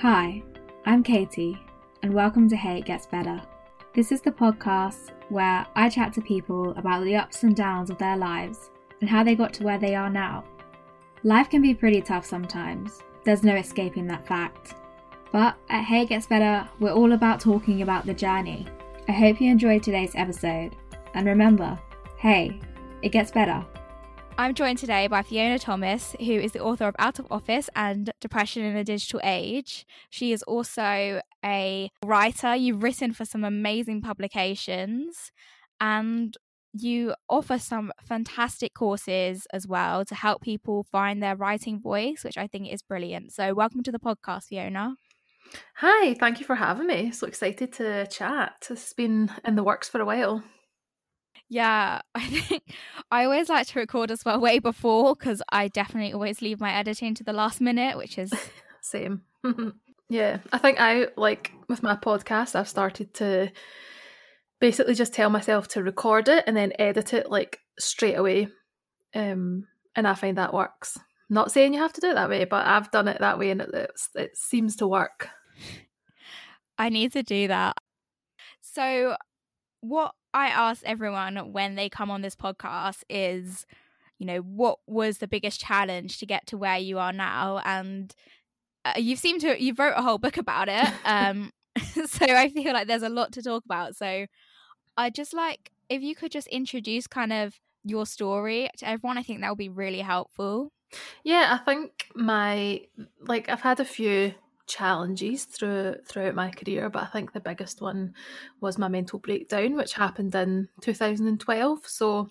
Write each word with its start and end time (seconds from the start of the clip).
Hi, 0.00 0.42
I'm 0.86 1.02
Katie, 1.02 1.60
and 2.02 2.14
welcome 2.14 2.48
to 2.48 2.56
Hey 2.56 2.78
It 2.78 2.86
Gets 2.86 3.04
Better. 3.04 3.38
This 3.92 4.12
is 4.12 4.22
the 4.22 4.30
podcast 4.30 5.10
where 5.28 5.66
I 5.76 5.90
chat 5.90 6.14
to 6.14 6.22
people 6.22 6.70
about 6.78 7.04
the 7.04 7.16
ups 7.16 7.42
and 7.42 7.54
downs 7.54 7.90
of 7.90 7.98
their 7.98 8.16
lives 8.16 8.70
and 9.02 9.10
how 9.10 9.22
they 9.22 9.34
got 9.34 9.52
to 9.52 9.62
where 9.62 9.76
they 9.76 9.94
are 9.94 10.08
now. 10.08 10.44
Life 11.22 11.50
can 11.50 11.60
be 11.60 11.74
pretty 11.74 12.00
tough 12.00 12.24
sometimes, 12.24 13.02
there's 13.24 13.42
no 13.42 13.56
escaping 13.56 14.06
that 14.06 14.26
fact. 14.26 14.74
But 15.32 15.56
at 15.68 15.84
Hey 15.84 16.04
It 16.04 16.08
Gets 16.08 16.28
Better, 16.28 16.66
we're 16.78 16.94
all 16.94 17.12
about 17.12 17.38
talking 17.38 17.82
about 17.82 18.06
the 18.06 18.14
journey. 18.14 18.66
I 19.06 19.12
hope 19.12 19.38
you 19.38 19.50
enjoyed 19.50 19.82
today's 19.82 20.14
episode, 20.14 20.76
and 21.12 21.26
remember, 21.26 21.78
hey, 22.16 22.58
it 23.02 23.12
gets 23.12 23.32
better. 23.32 23.62
I'm 24.40 24.54
joined 24.54 24.78
today 24.78 25.06
by 25.06 25.20
Fiona 25.20 25.58
Thomas, 25.58 26.16
who 26.18 26.32
is 26.32 26.52
the 26.52 26.64
author 26.64 26.86
of 26.86 26.96
Out 26.98 27.18
of 27.18 27.26
Office 27.30 27.68
and 27.76 28.10
Depression 28.22 28.64
in 28.64 28.74
a 28.74 28.82
Digital 28.82 29.20
Age. 29.22 29.84
She 30.08 30.32
is 30.32 30.42
also 30.44 31.20
a 31.44 31.90
writer. 32.02 32.56
You've 32.56 32.82
written 32.82 33.12
for 33.12 33.26
some 33.26 33.44
amazing 33.44 34.00
publications 34.00 35.30
and 35.78 36.34
you 36.72 37.12
offer 37.28 37.58
some 37.58 37.92
fantastic 38.02 38.72
courses 38.72 39.46
as 39.52 39.68
well 39.68 40.06
to 40.06 40.14
help 40.14 40.40
people 40.40 40.86
find 40.90 41.22
their 41.22 41.36
writing 41.36 41.78
voice, 41.78 42.24
which 42.24 42.38
I 42.38 42.46
think 42.46 42.72
is 42.72 42.80
brilliant. 42.80 43.32
So, 43.32 43.52
welcome 43.52 43.82
to 43.82 43.92
the 43.92 43.98
podcast, 43.98 44.44
Fiona. 44.44 44.94
Hi, 45.76 46.14
thank 46.14 46.40
you 46.40 46.46
for 46.46 46.54
having 46.54 46.86
me. 46.86 47.10
So 47.10 47.26
excited 47.26 47.74
to 47.74 48.06
chat. 48.06 48.68
It's 48.70 48.94
been 48.94 49.30
in 49.44 49.56
the 49.56 49.64
works 49.64 49.90
for 49.90 50.00
a 50.00 50.06
while. 50.06 50.42
Yeah, 51.50 52.00
I 52.14 52.26
think 52.26 52.62
I 53.10 53.24
always 53.24 53.48
like 53.48 53.66
to 53.66 53.80
record 53.80 54.10
as 54.10 54.24
well 54.24 54.40
way 54.40 54.60
before 54.60 55.16
because 55.16 55.42
I 55.50 55.68
definitely 55.68 56.12
always 56.14 56.40
leave 56.40 56.60
my 56.60 56.72
editing 56.72 57.14
to 57.16 57.24
the 57.24 57.32
last 57.32 57.60
minute, 57.60 57.98
which 57.98 58.16
is 58.16 58.32
same. 58.80 59.22
yeah, 60.08 60.38
I 60.52 60.58
think 60.58 60.80
I 60.80 61.08
like 61.16 61.52
with 61.68 61.82
my 61.82 61.96
podcast, 61.96 62.54
I've 62.54 62.68
started 62.68 63.12
to 63.14 63.50
basically 64.60 64.94
just 64.94 65.12
tell 65.12 65.28
myself 65.28 65.66
to 65.68 65.82
record 65.82 66.28
it 66.28 66.44
and 66.46 66.56
then 66.56 66.72
edit 66.78 67.12
it 67.12 67.30
like 67.30 67.58
straight 67.78 68.14
away. 68.14 68.48
Um, 69.14 69.66
and 69.96 70.06
I 70.06 70.14
find 70.14 70.38
that 70.38 70.54
works. 70.54 70.96
Not 71.28 71.50
saying 71.50 71.74
you 71.74 71.80
have 71.80 71.92
to 71.94 72.00
do 72.00 72.10
it 72.10 72.14
that 72.14 72.28
way, 72.28 72.44
but 72.44 72.66
I've 72.66 72.90
done 72.92 73.08
it 73.08 73.18
that 73.20 73.38
way 73.38 73.50
and 73.50 73.60
it, 73.60 73.90
it 74.14 74.36
seems 74.36 74.76
to 74.76 74.86
work. 74.86 75.28
I 76.78 76.90
need 76.90 77.12
to 77.12 77.22
do 77.22 77.48
that. 77.48 77.76
So, 78.60 79.16
what 79.80 80.14
I 80.32 80.48
ask 80.48 80.82
everyone 80.84 81.52
when 81.52 81.74
they 81.74 81.88
come 81.88 82.10
on 82.10 82.22
this 82.22 82.36
podcast 82.36 83.02
is, 83.08 83.66
you 84.18 84.26
know, 84.26 84.38
what 84.38 84.78
was 84.86 85.18
the 85.18 85.28
biggest 85.28 85.60
challenge 85.60 86.18
to 86.18 86.26
get 86.26 86.46
to 86.48 86.58
where 86.58 86.78
you 86.78 86.98
are 86.98 87.12
now? 87.12 87.60
And 87.64 88.14
uh, 88.84 88.94
you 88.96 89.16
seem 89.16 89.38
to 89.40 89.62
you 89.62 89.74
wrote 89.74 89.94
a 89.96 90.02
whole 90.02 90.18
book 90.18 90.36
about 90.36 90.68
it. 90.68 90.88
Um, 91.04 91.52
so 92.06 92.26
I 92.26 92.48
feel 92.48 92.72
like 92.72 92.88
there's 92.88 93.02
a 93.02 93.08
lot 93.08 93.32
to 93.32 93.42
talk 93.42 93.64
about. 93.64 93.96
So 93.96 94.26
I 94.96 95.10
just 95.10 95.32
like 95.32 95.70
if 95.88 96.02
you 96.02 96.14
could 96.14 96.32
just 96.32 96.48
introduce 96.48 97.06
kind 97.06 97.32
of 97.32 97.58
your 97.84 98.06
story 98.06 98.68
to 98.78 98.88
everyone. 98.88 99.18
I 99.18 99.22
think 99.22 99.40
that 99.40 99.48
would 99.50 99.58
be 99.58 99.68
really 99.68 100.00
helpful. 100.00 100.72
Yeah, 101.24 101.58
I 101.60 101.64
think 101.64 102.06
my 102.14 102.82
like 103.20 103.48
I've 103.48 103.60
had 103.60 103.80
a 103.80 103.84
few 103.84 104.34
challenges 104.70 105.44
through 105.44 105.96
throughout 106.06 106.34
my 106.34 106.50
career, 106.50 106.88
but 106.88 107.02
I 107.02 107.06
think 107.06 107.32
the 107.32 107.40
biggest 107.40 107.80
one 107.82 108.14
was 108.60 108.78
my 108.78 108.88
mental 108.88 109.18
breakdown, 109.18 109.74
which 109.74 109.94
happened 109.94 110.34
in 110.34 110.68
2012. 110.80 111.86
So 111.86 112.30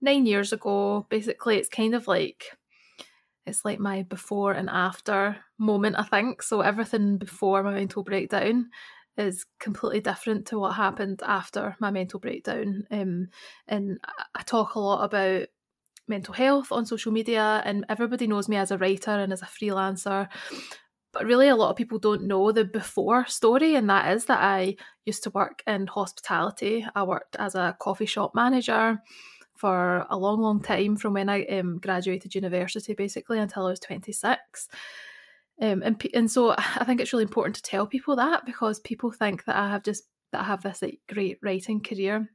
nine 0.00 0.26
years 0.26 0.52
ago, 0.52 1.06
basically, 1.08 1.56
it's 1.58 1.68
kind 1.68 1.94
of 1.94 2.08
like 2.08 2.56
it's 3.46 3.64
like 3.64 3.78
my 3.78 4.02
before 4.02 4.52
and 4.52 4.68
after 4.68 5.36
moment. 5.58 5.96
I 5.98 6.02
think 6.04 6.42
so. 6.42 6.62
Everything 6.62 7.18
before 7.18 7.62
my 7.62 7.74
mental 7.74 8.02
breakdown 8.02 8.70
is 9.16 9.46
completely 9.60 10.00
different 10.00 10.46
to 10.46 10.58
what 10.58 10.72
happened 10.72 11.22
after 11.24 11.76
my 11.78 11.90
mental 11.90 12.18
breakdown. 12.18 12.86
Um, 12.90 13.28
and 13.68 13.98
I 14.34 14.42
talk 14.42 14.74
a 14.74 14.80
lot 14.80 15.04
about 15.04 15.48
mental 16.08 16.34
health 16.34 16.70
on 16.70 16.86
social 16.86 17.12
media, 17.12 17.62
and 17.64 17.84
everybody 17.88 18.26
knows 18.26 18.48
me 18.48 18.56
as 18.56 18.70
a 18.70 18.78
writer 18.78 19.10
and 19.10 19.32
as 19.32 19.42
a 19.42 19.46
freelancer 19.46 20.28
but 21.16 21.24
really 21.24 21.48
a 21.48 21.56
lot 21.56 21.70
of 21.70 21.76
people 21.76 21.98
don't 21.98 22.24
know 22.24 22.52
the 22.52 22.62
before 22.62 23.26
story 23.26 23.74
and 23.74 23.88
that 23.88 24.14
is 24.14 24.26
that 24.26 24.42
i 24.42 24.76
used 25.06 25.22
to 25.22 25.30
work 25.30 25.62
in 25.66 25.86
hospitality. 25.86 26.84
I 26.94 27.04
worked 27.04 27.36
as 27.36 27.54
a 27.54 27.76
coffee 27.80 28.06
shop 28.06 28.34
manager 28.34 29.00
for 29.56 30.04
a 30.10 30.18
long 30.18 30.42
long 30.42 30.60
time 30.60 30.96
from 30.96 31.14
when 31.14 31.30
i 31.30 31.44
um, 31.46 31.78
graduated 31.78 32.34
university 32.34 32.92
basically 32.92 33.38
until 33.38 33.64
i 33.64 33.70
was 33.70 33.80
26 33.80 34.68
um, 35.62 35.82
and, 35.82 36.06
and 36.12 36.30
so 36.30 36.50
i 36.58 36.84
think 36.84 37.00
it's 37.00 37.14
really 37.14 37.22
important 37.22 37.56
to 37.56 37.62
tell 37.62 37.86
people 37.86 38.16
that 38.16 38.44
because 38.44 38.78
people 38.80 39.10
think 39.10 39.44
that 39.46 39.56
i 39.56 39.70
have 39.70 39.82
just 39.82 40.04
that 40.32 40.42
i 40.42 40.44
have 40.44 40.62
this 40.62 40.82
like, 40.82 41.00
great 41.08 41.38
writing 41.42 41.80
career 41.80 42.28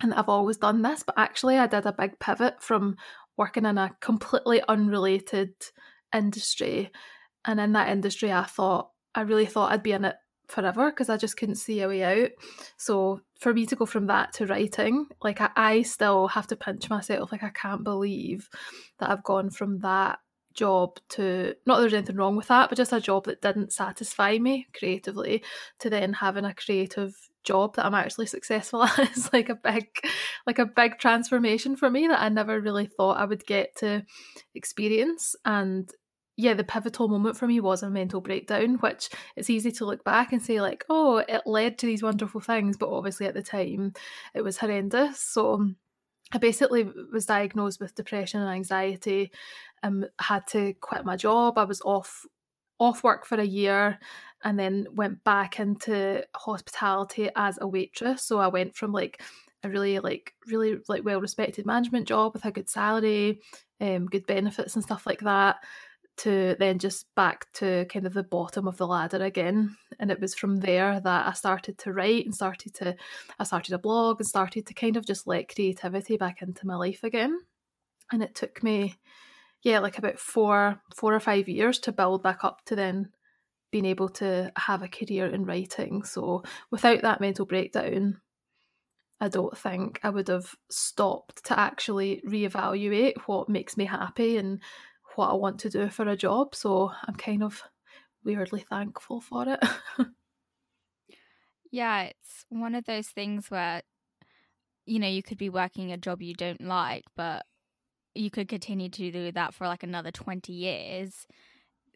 and 0.00 0.12
I've 0.14 0.28
always 0.28 0.56
done 0.56 0.82
this, 0.82 1.04
but 1.04 1.16
actually, 1.16 1.58
I 1.58 1.68
did 1.68 1.86
a 1.86 1.92
big 1.92 2.18
pivot 2.18 2.60
from 2.60 2.96
working 3.36 3.64
in 3.64 3.78
a 3.78 3.94
completely 4.00 4.60
unrelated 4.66 5.54
industry 6.12 6.90
and 7.44 7.60
in 7.60 7.72
that 7.72 7.88
industry, 7.88 8.32
I 8.32 8.44
thought, 8.44 8.90
I 9.14 9.22
really 9.22 9.46
thought 9.46 9.72
I'd 9.72 9.82
be 9.82 9.92
in 9.92 10.04
it 10.04 10.16
forever 10.48 10.90
because 10.90 11.08
I 11.08 11.16
just 11.16 11.36
couldn't 11.36 11.56
see 11.56 11.80
a 11.80 11.88
way 11.88 12.02
out. 12.02 12.30
So 12.76 13.20
for 13.40 13.52
me 13.52 13.66
to 13.66 13.76
go 13.76 13.86
from 13.86 14.06
that 14.06 14.32
to 14.34 14.46
writing, 14.46 15.06
like 15.22 15.40
I, 15.40 15.50
I 15.56 15.82
still 15.82 16.28
have 16.28 16.46
to 16.48 16.56
pinch 16.56 16.88
myself. 16.90 17.32
Like 17.32 17.42
I 17.42 17.50
can't 17.50 17.84
believe 17.84 18.48
that 18.98 19.10
I've 19.10 19.24
gone 19.24 19.50
from 19.50 19.80
that 19.80 20.18
job 20.54 20.98
to 21.08 21.54
not 21.66 21.76
that 21.76 21.80
there's 21.82 21.94
anything 21.94 22.16
wrong 22.16 22.36
with 22.36 22.48
that, 22.48 22.68
but 22.68 22.76
just 22.76 22.92
a 22.92 23.00
job 23.00 23.24
that 23.24 23.40
didn't 23.40 23.72
satisfy 23.72 24.38
me 24.38 24.66
creatively 24.76 25.42
to 25.78 25.88
then 25.90 26.12
having 26.12 26.44
a 26.44 26.54
creative 26.54 27.14
job 27.42 27.74
that 27.74 27.86
I'm 27.86 27.94
actually 27.94 28.26
successful 28.26 28.84
at 28.84 29.16
is 29.16 29.32
like 29.32 29.48
a 29.48 29.54
big 29.54 29.88
like 30.46 30.58
a 30.58 30.66
big 30.66 30.98
transformation 30.98 31.76
for 31.76 31.90
me 31.90 32.06
that 32.08 32.22
I 32.22 32.28
never 32.28 32.60
really 32.60 32.86
thought 32.86 33.18
I 33.18 33.24
would 33.24 33.46
get 33.46 33.76
to 33.76 34.04
experience 34.54 35.34
and 35.44 35.90
yeah, 36.42 36.54
the 36.54 36.64
pivotal 36.64 37.06
moment 37.06 37.36
for 37.36 37.46
me 37.46 37.60
was 37.60 37.84
a 37.84 37.90
mental 37.90 38.20
breakdown, 38.20 38.74
which 38.80 39.10
it's 39.36 39.48
easy 39.48 39.70
to 39.72 39.84
look 39.84 40.02
back 40.02 40.32
and 40.32 40.42
say, 40.42 40.60
like, 40.60 40.84
oh, 40.90 41.18
it 41.18 41.42
led 41.46 41.78
to 41.78 41.86
these 41.86 42.02
wonderful 42.02 42.40
things, 42.40 42.76
but 42.76 42.90
obviously 42.90 43.26
at 43.26 43.34
the 43.34 43.42
time 43.42 43.92
it 44.34 44.42
was 44.42 44.58
horrendous. 44.58 45.20
So 45.20 45.70
I 46.32 46.38
basically 46.38 46.90
was 47.12 47.26
diagnosed 47.26 47.80
with 47.80 47.94
depression 47.94 48.40
and 48.40 48.50
anxiety, 48.50 49.30
um, 49.84 50.04
had 50.18 50.46
to 50.48 50.74
quit 50.80 51.04
my 51.04 51.16
job. 51.16 51.58
I 51.58 51.64
was 51.64 51.80
off 51.82 52.26
off 52.80 53.04
work 53.04 53.24
for 53.24 53.38
a 53.38 53.44
year 53.44 54.00
and 54.42 54.58
then 54.58 54.88
went 54.92 55.22
back 55.22 55.60
into 55.60 56.24
hospitality 56.34 57.30
as 57.36 57.56
a 57.60 57.68
waitress. 57.68 58.24
So 58.24 58.40
I 58.40 58.48
went 58.48 58.74
from 58.74 58.90
like 58.90 59.22
a 59.62 59.68
really 59.68 60.00
like 60.00 60.34
really 60.48 60.78
like 60.88 61.04
well 61.04 61.20
respected 61.20 61.66
management 61.66 62.08
job 62.08 62.32
with 62.32 62.44
a 62.44 62.50
good 62.50 62.68
salary, 62.68 63.40
um, 63.80 64.06
good 64.06 64.26
benefits 64.26 64.74
and 64.74 64.82
stuff 64.82 65.06
like 65.06 65.20
that 65.20 65.58
to 66.18 66.56
then 66.58 66.78
just 66.78 67.06
back 67.14 67.50
to 67.54 67.86
kind 67.86 68.06
of 68.06 68.14
the 68.14 68.22
bottom 68.22 68.68
of 68.68 68.76
the 68.76 68.86
ladder 68.86 69.22
again. 69.22 69.76
And 69.98 70.10
it 70.10 70.20
was 70.20 70.34
from 70.34 70.60
there 70.60 71.00
that 71.00 71.26
I 71.26 71.32
started 71.32 71.78
to 71.78 71.92
write 71.92 72.24
and 72.24 72.34
started 72.34 72.74
to, 72.74 72.96
I 73.38 73.44
started 73.44 73.74
a 73.74 73.78
blog 73.78 74.20
and 74.20 74.26
started 74.26 74.66
to 74.66 74.74
kind 74.74 74.96
of 74.96 75.06
just 75.06 75.26
let 75.26 75.54
creativity 75.54 76.16
back 76.16 76.42
into 76.42 76.66
my 76.66 76.76
life 76.76 77.02
again. 77.02 77.40
And 78.12 78.22
it 78.22 78.34
took 78.34 78.62
me, 78.62 78.96
yeah, 79.62 79.78
like 79.78 79.98
about 79.98 80.18
four, 80.18 80.80
four 80.94 81.14
or 81.14 81.20
five 81.20 81.48
years 81.48 81.78
to 81.80 81.92
build 81.92 82.22
back 82.22 82.44
up 82.44 82.64
to 82.66 82.76
then 82.76 83.10
being 83.70 83.86
able 83.86 84.10
to 84.10 84.52
have 84.56 84.82
a 84.82 84.88
career 84.88 85.26
in 85.26 85.44
writing. 85.44 86.04
So 86.04 86.42
without 86.70 87.02
that 87.02 87.20
mental 87.20 87.46
breakdown, 87.46 88.20
I 89.18 89.28
don't 89.28 89.56
think 89.56 90.00
I 90.02 90.10
would 90.10 90.28
have 90.28 90.54
stopped 90.68 91.44
to 91.46 91.58
actually 91.58 92.20
reevaluate 92.28 93.14
what 93.26 93.48
makes 93.48 93.76
me 93.76 93.84
happy 93.84 94.36
and 94.36 94.60
what 95.16 95.30
I 95.30 95.34
want 95.34 95.58
to 95.60 95.70
do 95.70 95.88
for 95.88 96.06
a 96.08 96.16
job. 96.16 96.54
So 96.54 96.92
I'm 97.06 97.14
kind 97.14 97.42
of 97.42 97.62
weirdly 98.24 98.64
thankful 98.68 99.20
for 99.20 99.46
it. 99.48 99.60
yeah, 101.70 102.04
it's 102.04 102.44
one 102.48 102.74
of 102.74 102.84
those 102.84 103.08
things 103.08 103.50
where, 103.50 103.82
you 104.86 104.98
know, 104.98 105.08
you 105.08 105.22
could 105.22 105.38
be 105.38 105.50
working 105.50 105.92
a 105.92 105.96
job 105.96 106.22
you 106.22 106.34
don't 106.34 106.60
like, 106.60 107.04
but 107.16 107.44
you 108.14 108.30
could 108.30 108.48
continue 108.48 108.88
to 108.88 109.10
do 109.10 109.32
that 109.32 109.54
for 109.54 109.66
like 109.66 109.82
another 109.82 110.10
20 110.10 110.52
years. 110.52 111.26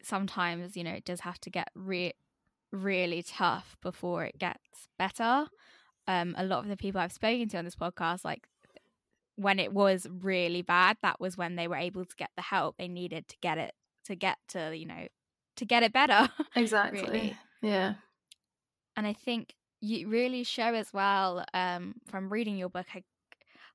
Sometimes, 0.03 0.77
you 0.77 0.85
know, 0.85 0.93
it 0.93 1.05
does 1.05 1.21
have 1.21 1.41
to 1.41 1.51
get 1.51 1.69
re- 1.75 2.15
really 2.73 3.23
tough 3.23 3.77
before 3.83 4.25
it 4.25 4.39
gets 4.39 4.89
better. 4.99 5.47
Um, 6.09 6.35
a 6.39 6.45
lot 6.45 6.61
of 6.61 6.69
the 6.69 6.77
people 6.77 7.01
I've 7.01 7.13
spoken 7.13 7.49
to 7.49 7.59
on 7.59 7.65
this 7.65 7.75
podcast, 7.75 8.25
like 8.25 8.47
when 9.37 9.59
it 9.59 9.73
was 9.73 10.07
really 10.11 10.63
bad, 10.63 10.97
that 11.03 11.21
was 11.21 11.37
when 11.37 11.57
they 11.57 11.69
were 11.69 11.77
able 11.77 12.05
to 12.05 12.17
get 12.17 12.31
the 12.37 12.43
help 12.43 12.77
they 12.77 12.89
needed 12.89 13.29
to 13.29 13.37
get 13.41 13.59
it 13.59 13.75
to 14.05 14.15
get 14.15 14.39
to, 14.49 14.77
you 14.77 14.87
know, 14.87 15.07
to 15.57 15.65
get 15.65 15.83
it 15.83 15.93
better. 15.93 16.29
Exactly. 16.57 17.03
really. 17.03 17.37
Yeah. 17.63 17.95
And 18.97 19.07
I 19.07 19.13
think 19.13 19.55
you 19.81 20.09
really 20.09 20.43
show 20.43 20.75
as 20.75 20.93
well, 20.93 21.45
um, 21.53 21.95
from 22.07 22.33
reading 22.33 22.57
your 22.57 22.71
book, 22.71 22.87
I 22.95 23.03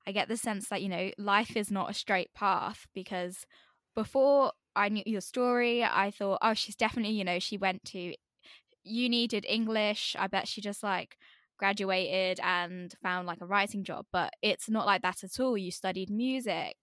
I 0.06 0.12
get 0.12 0.28
the 0.28 0.36
sense 0.36 0.68
that, 0.68 0.82
you 0.82 0.88
know, 0.88 1.10
life 1.16 1.56
is 1.56 1.70
not 1.70 1.90
a 1.90 1.94
straight 1.94 2.34
path 2.34 2.86
because 2.92 3.46
before 3.94 4.52
I 4.74 4.88
knew 4.88 5.04
your 5.06 5.20
story, 5.20 5.84
I 5.84 6.10
thought, 6.10 6.38
oh, 6.42 6.54
she's 6.54 6.74
definitely, 6.74 7.14
you 7.14 7.24
know, 7.24 7.38
she 7.38 7.56
went 7.56 7.84
to 7.86 8.14
uni, 8.84 9.26
did 9.28 9.46
English. 9.48 10.16
I 10.18 10.26
bet 10.26 10.48
she 10.48 10.60
just 10.60 10.82
like 10.82 11.18
graduated 11.62 12.40
and 12.42 12.92
found 13.04 13.28
like 13.28 13.40
a 13.40 13.46
writing 13.46 13.84
job, 13.84 14.04
but 14.12 14.32
it's 14.42 14.68
not 14.68 14.84
like 14.84 15.02
that 15.02 15.22
at 15.22 15.38
all. 15.38 15.56
You 15.56 15.70
studied 15.70 16.10
music. 16.10 16.76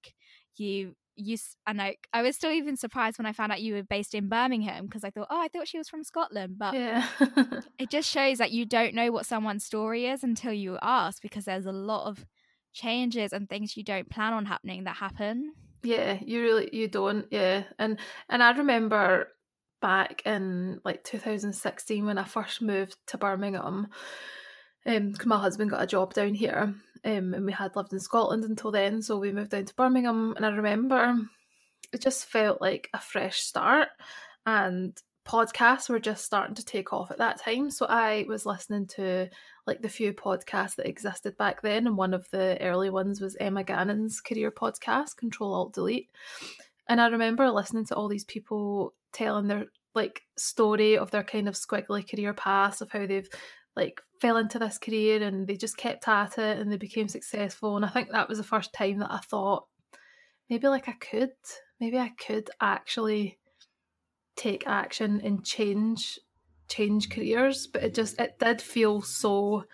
You 0.56 0.96
you 1.18 1.38
and 1.68 1.82
I 1.82 1.98
I 2.14 2.22
was 2.22 2.38
still 2.38 2.52
even 2.52 2.78
surprised 2.78 3.18
when 3.18 3.26
I 3.26 3.34
found 3.34 3.52
out 3.52 3.62
you 3.62 3.74
were 3.74 3.84
based 3.84 4.16
in 4.16 4.30
Birmingham 4.30 4.86
because 4.86 5.04
I 5.04 5.10
thought, 5.10 5.28
oh, 5.30 5.42
I 5.42 5.50
thought 5.50 5.68
she 5.68 5.78
was 5.78 5.90
from 5.90 6.06
Scotland, 6.06 6.56
but 6.58 6.76
Yeah. 6.76 7.06
it 7.78 7.90
just 7.90 8.10
shows 8.10 8.38
that 8.38 8.52
you 8.52 8.66
don't 8.66 8.96
know 8.96 9.12
what 9.12 9.26
someone's 9.26 9.66
story 9.66 10.06
is 10.06 10.24
until 10.24 10.54
you 10.54 10.78
ask 10.82 11.22
because 11.22 11.44
there's 11.44 11.66
a 11.66 11.74
lot 11.74 12.08
of 12.08 12.26
changes 12.72 13.34
and 13.34 13.50
things 13.50 13.76
you 13.76 13.84
don't 13.84 14.10
plan 14.10 14.32
on 14.32 14.46
happening 14.46 14.86
that 14.86 14.96
happen. 14.96 15.52
Yeah, 15.84 16.20
you 16.26 16.42
really 16.42 16.70
you 16.72 16.88
don't. 16.88 17.26
Yeah, 17.32 17.64
and 17.78 18.00
and 18.30 18.42
I 18.42 18.52
remember 18.52 19.28
back 19.82 20.22
in 20.26 20.80
like 20.86 21.04
2016 21.04 22.06
when 22.06 22.18
I 22.18 22.24
first 22.24 22.62
moved 22.62 22.96
to 23.08 23.18
Birmingham. 23.18 23.88
Um, 24.86 25.14
my 25.26 25.40
husband 25.40 25.72
got 25.72 25.84
a 25.84 25.88
job 25.88 26.14
down 26.14 26.34
here, 26.34 26.74
um, 27.04 27.34
and 27.34 27.46
we 27.46 27.52
had 27.52 27.76
lived 27.76 27.94
in 27.94 28.00
Scotland 28.00 28.44
until 28.44 28.72
then, 28.72 29.02
so 29.02 29.18
we 29.18 29.32
moved 29.32 29.52
down 29.52 29.66
to 29.66 29.76
Birmingham. 29.76 30.34
And 30.36 30.46
I 30.46 30.50
remember 30.50 31.18
it 31.92 32.02
just 32.02 32.26
felt 32.26 32.62
like 32.62 32.90
a 32.94 33.00
fresh 33.00 33.40
start, 33.42 33.90
and 34.46 34.98
podcasts 35.28 35.90
were 35.90 36.00
just 36.00 36.26
starting 36.26 36.56
to 36.56 36.66
take 36.66 36.92
off 36.92 37.12
at 37.12 37.20
that 37.20 37.40
time. 37.40 37.70
So 37.70 37.86
I 37.88 38.26
was 38.28 38.48
listening 38.48 38.88
to 38.96 39.30
like 39.68 39.82
the 39.82 39.90
few 39.90 40.12
podcasts 40.12 40.76
that 40.78 40.88
existed 40.88 41.38
back 41.38 41.62
then, 41.62 41.88
and 41.88 41.98
one 41.98 42.14
of 42.14 42.28
the 42.32 42.58
early 42.62 42.90
ones 42.90 43.22
was 43.22 43.36
Emma 43.40 43.64
Gannon's 43.64 44.22
career 44.22 44.52
podcast, 44.52 45.18
Control 45.18 45.54
Alt 45.54 45.74
Delete. 45.74 46.10
And 46.88 47.00
I 47.00 47.08
remember 47.08 47.52
listening 47.52 47.86
to 47.86 47.96
all 47.96 48.08
these 48.08 48.26
people 48.26 48.96
telling 49.14 49.48
their 49.48 49.66
like 49.96 50.22
story 50.38 50.98
of 50.98 51.12
their 51.12 51.24
kind 51.24 51.48
of 51.48 51.56
squiggly 51.56 52.10
career 52.10 52.34
paths 52.34 52.82
of 52.82 52.92
how 52.92 53.06
they've 53.06 53.30
like 53.76 54.02
fell 54.20 54.38
into 54.38 54.60
this 54.60 54.78
career 54.78 55.22
and 55.24 55.48
they 55.48 55.56
just 55.56 55.78
kept 55.78 56.08
at 56.08 56.38
it 56.38 56.60
and 56.60 56.72
they 56.72 56.78
became 56.78 57.08
successful. 57.08 57.76
And 57.76 57.86
I 57.86 57.90
think 57.90 58.12
that 58.12 58.30
was 58.30 58.38
the 58.38 58.44
first 58.44 58.74
time 58.74 59.00
that 59.00 59.12
I 59.12 59.20
thought 59.20 59.66
maybe 60.50 60.68
like 60.68 60.90
I 60.90 60.94
could, 60.94 61.32
maybe 61.80 61.98
I 61.98 62.10
could 62.10 62.50
actually 62.60 63.38
take 64.36 64.68
action 64.68 65.22
and 65.24 65.46
change 65.46 66.20
change 66.68 67.10
careers. 67.10 67.68
But 67.68 67.84
it 67.84 67.94
just 67.94 68.20
it 68.20 68.40
did 68.40 68.62
feel 68.62 69.02
so 69.02 69.66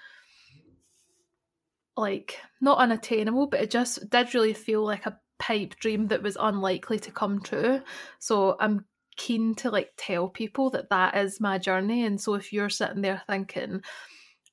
like 1.97 2.39
not 2.61 2.77
unattainable, 2.77 3.47
but 3.47 3.61
it 3.61 3.71
just 3.71 4.09
did 4.09 4.33
really 4.33 4.53
feel 4.53 4.83
like 4.83 5.05
a 5.05 5.19
pipe 5.39 5.75
dream 5.79 6.07
that 6.07 6.23
was 6.23 6.37
unlikely 6.39 6.99
to 6.99 7.11
come 7.11 7.41
true. 7.41 7.81
So 8.19 8.57
I'm 8.59 8.85
keen 9.15 9.55
to 9.55 9.69
like 9.69 9.93
tell 9.97 10.27
people 10.29 10.69
that 10.71 10.89
that 10.89 11.15
is 11.15 11.39
my 11.39 11.57
journey. 11.57 12.05
And 12.05 12.19
so 12.19 12.33
if 12.35 12.51
you're 12.53 12.69
sitting 12.69 13.01
there 13.01 13.21
thinking, 13.27 13.81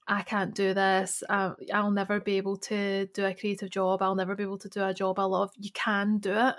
I 0.07 0.23
can't 0.23 0.55
do 0.55 0.75
this, 0.75 1.23
uh, 1.29 1.53
I'll 1.73 1.91
never 1.91 2.21
be 2.21 2.37
able 2.37 2.57
to 2.59 3.07
do 3.15 3.25
a 3.25 3.35
creative 3.35 3.71
job, 3.71 4.03
I'll 4.03 4.15
never 4.17 4.35
be 4.35 4.43
able 4.43 4.59
to 4.59 4.69
do 4.69 4.85
a 4.85 4.95
job 4.95 5.19
I 5.19 5.25
love, 5.25 5.53
you 5.59 5.71
can 5.73 6.19
do 6.19 6.33
it. 6.33 6.57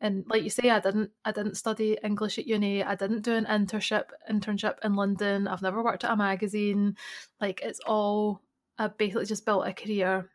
And 0.00 0.24
like 0.28 0.42
you 0.42 0.50
say, 0.50 0.68
I 0.68 0.80
didn't 0.80 1.10
I 1.24 1.32
didn't 1.32 1.54
study 1.54 1.96
English 2.02 2.38
at 2.38 2.46
uni, 2.46 2.82
I 2.82 2.94
didn't 2.96 3.22
do 3.22 3.32
an 3.34 3.46
internship 3.46 4.06
internship 4.30 4.76
in 4.84 4.94
London, 4.94 5.48
I've 5.48 5.62
never 5.62 5.82
worked 5.82 6.04
at 6.04 6.12
a 6.12 6.16
magazine. 6.16 6.96
Like 7.40 7.60
it's 7.62 7.80
all 7.86 8.42
I 8.78 8.88
basically 8.88 9.26
just 9.26 9.46
built 9.46 9.66
a 9.66 9.72
career 9.72 10.30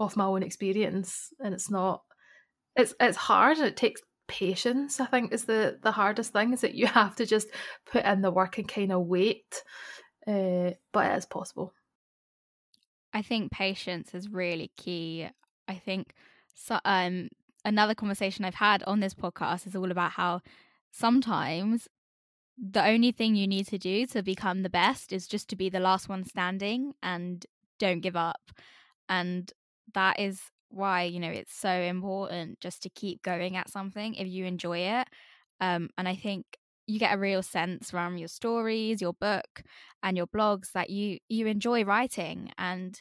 off 0.00 0.16
my 0.16 0.24
own 0.24 0.42
experience 0.42 1.32
and 1.38 1.54
it's 1.54 1.70
not 1.70 2.02
it's 2.76 2.94
it's 2.98 3.16
hard 3.16 3.58
and 3.58 3.66
it 3.66 3.76
takes 3.76 4.02
patience 4.26 5.00
i 5.00 5.06
think 5.06 5.32
is 5.32 5.44
the 5.44 5.78
the 5.82 5.92
hardest 5.92 6.32
thing 6.32 6.52
is 6.52 6.60
that 6.62 6.74
you 6.74 6.86
have 6.86 7.14
to 7.14 7.26
just 7.26 7.48
put 7.86 8.04
in 8.04 8.22
the 8.22 8.30
work 8.30 8.58
and 8.58 8.68
kind 8.68 8.92
of 8.92 9.06
wait 9.06 9.62
uh, 10.26 10.70
but 10.92 11.10
it 11.10 11.18
is 11.18 11.26
possible 11.26 11.72
I 13.14 13.22
think 13.22 13.52
patience 13.52 14.12
is 14.12 14.28
really 14.28 14.72
key. 14.76 15.28
I 15.68 15.74
think 15.76 16.14
so, 16.52 16.80
um, 16.84 17.28
another 17.64 17.94
conversation 17.94 18.44
I've 18.44 18.56
had 18.56 18.82
on 18.82 19.00
this 19.00 19.14
podcast 19.14 19.66
is 19.66 19.76
all 19.76 19.90
about 19.90 20.10
how 20.10 20.40
sometimes 20.90 21.88
the 22.58 22.84
only 22.84 23.12
thing 23.12 23.36
you 23.36 23.46
need 23.46 23.68
to 23.68 23.78
do 23.78 24.06
to 24.06 24.22
become 24.22 24.62
the 24.62 24.68
best 24.68 25.12
is 25.12 25.26
just 25.28 25.48
to 25.48 25.56
be 25.56 25.68
the 25.68 25.80
last 25.80 26.08
one 26.08 26.24
standing 26.24 26.92
and 27.02 27.46
don't 27.78 28.00
give 28.00 28.16
up. 28.16 28.50
And 29.08 29.52
that 29.94 30.18
is 30.18 30.40
why, 30.74 31.02
you 31.04 31.20
know, 31.20 31.30
it's 31.30 31.54
so 31.54 31.70
important 31.70 32.60
just 32.60 32.82
to 32.82 32.90
keep 32.90 33.22
going 33.22 33.56
at 33.56 33.70
something 33.70 34.14
if 34.14 34.26
you 34.28 34.44
enjoy 34.44 34.78
it. 34.78 35.08
Um, 35.60 35.88
and 35.96 36.08
I 36.08 36.16
think 36.16 36.44
you 36.86 36.98
get 36.98 37.14
a 37.14 37.18
real 37.18 37.42
sense 37.42 37.90
from 37.90 38.18
your 38.18 38.28
stories, 38.28 39.00
your 39.00 39.14
book, 39.14 39.62
and 40.02 40.16
your 40.16 40.26
blogs 40.26 40.72
that 40.72 40.90
you 40.90 41.18
you 41.28 41.46
enjoy 41.46 41.84
writing. 41.84 42.50
And 42.58 43.00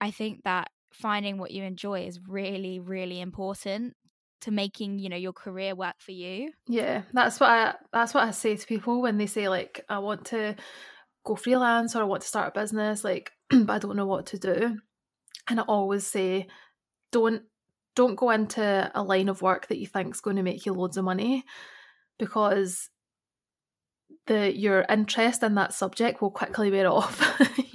I 0.00 0.10
think 0.10 0.42
that 0.44 0.68
finding 0.92 1.38
what 1.38 1.50
you 1.50 1.64
enjoy 1.64 2.06
is 2.06 2.20
really, 2.28 2.80
really 2.80 3.20
important 3.20 3.94
to 4.40 4.50
making 4.50 4.98
you 4.98 5.08
know 5.08 5.16
your 5.16 5.32
career 5.32 5.74
work 5.74 5.96
for 5.98 6.12
you. 6.12 6.52
yeah 6.68 7.02
that's 7.12 7.40
what 7.40 7.50
i 7.50 7.74
that's 7.92 8.14
what 8.14 8.22
i 8.22 8.30
say 8.30 8.56
to 8.56 8.66
people 8.66 9.02
when 9.02 9.18
they 9.18 9.26
say 9.26 9.48
like 9.48 9.84
i 9.88 9.98
want 9.98 10.24
to 10.26 10.54
go 11.24 11.34
freelance 11.34 11.96
or 11.96 12.02
i 12.02 12.04
want 12.04 12.22
to 12.22 12.28
start 12.28 12.52
a 12.54 12.60
business 12.60 13.02
like 13.02 13.32
but 13.50 13.70
i 13.70 13.78
don't 13.78 13.96
know 13.96 14.06
what 14.06 14.26
to 14.26 14.38
do 14.38 14.78
and 15.48 15.60
i 15.60 15.62
always 15.64 16.06
say 16.06 16.46
don't 17.12 17.42
don't 17.94 18.14
go 18.14 18.30
into 18.30 18.90
a 18.94 19.02
line 19.02 19.28
of 19.28 19.42
work 19.42 19.66
that 19.68 19.78
you 19.78 19.86
think 19.86 20.14
is 20.14 20.20
going 20.20 20.36
to 20.36 20.42
make 20.42 20.64
you 20.64 20.72
loads 20.72 20.96
of 20.96 21.04
money 21.04 21.44
because 22.18 22.90
the 24.28 24.56
your 24.56 24.84
interest 24.88 25.42
in 25.42 25.54
that 25.56 25.72
subject 25.72 26.22
will 26.22 26.30
quickly 26.30 26.70
wear 26.70 26.88
off. 26.88 27.20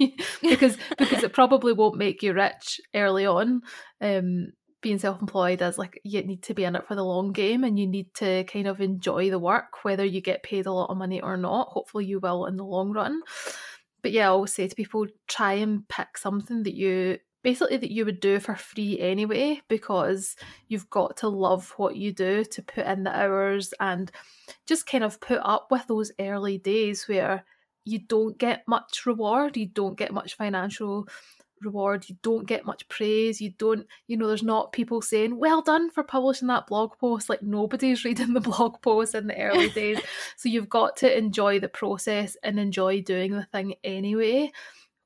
Because 0.42 0.76
because 0.98 1.22
it 1.22 1.32
probably 1.32 1.72
won't 1.72 1.96
make 1.96 2.22
you 2.22 2.34
rich 2.34 2.78
early 2.94 3.24
on. 3.26 3.62
Um 4.00 4.48
being 4.82 4.98
self-employed 4.98 5.62
is 5.62 5.78
like 5.78 5.98
you 6.04 6.22
need 6.22 6.42
to 6.42 6.52
be 6.52 6.64
in 6.64 6.76
it 6.76 6.86
for 6.86 6.94
the 6.94 7.02
long 7.02 7.32
game 7.32 7.64
and 7.64 7.78
you 7.78 7.86
need 7.86 8.12
to 8.14 8.44
kind 8.44 8.66
of 8.66 8.82
enjoy 8.82 9.30
the 9.30 9.38
work 9.38 9.82
whether 9.82 10.04
you 10.04 10.20
get 10.20 10.42
paid 10.42 10.66
a 10.66 10.72
lot 10.72 10.90
of 10.90 10.98
money 10.98 11.22
or 11.22 11.38
not. 11.38 11.68
Hopefully 11.68 12.04
you 12.04 12.20
will 12.20 12.44
in 12.44 12.56
the 12.56 12.64
long 12.64 12.92
run. 12.92 13.22
But 14.02 14.12
yeah 14.12 14.24
i 14.24 14.28
always 14.28 14.52
say 14.52 14.68
to 14.68 14.74
people 14.74 15.06
try 15.26 15.54
and 15.54 15.88
pick 15.88 16.18
something 16.18 16.64
that 16.64 16.74
you 16.74 17.18
basically 17.44 17.76
that 17.76 17.92
you 17.92 18.04
would 18.06 18.18
do 18.18 18.40
for 18.40 18.56
free 18.56 18.98
anyway 18.98 19.60
because 19.68 20.34
you've 20.66 20.88
got 20.90 21.18
to 21.18 21.28
love 21.28 21.72
what 21.76 21.94
you 21.94 22.10
do 22.10 22.42
to 22.42 22.62
put 22.62 22.86
in 22.86 23.04
the 23.04 23.16
hours 23.16 23.72
and 23.78 24.10
just 24.66 24.86
kind 24.86 25.04
of 25.04 25.20
put 25.20 25.40
up 25.44 25.68
with 25.70 25.86
those 25.86 26.10
early 26.18 26.58
days 26.58 27.06
where 27.06 27.44
you 27.84 27.98
don't 27.98 28.38
get 28.38 28.66
much 28.66 29.04
reward 29.04 29.56
you 29.58 29.66
don't 29.66 29.98
get 29.98 30.12
much 30.12 30.36
financial 30.36 31.06
reward 31.60 32.08
you 32.08 32.16
don't 32.22 32.46
get 32.46 32.64
much 32.64 32.88
praise 32.88 33.40
you 33.40 33.50
don't 33.58 33.86
you 34.06 34.16
know 34.16 34.26
there's 34.26 34.42
not 34.42 34.72
people 34.72 35.00
saying 35.02 35.38
well 35.38 35.62
done 35.62 35.90
for 35.90 36.02
publishing 36.02 36.48
that 36.48 36.66
blog 36.66 36.92
post. 36.98 37.28
Like 37.28 37.42
nobody's 37.42 38.04
reading 38.06 38.32
the 38.32 38.40
blog 38.40 38.80
post 38.80 39.14
in 39.14 39.26
the 39.26 39.38
early 39.38 39.68
days. 39.70 40.00
So 40.36 40.48
you've 40.48 40.68
got 40.68 40.96
to 40.98 41.16
enjoy 41.16 41.60
the 41.60 41.68
process 41.68 42.36
and 42.42 42.58
enjoy 42.58 43.02
doing 43.02 43.32
the 43.32 43.44
thing 43.44 43.74
anyway 43.84 44.50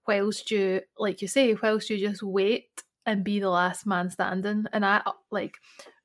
whilst 0.09 0.51
you 0.51 0.81
like 0.99 1.23
you 1.23 1.29
say 1.29 1.55
whilst 1.63 1.91
you 1.91 1.99
just 1.99 2.23
wait 2.23 2.83
and 3.07 3.25
be 3.25 3.39
the 3.39 3.49
last 3.51 3.87
man 3.87 4.11
standing. 4.11 4.67
And 4.73 4.85
i 4.85 5.01
uh, 5.07 5.13
like 5.31 5.57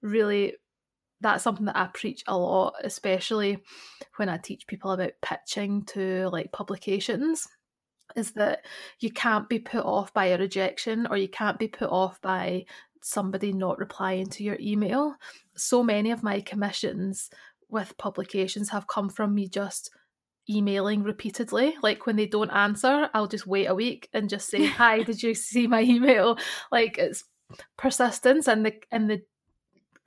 really 0.01 0.53
that's 1.21 1.43
something 1.43 1.65
that 1.65 1.77
i 1.77 1.87
preach 1.93 2.21
a 2.27 2.37
lot 2.37 2.75
especially 2.83 3.57
when 4.17 4.27
i 4.27 4.37
teach 4.37 4.67
people 4.67 4.91
about 4.91 5.13
pitching 5.21 5.83
to 5.85 6.27
like 6.29 6.51
publications 6.51 7.47
is 8.15 8.31
that 8.33 8.65
you 8.99 9.09
can't 9.11 9.49
be 9.49 9.59
put 9.59 9.85
off 9.85 10.13
by 10.13 10.25
a 10.25 10.37
rejection 10.37 11.07
or 11.09 11.17
you 11.17 11.27
can't 11.27 11.57
be 11.57 11.67
put 11.67 11.89
off 11.89 12.21
by 12.21 12.65
somebody 13.01 13.51
not 13.51 13.79
replying 13.79 14.27
to 14.27 14.43
your 14.43 14.57
email. 14.59 15.15
So 15.55 15.83
many 15.83 16.11
of 16.11 16.23
my 16.23 16.41
commissions 16.41 17.29
with 17.69 17.97
publications 17.97 18.69
have 18.69 18.87
come 18.87 19.09
from 19.09 19.33
me 19.33 19.47
just 19.47 19.89
emailing 20.49 21.03
repeatedly. 21.03 21.75
Like 21.81 22.05
when 22.05 22.15
they 22.15 22.25
don't 22.25 22.51
answer, 22.51 23.09
I'll 23.13 23.27
just 23.27 23.47
wait 23.47 23.65
a 23.65 23.75
week 23.75 24.09
and 24.13 24.29
just 24.29 24.49
say, 24.49 24.65
"Hi, 24.79 25.03
did 25.03 25.21
you 25.23 25.33
see 25.33 25.67
my 25.67 25.81
email?" 25.81 26.37
Like 26.71 26.97
it's 26.97 27.23
persistence 27.77 28.47
and 28.47 28.65
the 28.65 28.73
in 28.91 29.07
the 29.07 29.21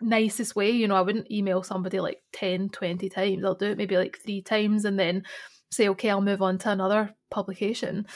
nicest 0.01 0.57
way. 0.57 0.71
You 0.71 0.89
know, 0.89 0.97
I 0.97 1.03
wouldn't 1.03 1.31
email 1.31 1.63
somebody 1.63 2.01
like 2.01 2.23
10, 2.33 2.71
20 2.71 3.09
times. 3.09 3.45
I'll 3.45 3.55
do 3.55 3.67
it 3.67 3.79
maybe 3.79 3.97
like 3.97 4.19
three 4.19 4.43
times 4.43 4.85
and 4.85 4.99
then 4.99 5.25
say, 5.71 5.89
"Okay, 5.89 6.11
I'll 6.11 6.21
move 6.21 6.43
on 6.43 6.59
to 6.59 6.71
another 6.71 7.15
publication." 7.31 8.07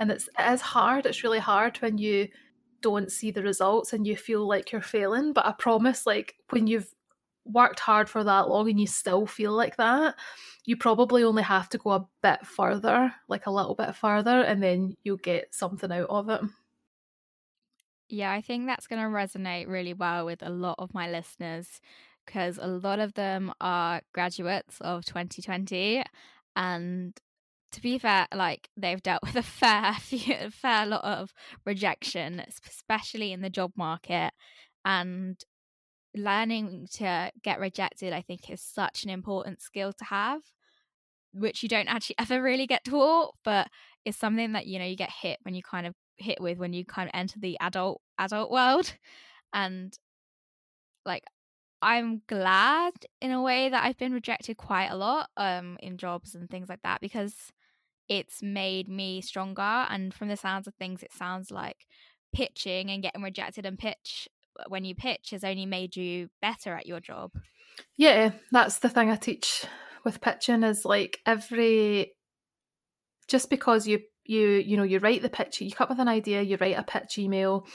And 0.00 0.10
it's 0.10 0.28
it 0.38 0.52
is 0.52 0.60
hard. 0.60 1.06
It's 1.06 1.24
really 1.24 1.40
hard 1.40 1.76
when 1.78 1.98
you 1.98 2.28
don't 2.80 3.10
see 3.10 3.30
the 3.30 3.42
results 3.42 3.92
and 3.92 4.06
you 4.06 4.16
feel 4.16 4.46
like 4.46 4.70
you're 4.72 4.80
failing. 4.80 5.32
But 5.32 5.46
I 5.46 5.52
promise, 5.52 6.06
like 6.06 6.34
when 6.50 6.66
you've 6.66 6.92
worked 7.44 7.80
hard 7.80 8.08
for 8.08 8.22
that 8.24 8.48
long 8.48 8.68
and 8.68 8.78
you 8.78 8.86
still 8.86 9.26
feel 9.26 9.52
like 9.52 9.76
that, 9.76 10.14
you 10.68 10.76
probably 10.76 11.24
only 11.24 11.42
have 11.42 11.66
to 11.70 11.78
go 11.78 11.92
a 11.92 12.06
bit 12.22 12.46
further, 12.46 13.10
like 13.26 13.46
a 13.46 13.50
little 13.50 13.74
bit 13.74 13.96
further, 13.96 14.42
and 14.42 14.62
then 14.62 14.98
you'll 15.02 15.16
get 15.16 15.54
something 15.54 15.90
out 15.90 16.10
of 16.10 16.28
it. 16.28 16.42
Yeah, 18.10 18.30
I 18.30 18.42
think 18.42 18.66
that's 18.66 18.86
going 18.86 19.00
to 19.00 19.08
resonate 19.08 19.66
really 19.66 19.94
well 19.94 20.26
with 20.26 20.42
a 20.42 20.50
lot 20.50 20.74
of 20.76 20.92
my 20.92 21.10
listeners 21.10 21.80
because 22.26 22.58
a 22.58 22.66
lot 22.66 22.98
of 22.98 23.14
them 23.14 23.50
are 23.62 24.02
graduates 24.12 24.76
of 24.82 25.06
2020 25.06 26.02
and 26.54 27.18
to 27.72 27.80
be 27.80 27.96
fair, 27.98 28.26
like 28.34 28.68
they've 28.76 29.02
dealt 29.02 29.22
with 29.22 29.36
a 29.36 29.42
fair 29.42 29.94
few, 30.00 30.34
a 30.38 30.50
fair 30.50 30.84
lot 30.84 31.02
of 31.02 31.32
rejection, 31.64 32.44
especially 32.68 33.32
in 33.32 33.40
the 33.40 33.48
job 33.48 33.72
market, 33.74 34.34
and 34.84 35.42
learning 36.14 36.88
to 36.92 37.30
get 37.42 37.58
rejected. 37.58 38.12
I 38.12 38.20
think 38.20 38.50
is 38.50 38.60
such 38.60 39.04
an 39.04 39.08
important 39.10 39.62
skill 39.62 39.94
to 39.94 40.04
have, 40.04 40.42
which 41.38 41.62
you 41.62 41.68
don't 41.68 41.88
actually 41.88 42.16
ever 42.20 42.42
really 42.42 42.66
get 42.66 42.84
taught, 42.84 43.34
but 43.44 43.68
it's 44.04 44.18
something 44.18 44.52
that 44.52 44.66
you 44.66 44.78
know 44.78 44.84
you 44.84 44.96
get 44.96 45.10
hit 45.10 45.38
when 45.42 45.54
you 45.54 45.62
kind 45.62 45.86
of 45.86 45.94
hit 46.16 46.40
with 46.40 46.58
when 46.58 46.72
you 46.72 46.84
kind 46.84 47.08
of 47.08 47.18
enter 47.18 47.38
the 47.38 47.56
adult 47.60 48.00
adult 48.18 48.50
world, 48.50 48.94
and 49.52 49.96
like 51.04 51.24
I'm 51.80 52.22
glad 52.26 52.92
in 53.20 53.30
a 53.30 53.42
way 53.42 53.68
that 53.68 53.84
I've 53.84 53.98
been 53.98 54.12
rejected 54.12 54.56
quite 54.56 54.88
a 54.88 54.96
lot 54.96 55.28
um 55.36 55.78
in 55.80 55.96
jobs 55.96 56.34
and 56.34 56.50
things 56.50 56.68
like 56.68 56.82
that 56.82 57.00
because 57.00 57.34
it's 58.08 58.42
made 58.42 58.88
me 58.88 59.20
stronger. 59.20 59.62
And 59.62 60.12
from 60.12 60.28
the 60.28 60.36
sounds 60.36 60.66
of 60.66 60.74
things, 60.74 61.02
it 61.02 61.12
sounds 61.12 61.50
like 61.50 61.86
pitching 62.32 62.90
and 62.90 63.02
getting 63.02 63.22
rejected 63.22 63.66
and 63.66 63.78
pitch 63.78 64.28
uh, 64.58 64.64
when 64.68 64.84
you 64.84 64.94
pitch 64.94 65.30
has 65.30 65.44
only 65.44 65.66
made 65.66 65.96
you 65.96 66.28
better 66.40 66.74
at 66.74 66.86
your 66.86 67.00
job. 67.00 67.32
Yeah, 67.96 68.32
that's 68.50 68.78
the 68.78 68.88
thing 68.88 69.10
I 69.10 69.16
teach 69.16 69.64
with 70.04 70.20
pitching 70.20 70.62
is 70.62 70.84
like 70.84 71.20
every 71.26 72.14
just 73.26 73.50
because 73.50 73.86
you 73.86 74.00
you 74.24 74.48
you 74.48 74.76
know 74.76 74.82
you 74.82 74.98
write 74.98 75.22
the 75.22 75.30
pitch, 75.30 75.60
you 75.60 75.70
come 75.70 75.86
up 75.86 75.90
with 75.90 76.00
an 76.00 76.08
idea, 76.08 76.42
you 76.42 76.56
write 76.60 76.78
a 76.78 76.82
pitch 76.82 77.18
email, 77.18 77.66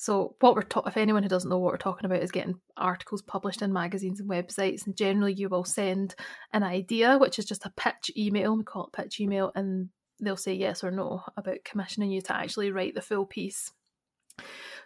so 0.00 0.34
what 0.40 0.54
we're 0.54 0.62
talking, 0.62 0.88
if 0.88 0.96
anyone 0.96 1.22
who 1.22 1.28
doesn't 1.28 1.50
know 1.50 1.58
what 1.58 1.72
we're 1.72 1.76
talking 1.76 2.06
about 2.06 2.22
is 2.22 2.30
getting 2.30 2.58
articles 2.74 3.20
published 3.20 3.60
in 3.60 3.70
magazines 3.70 4.18
and 4.18 4.30
websites, 4.30 4.86
and 4.86 4.96
generally 4.96 5.34
you 5.34 5.50
will 5.50 5.62
send 5.62 6.14
an 6.54 6.62
idea, 6.62 7.18
which 7.18 7.38
is 7.38 7.44
just 7.44 7.66
a 7.66 7.72
pitch 7.76 8.10
email. 8.16 8.56
We 8.56 8.64
call 8.64 8.86
it 8.86 8.94
pitch 8.94 9.20
email, 9.20 9.52
and 9.54 9.90
they'll 10.18 10.38
say 10.38 10.54
yes 10.54 10.82
or 10.82 10.90
no 10.90 11.22
about 11.36 11.64
commissioning 11.66 12.10
you 12.10 12.22
to 12.22 12.34
actually 12.34 12.72
write 12.72 12.94
the 12.94 13.02
full 13.02 13.26
piece. 13.26 13.72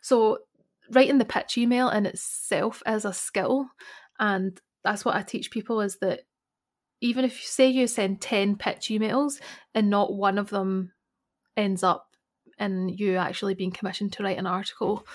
So 0.00 0.38
writing 0.90 1.18
the 1.18 1.24
pitch 1.24 1.58
email 1.58 1.90
in 1.90 2.06
itself 2.06 2.82
is 2.84 3.04
a 3.04 3.12
skill, 3.12 3.68
and 4.18 4.60
that's 4.82 5.04
what 5.04 5.14
I 5.14 5.22
teach 5.22 5.52
people 5.52 5.80
is 5.80 5.96
that 5.98 6.22
even 7.04 7.26
if 7.26 7.34
you 7.34 7.46
say 7.46 7.68
you 7.68 7.86
send 7.86 8.22
10 8.22 8.56
pitch 8.56 8.88
emails 8.88 9.38
and 9.74 9.90
not 9.90 10.14
one 10.14 10.38
of 10.38 10.48
them 10.48 10.90
ends 11.54 11.82
up 11.82 12.08
in 12.58 12.88
you 12.88 13.16
actually 13.16 13.52
being 13.52 13.72
commissioned 13.72 14.10
to 14.14 14.22
write 14.22 14.38
an 14.38 14.46
article, 14.46 15.06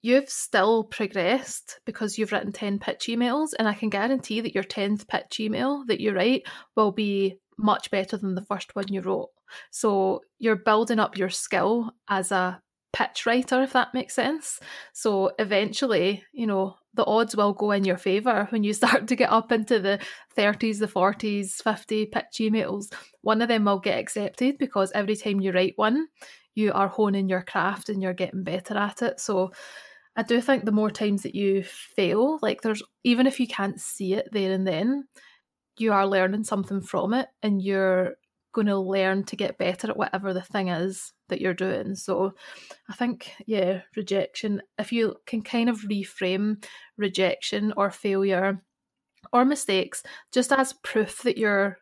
you've 0.00 0.30
still 0.30 0.84
progressed 0.84 1.80
because 1.84 2.18
you've 2.18 2.30
written 2.30 2.52
10 2.52 2.78
pitch 2.78 3.06
emails. 3.08 3.48
And 3.58 3.66
I 3.66 3.74
can 3.74 3.90
guarantee 3.90 4.40
that 4.42 4.54
your 4.54 4.62
10th 4.62 5.08
pitch 5.08 5.40
email 5.40 5.84
that 5.88 5.98
you 5.98 6.14
write 6.14 6.46
will 6.76 6.92
be 6.92 7.40
much 7.58 7.90
better 7.90 8.16
than 8.16 8.36
the 8.36 8.44
first 8.44 8.76
one 8.76 8.86
you 8.86 9.00
wrote. 9.00 9.30
So 9.72 10.20
you're 10.38 10.54
building 10.54 11.00
up 11.00 11.18
your 11.18 11.30
skill 11.30 11.90
as 12.08 12.30
a 12.30 12.62
pitch 12.92 13.26
writer, 13.26 13.62
if 13.62 13.72
that 13.72 13.94
makes 13.94 14.14
sense. 14.14 14.60
So 14.92 15.32
eventually, 15.38 16.24
you 16.32 16.46
know, 16.46 16.76
the 16.94 17.04
odds 17.04 17.36
will 17.36 17.52
go 17.52 17.70
in 17.72 17.84
your 17.84 17.98
favour 17.98 18.46
when 18.50 18.64
you 18.64 18.72
start 18.74 19.06
to 19.08 19.16
get 19.16 19.30
up 19.30 19.52
into 19.52 19.78
the 19.78 20.00
30s, 20.36 20.78
the 20.78 20.86
40s, 20.86 21.62
50 21.62 22.06
pitch 22.06 22.24
emails. 22.40 22.92
One 23.22 23.42
of 23.42 23.48
them 23.48 23.64
will 23.64 23.78
get 23.80 23.98
accepted 23.98 24.58
because 24.58 24.92
every 24.92 25.16
time 25.16 25.40
you 25.40 25.52
write 25.52 25.74
one, 25.76 26.08
you 26.54 26.72
are 26.72 26.88
honing 26.88 27.28
your 27.28 27.42
craft 27.42 27.88
and 27.88 28.02
you're 28.02 28.14
getting 28.14 28.42
better 28.42 28.76
at 28.76 29.02
it. 29.02 29.20
So 29.20 29.52
I 30.16 30.22
do 30.22 30.40
think 30.40 30.64
the 30.64 30.72
more 30.72 30.90
times 30.90 31.22
that 31.22 31.34
you 31.34 31.62
fail, 31.62 32.38
like 32.42 32.62
there's 32.62 32.82
even 33.04 33.26
if 33.26 33.38
you 33.38 33.46
can't 33.46 33.80
see 33.80 34.14
it 34.14 34.28
there 34.32 34.52
and 34.52 34.66
then, 34.66 35.04
you 35.78 35.92
are 35.92 36.08
learning 36.08 36.42
something 36.42 36.80
from 36.80 37.14
it 37.14 37.28
and 37.42 37.62
you're 37.62 38.14
going 38.52 38.66
to 38.66 38.78
learn 38.78 39.24
to 39.24 39.36
get 39.36 39.58
better 39.58 39.90
at 39.90 39.96
whatever 39.96 40.32
the 40.32 40.42
thing 40.42 40.68
is 40.68 41.12
that 41.28 41.40
you're 41.40 41.54
doing. 41.54 41.94
So 41.94 42.32
I 42.88 42.94
think, 42.94 43.32
yeah, 43.46 43.82
rejection, 43.96 44.62
if 44.78 44.92
you 44.92 45.16
can 45.26 45.42
kind 45.42 45.68
of 45.68 45.80
reframe 45.82 46.64
rejection 46.96 47.72
or 47.76 47.90
failure 47.90 48.62
or 49.32 49.44
mistakes 49.44 50.02
just 50.32 50.52
as 50.52 50.72
proof 50.84 51.22
that 51.22 51.38
you're 51.38 51.78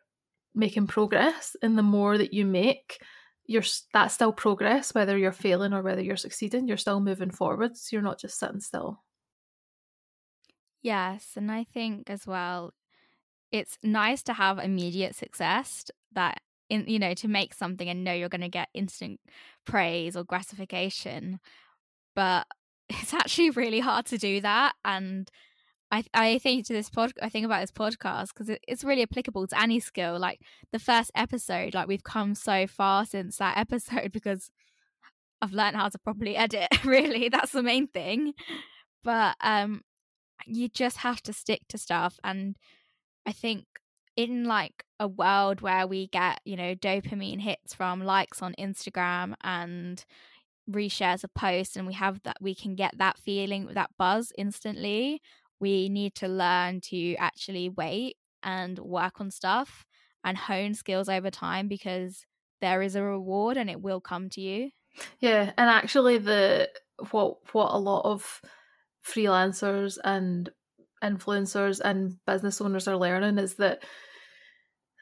making 0.55 0.87
progress, 0.87 1.55
and 1.61 1.77
the 1.77 1.83
more 1.83 2.17
that 2.17 2.33
you 2.33 2.45
make, 2.45 2.99
you're 3.45 3.63
that's 3.93 4.13
still 4.13 4.33
progress 4.33 4.93
whether 4.93 5.17
you're 5.17 5.31
failing 5.31 5.73
or 5.73 5.81
whether 5.81 6.01
you're 6.01 6.17
succeeding 6.17 6.67
you're 6.67 6.77
still 6.77 6.99
moving 6.99 7.31
forward. 7.31 7.77
So 7.77 7.95
you're 7.95 8.01
not 8.01 8.19
just 8.19 8.39
sitting 8.39 8.59
still 8.59 8.99
yes 10.81 11.33
and 11.35 11.51
i 11.51 11.63
think 11.63 12.09
as 12.09 12.27
well 12.27 12.73
it's 13.51 13.77
nice 13.83 14.21
to 14.23 14.33
have 14.33 14.59
immediate 14.59 15.15
success 15.15 15.85
that 16.13 16.41
in 16.69 16.85
you 16.87 16.99
know 16.99 17.13
to 17.13 17.27
make 17.27 17.53
something 17.53 17.87
and 17.89 18.03
know 18.03 18.13
you're 18.13 18.29
going 18.29 18.41
to 18.41 18.49
get 18.49 18.69
instant 18.73 19.19
praise 19.65 20.15
or 20.15 20.23
gratification 20.23 21.39
but 22.15 22.45
it's 22.89 23.13
actually 23.13 23.49
really 23.51 23.79
hard 23.79 24.05
to 24.05 24.17
do 24.17 24.41
that 24.41 24.73
and 24.85 25.29
I 25.91 26.03
I 26.13 26.37
think 26.39 26.65
to 26.67 26.73
this 26.73 26.89
pod 26.89 27.13
I 27.21 27.29
think 27.29 27.45
about 27.45 27.61
this 27.61 27.71
podcast 27.71 28.29
because 28.29 28.49
it, 28.49 28.63
it's 28.67 28.83
really 28.83 29.03
applicable 29.03 29.47
to 29.47 29.61
any 29.61 29.79
skill. 29.79 30.19
Like 30.19 30.41
the 30.71 30.79
first 30.79 31.11
episode, 31.15 31.73
like 31.73 31.87
we've 31.87 32.03
come 32.03 32.35
so 32.35 32.67
far 32.67 33.05
since 33.05 33.37
that 33.37 33.57
episode 33.57 34.11
because 34.13 34.49
I've 35.41 35.53
learned 35.53 35.75
how 35.77 35.89
to 35.89 35.99
properly 35.99 36.35
edit. 36.35 36.67
Really, 36.83 37.29
that's 37.29 37.51
the 37.51 37.63
main 37.63 37.87
thing. 37.87 38.33
But 39.03 39.35
um, 39.41 39.81
you 40.45 40.69
just 40.69 40.97
have 40.97 41.21
to 41.23 41.33
stick 41.33 41.61
to 41.69 41.77
stuff, 41.77 42.19
and 42.23 42.57
I 43.25 43.31
think 43.31 43.65
in 44.17 44.43
like 44.43 44.83
a 44.99 45.07
world 45.07 45.61
where 45.61 45.87
we 45.87 46.07
get 46.07 46.41
you 46.43 46.57
know 46.57 46.75
dopamine 46.75 47.39
hits 47.39 47.73
from 47.73 48.03
likes 48.03 48.41
on 48.41 48.53
Instagram 48.59 49.35
and 49.41 50.03
reshares 50.69 51.23
of 51.23 51.33
posts 51.33 51.77
and 51.77 51.87
we 51.87 51.93
have 51.93 52.21
that 52.23 52.35
we 52.41 52.53
can 52.53 52.75
get 52.75 52.91
that 52.97 53.17
feeling 53.17 53.69
that 53.73 53.89
buzz 53.97 54.33
instantly 54.37 55.21
we 55.61 55.87
need 55.87 56.13
to 56.13 56.27
learn 56.27 56.81
to 56.81 57.15
actually 57.15 57.69
wait 57.69 58.17
and 58.43 58.77
work 58.79 59.21
on 59.21 59.31
stuff 59.31 59.85
and 60.23 60.37
hone 60.37 60.73
skills 60.73 61.09
over 61.09 61.31
time 61.31 61.67
because 61.67 62.25
there 62.61 62.81
is 62.81 62.95
a 62.95 63.03
reward 63.03 63.57
and 63.57 63.69
it 63.69 63.81
will 63.81 64.01
come 64.01 64.29
to 64.29 64.41
you. 64.41 64.71
Yeah, 65.19 65.51
and 65.57 65.69
actually 65.69 66.17
the 66.17 66.69
what 67.11 67.37
what 67.53 67.71
a 67.71 67.77
lot 67.77 68.01
of 68.03 68.41
freelancers 69.05 69.97
and 70.03 70.49
influencers 71.03 71.79
and 71.79 72.15
business 72.25 72.59
owners 72.59 72.87
are 72.87 72.97
learning 72.97 73.37
is 73.37 73.55
that 73.55 73.83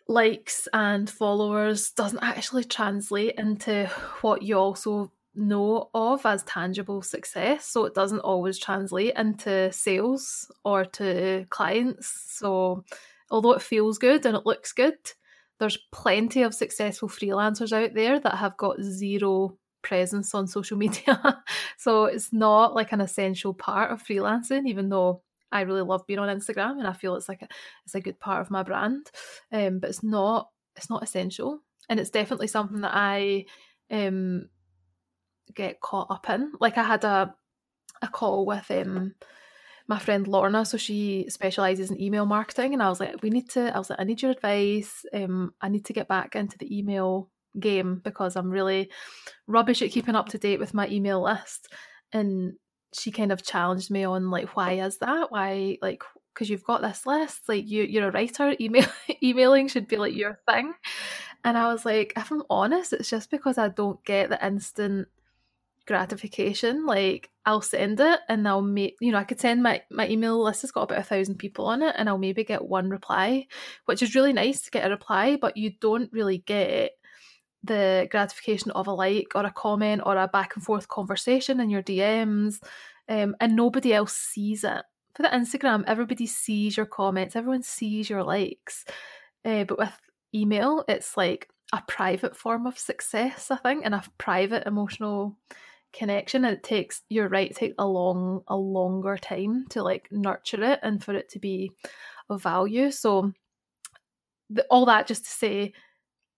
likes 0.07 0.67
and 0.73 1.09
followers 1.09 1.91
doesn't 1.91 2.23
actually 2.23 2.63
translate 2.63 3.35
into 3.37 3.89
what 4.21 4.41
you 4.41 4.57
also 4.57 5.11
know 5.35 5.89
of 5.93 6.25
as 6.25 6.43
tangible 6.43 7.01
success. 7.01 7.65
So 7.65 7.85
it 7.85 7.93
doesn't 7.93 8.19
always 8.19 8.57
translate 8.57 9.15
into 9.15 9.71
sales 9.71 10.51
or 10.63 10.85
to 10.85 11.45
clients. 11.49 12.07
So 12.27 12.85
although 13.29 13.53
it 13.53 13.61
feels 13.61 13.97
good 13.97 14.25
and 14.25 14.35
it 14.35 14.45
looks 14.45 14.71
good, 14.71 14.97
there's 15.59 15.77
plenty 15.91 16.41
of 16.43 16.53
successful 16.53 17.09
freelancers 17.09 17.71
out 17.71 17.93
there 17.93 18.19
that 18.19 18.35
have 18.35 18.57
got 18.57 18.81
zero 18.81 19.57
presence 19.81 20.33
on 20.33 20.47
social 20.47 20.77
media. 20.85 21.43
so 21.77 22.05
it's 22.05 22.31
not 22.33 22.73
like 22.75 22.91
an 22.91 23.01
essential 23.01 23.53
part 23.53 23.91
of 23.91 24.03
freelancing, 24.03 24.67
even 24.67 24.89
though 24.89 25.21
I 25.55 25.61
really 25.61 25.81
love 25.81 26.05
being 26.05 26.19
on 26.19 26.35
Instagram 26.35 26.77
and 26.79 26.87
I 26.87 26.93
feel 26.93 27.15
it's 27.15 27.29
like 27.29 27.41
a, 27.41 27.47
it's 27.85 27.95
a 27.95 28.01
good 28.01 28.19
part 28.19 28.41
of 28.41 28.51
my 28.51 28.63
brand. 28.63 29.09
Um, 29.51 29.79
but 29.79 29.89
it's 29.89 30.03
not 30.03 30.49
it's 30.75 30.89
not 30.89 31.03
essential, 31.03 31.61
and 31.89 31.99
it's 31.99 32.09
definitely 32.09 32.47
something 32.47 32.81
that 32.81 32.93
I 32.93 33.45
um 33.89 34.49
get 35.53 35.79
caught 35.79 36.11
up 36.11 36.29
in. 36.29 36.51
Like 36.59 36.77
I 36.77 36.83
had 36.83 37.03
a 37.03 37.33
a 38.01 38.07
call 38.07 38.45
with 38.45 38.69
um 38.69 39.15
my 39.87 39.99
friend 39.99 40.27
Lorna, 40.27 40.65
so 40.65 40.77
she 40.77 41.27
specializes 41.29 41.91
in 41.91 42.01
email 42.01 42.25
marketing, 42.25 42.73
and 42.73 42.81
I 42.81 42.89
was 42.89 42.99
like, 42.99 43.21
we 43.21 43.29
need 43.29 43.49
to. 43.51 43.73
I 43.73 43.77
was 43.77 43.89
like, 43.89 43.99
I 43.99 44.03
need 44.03 44.21
your 44.21 44.31
advice. 44.31 45.05
Um, 45.13 45.53
I 45.61 45.69
need 45.69 45.85
to 45.85 45.93
get 45.93 46.07
back 46.07 46.35
into 46.35 46.57
the 46.57 46.77
email 46.77 47.29
game 47.59 48.01
because 48.03 48.35
I'm 48.35 48.49
really 48.49 48.91
rubbish 49.47 49.81
at 49.81 49.91
keeping 49.91 50.15
up 50.15 50.29
to 50.29 50.37
date 50.37 50.59
with 50.59 50.73
my 50.73 50.87
email 50.89 51.23
list. 51.23 51.71
And 52.11 52.53
she 52.95 53.11
kind 53.11 53.31
of 53.31 53.43
challenged 53.43 53.91
me 53.91 54.03
on 54.03 54.29
like, 54.29 54.55
why 54.55 54.73
is 54.73 54.97
that? 54.99 55.31
Why 55.31 55.77
like 55.81 56.03
because 56.33 56.49
you've 56.49 56.65
got 56.65 56.81
this 56.81 57.05
list, 57.05 57.47
like 57.47 57.67
you 57.67 57.83
you're 57.83 58.09
a 58.09 58.11
writer, 58.11 58.55
email 58.59 58.87
emailing 59.23 59.67
should 59.67 59.87
be 59.87 59.97
like 59.97 60.15
your 60.15 60.39
thing. 60.47 60.73
And 61.43 61.57
I 61.57 61.71
was 61.71 61.85
like, 61.85 62.13
if 62.17 62.31
I'm 62.31 62.43
honest, 62.49 62.93
it's 62.93 63.09
just 63.09 63.29
because 63.29 63.57
I 63.57 63.69
don't 63.69 64.03
get 64.03 64.29
the 64.29 64.45
instant 64.45 65.07
gratification. 65.85 66.85
Like 66.85 67.29
I'll 67.45 67.61
send 67.61 67.99
it 67.99 68.19
and 68.27 68.47
I'll 68.47 68.61
make 68.61 68.95
you 68.99 69.11
know, 69.11 69.19
I 69.19 69.23
could 69.23 69.39
send 69.39 69.63
my 69.63 69.83
my 69.91 70.07
email 70.09 70.43
list 70.43 70.61
has 70.61 70.71
got 70.71 70.83
about 70.83 70.99
a 70.99 71.03
thousand 71.03 71.35
people 71.35 71.65
on 71.67 71.81
it 71.81 71.95
and 71.97 72.09
I'll 72.09 72.17
maybe 72.17 72.43
get 72.43 72.65
one 72.65 72.89
reply, 72.89 73.47
which 73.85 74.01
is 74.01 74.15
really 74.15 74.33
nice 74.33 74.61
to 74.61 74.71
get 74.71 74.85
a 74.85 74.89
reply, 74.89 75.37
but 75.39 75.57
you 75.57 75.73
don't 75.79 76.11
really 76.11 76.39
get 76.39 76.91
the 77.65 78.07
gratification 78.11 78.71
of 78.71 78.87
a 78.87 78.93
like 78.93 79.33
or 79.35 79.45
a 79.45 79.51
comment 79.51 80.01
or 80.05 80.17
a 80.17 80.27
back 80.27 80.55
and 80.55 80.63
forth 80.63 80.87
conversation 80.87 81.59
in 81.59 81.69
your 81.69 81.83
DMs. 81.83 82.61
Um, 83.07 83.35
and 83.39 83.55
nobody 83.55 83.93
else 83.93 84.13
sees 84.13 84.63
it. 84.63 84.83
For 85.15 85.23
the 85.23 85.29
Instagram, 85.29 85.83
everybody 85.87 86.25
sees 86.25 86.75
your 86.75 86.85
comments, 86.85 87.35
everyone 87.35 87.63
sees 87.63 88.09
your 88.09 88.23
likes. 88.23 88.83
Uh, 89.45 89.63
but 89.63 89.77
with 89.77 89.99
email, 90.33 90.83
it's 90.87 91.15
like 91.15 91.47
a 91.71 91.81
private 91.87 92.35
form 92.35 92.67
of 92.67 92.77
success, 92.77 93.49
I 93.49 93.57
think, 93.57 93.85
and 93.85 93.95
a 93.95 94.03
private 94.17 94.67
emotional 94.67 95.37
connection. 95.93 96.43
And 96.45 96.57
it 96.57 96.63
takes 96.63 97.03
you're 97.09 97.29
right, 97.29 97.49
it 97.49 97.55
takes 97.55 97.75
a 97.77 97.87
long, 97.87 98.41
a 98.47 98.57
longer 98.57 99.17
time 99.17 99.65
to 99.69 99.83
like 99.83 100.09
nurture 100.11 100.63
it 100.63 100.79
and 100.83 101.03
for 101.03 101.13
it 101.13 101.29
to 101.29 101.39
be 101.39 101.71
of 102.29 102.43
value. 102.43 102.91
So 102.91 103.31
the, 104.49 104.65
all 104.69 104.85
that 104.85 105.07
just 105.07 105.25
to 105.25 105.31
say, 105.31 105.73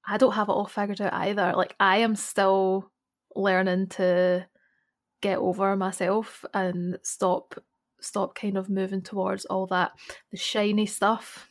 I 0.08 0.18
don't 0.18 0.34
have 0.34 0.50
it 0.50 0.54
all 0.54 0.66
figured 0.66 1.02
out 1.02 1.14
either. 1.14 1.54
Like 1.56 1.76
I 1.80 1.98
am 1.98 2.16
still 2.16 2.92
learning 3.36 3.88
to 3.88 4.48
get 5.22 5.38
over 5.38 5.76
myself 5.76 6.46
and 6.54 6.98
stop 7.04 7.56
stop 8.00 8.36
kind 8.36 8.58
of 8.58 8.70
moving 8.70 9.02
towards 9.02 9.46
all 9.46 9.68
that 9.68 9.92
the 10.32 10.38
shiny 10.38 10.86
stuff. 10.86 11.48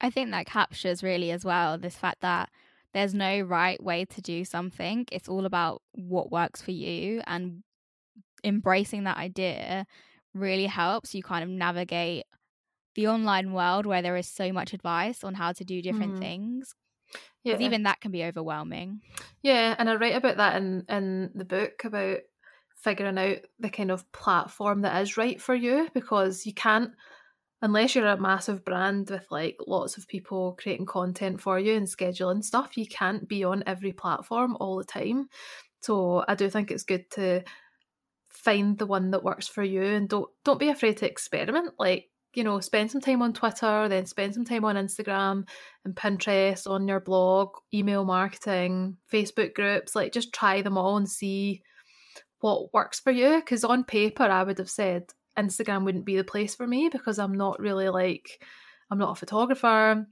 I 0.00 0.10
think 0.10 0.30
that 0.30 0.46
captures 0.46 1.02
really 1.02 1.30
as 1.30 1.44
well 1.44 1.78
this 1.78 1.96
fact 1.96 2.20
that 2.20 2.50
there's 2.92 3.14
no 3.14 3.40
right 3.40 3.82
way 3.82 4.04
to 4.04 4.20
do 4.20 4.44
something. 4.44 5.06
It's 5.10 5.28
all 5.28 5.46
about 5.46 5.82
what 5.92 6.30
works 6.30 6.60
for 6.60 6.72
you 6.72 7.22
and 7.26 7.62
embracing 8.44 9.04
that 9.04 9.16
idea 9.16 9.86
really 10.34 10.66
helps 10.66 11.14
you 11.14 11.22
kind 11.22 11.42
of 11.42 11.50
navigate 11.50 12.24
the 12.94 13.08
online 13.08 13.52
world 13.52 13.86
where 13.86 14.02
there 14.02 14.16
is 14.16 14.28
so 14.28 14.52
much 14.52 14.74
advice 14.74 15.24
on 15.24 15.34
how 15.34 15.52
to 15.52 15.64
do 15.64 15.80
different 15.80 16.14
mm. 16.14 16.18
things. 16.18 16.74
Yeah. 17.44 17.58
Even 17.58 17.84
that 17.84 18.00
can 18.00 18.12
be 18.12 18.24
overwhelming. 18.24 19.00
Yeah, 19.42 19.74
and 19.76 19.90
I 19.90 19.96
write 19.96 20.14
about 20.14 20.36
that 20.36 20.56
in 20.56 20.84
in 20.88 21.30
the 21.34 21.44
book 21.44 21.82
about 21.84 22.18
figuring 22.82 23.18
out 23.18 23.38
the 23.60 23.70
kind 23.70 23.90
of 23.90 24.10
platform 24.12 24.82
that 24.82 25.00
is 25.02 25.16
right 25.16 25.40
for 25.40 25.54
you 25.54 25.88
because 25.94 26.44
you 26.46 26.52
can't 26.52 26.92
unless 27.62 27.94
you're 27.94 28.06
a 28.08 28.20
massive 28.20 28.64
brand 28.64 29.08
with 29.08 29.24
like 29.30 29.56
lots 29.68 29.96
of 29.96 30.08
people 30.08 30.56
creating 30.60 30.84
content 30.84 31.40
for 31.40 31.58
you 31.60 31.74
and 31.74 31.86
scheduling 31.86 32.42
stuff 32.42 32.76
you 32.76 32.86
can't 32.86 33.28
be 33.28 33.44
on 33.44 33.62
every 33.66 33.92
platform 33.92 34.56
all 34.58 34.76
the 34.76 34.84
time 34.84 35.28
so 35.80 36.24
i 36.26 36.34
do 36.34 36.50
think 36.50 36.70
it's 36.72 36.82
good 36.82 37.08
to 37.08 37.40
find 38.28 38.78
the 38.78 38.86
one 38.86 39.12
that 39.12 39.22
works 39.22 39.46
for 39.46 39.62
you 39.62 39.82
and 39.82 40.08
don't 40.08 40.28
don't 40.44 40.58
be 40.58 40.68
afraid 40.68 40.96
to 40.96 41.08
experiment 41.08 41.72
like 41.78 42.06
you 42.34 42.44
know 42.44 42.60
spend 42.60 42.90
some 42.90 43.00
time 43.00 43.22
on 43.22 43.32
twitter 43.32 43.88
then 43.88 44.06
spend 44.06 44.34
some 44.34 44.44
time 44.44 44.64
on 44.64 44.76
instagram 44.76 45.46
and 45.84 45.94
pinterest 45.94 46.68
on 46.68 46.88
your 46.88 47.00
blog 47.00 47.50
email 47.74 48.04
marketing 48.04 48.96
facebook 49.12 49.54
groups 49.54 49.94
like 49.94 50.12
just 50.12 50.32
try 50.32 50.62
them 50.62 50.78
all 50.78 50.96
and 50.96 51.08
see 51.08 51.62
what 52.42 52.74
works 52.74 53.00
for 53.00 53.10
you. 53.12 53.36
Because 53.36 53.64
on 53.64 53.84
paper 53.84 54.24
i 54.24 54.42
would 54.42 54.58
have 54.58 54.70
said 54.70 55.04
instagram 55.38 55.84
wouldn't 55.84 56.04
be 56.04 56.16
the 56.16 56.24
place 56.24 56.54
for 56.54 56.66
me 56.66 56.90
because 56.90 57.18
i'm 57.18 57.32
not 57.32 57.58
really 57.58 57.88
like 57.88 58.42
i'm 58.90 58.98
not 58.98 59.12
a 59.12 59.14
photographer. 59.14 60.06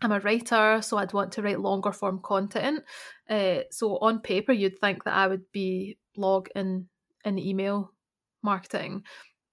I'm 0.00 0.12
a 0.12 0.20
writer 0.20 0.80
so 0.82 0.98
i'd 0.98 1.14
want 1.14 1.32
to 1.32 1.42
write 1.42 1.60
longer 1.60 1.92
form 1.92 2.20
content. 2.22 2.84
Uh, 3.30 3.60
so 3.70 3.96
on 3.98 4.20
paper 4.20 4.52
you'd 4.52 4.78
think 4.78 5.04
that 5.04 5.14
i 5.14 5.26
would 5.26 5.50
be 5.52 5.96
blog 6.14 6.48
and, 6.54 6.86
and 7.24 7.38
email 7.38 7.92
marketing 8.42 9.02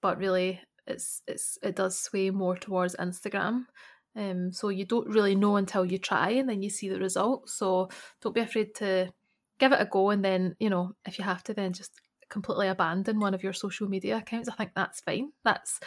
but 0.01 0.17
really 0.17 0.59
it's 0.87 1.21
it's 1.27 1.57
it 1.61 1.75
does 1.75 1.97
sway 1.97 2.29
more 2.29 2.55
towards 2.57 2.95
instagram 2.97 3.65
um, 4.17 4.51
so 4.53 4.69
you 4.69 4.85
don't 4.85 5.09
really 5.09 5.35
know 5.35 5.57
until 5.57 5.85
you 5.85 5.97
try 5.97 6.29
and 6.29 6.47
then 6.47 6.61
you 6.61 6.69
see 6.69 6.89
the 6.89 6.99
results 6.99 7.53
so 7.53 7.89
don't 8.21 8.35
be 8.35 8.41
afraid 8.41 8.73
to 8.75 9.11
give 9.59 9.71
it 9.71 9.81
a 9.81 9.85
go 9.85 10.09
and 10.09 10.23
then 10.23 10.55
you 10.59 10.69
know 10.69 10.93
if 11.05 11.19
you 11.19 11.25
have 11.25 11.43
to 11.43 11.53
then 11.53 11.73
just 11.73 11.91
completely 12.29 12.67
abandon 12.67 13.19
one 13.19 13.33
of 13.33 13.43
your 13.43 13.53
social 13.53 13.87
media 13.87 14.17
accounts, 14.17 14.49
I 14.49 14.53
think 14.53 14.71
that's 14.75 15.01
fine. 15.01 15.31
That's 15.43 15.79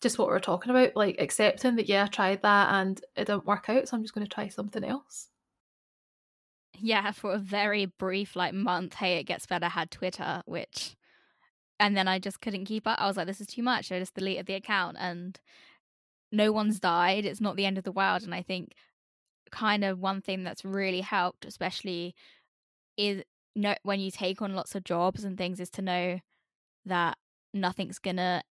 just 0.00 0.18
what 0.18 0.28
we're 0.28 0.40
talking 0.40 0.70
about, 0.70 0.96
like 0.96 1.16
accepting 1.18 1.76
that, 1.76 1.88
yeah, 1.88 2.04
I 2.04 2.06
tried 2.08 2.42
that 2.42 2.74
and 2.74 3.00
it 3.16 3.26
didn't 3.26 3.46
work 3.46 3.68
out, 3.68 3.88
so 3.88 3.96
I'm 3.96 4.02
just 4.02 4.14
going 4.14 4.26
to 4.26 4.32
try 4.32 4.48
something 4.48 4.84
else. 4.84 5.28
Yeah, 6.78 7.12
for 7.12 7.32
a 7.32 7.38
very 7.38 7.86
brief, 7.86 8.34
like, 8.34 8.52
month, 8.52 8.94
hey, 8.94 9.18
it 9.18 9.24
gets 9.24 9.46
better, 9.46 9.68
had 9.68 9.90
Twitter, 9.90 10.42
which, 10.44 10.96
and 11.80 11.96
then 11.96 12.08
I 12.08 12.18
just 12.18 12.40
couldn't 12.40 12.66
keep 12.66 12.86
up. 12.86 13.00
I 13.00 13.06
was 13.06 13.16
like, 13.16 13.26
this 13.26 13.40
is 13.40 13.46
too 13.46 13.62
much. 13.62 13.90
I 13.90 13.98
just 13.98 14.14
deleted 14.14 14.46
the 14.46 14.54
account 14.54 14.96
and 14.98 15.38
no 16.32 16.52
one's 16.52 16.80
died. 16.80 17.24
It's 17.24 17.40
not 17.40 17.56
the 17.56 17.66
end 17.66 17.78
of 17.78 17.84
the 17.84 17.92
world. 17.92 18.22
And 18.22 18.34
I 18.34 18.42
think 18.42 18.72
kind 19.50 19.84
of 19.84 20.00
one 20.00 20.20
thing 20.20 20.44
that's 20.44 20.64
really 20.64 21.00
helped, 21.00 21.44
especially 21.44 22.14
is 22.96 23.22
know 23.56 23.74
when 23.82 24.00
you 24.00 24.10
take 24.10 24.42
on 24.42 24.54
lots 24.54 24.74
of 24.74 24.84
jobs 24.84 25.24
and 25.24 25.38
things 25.38 25.60
is 25.60 25.70
to 25.70 25.82
know 25.82 26.18
that 26.86 27.16
nothing's 27.52 27.98
gonna 27.98 28.42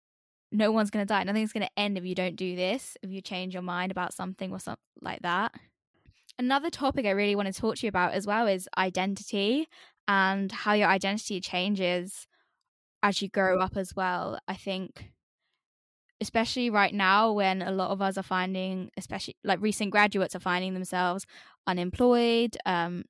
no 0.51 0.71
one's 0.71 0.89
gonna 0.89 1.05
die 1.05 1.23
nothing's 1.23 1.51
gonna 1.51 1.69
end 1.75 1.97
if 1.97 2.05
you 2.05 2.15
don't 2.15 2.35
do 2.35 2.55
this 2.55 2.97
if 3.01 3.09
you 3.09 3.21
change 3.21 3.53
your 3.53 3.63
mind 3.63 3.91
about 3.91 4.13
something 4.13 4.51
or 4.51 4.59
something 4.59 4.79
like 5.01 5.21
that 5.21 5.53
another 6.39 6.69
topic 6.69 7.05
i 7.05 7.09
really 7.09 7.35
want 7.35 7.53
to 7.53 7.59
talk 7.59 7.75
to 7.75 7.85
you 7.85 7.89
about 7.89 8.13
as 8.13 8.25
well 8.25 8.47
is 8.47 8.69
identity 8.77 9.67
and 10.07 10.51
how 10.51 10.73
your 10.73 10.87
identity 10.87 11.39
changes 11.41 12.27
as 13.03 13.21
you 13.21 13.29
grow 13.29 13.59
up 13.59 13.77
as 13.77 13.95
well 13.95 14.39
i 14.47 14.55
think 14.55 15.11
especially 16.21 16.69
right 16.69 16.93
now 16.93 17.31
when 17.31 17.61
a 17.61 17.71
lot 17.71 17.91
of 17.91 18.01
us 18.01 18.17
are 18.17 18.23
finding 18.23 18.89
especially 18.97 19.35
like 19.43 19.61
recent 19.61 19.91
graduates 19.91 20.35
are 20.35 20.39
finding 20.39 20.73
themselves 20.73 21.25
unemployed 21.67 22.57
um 22.65 23.03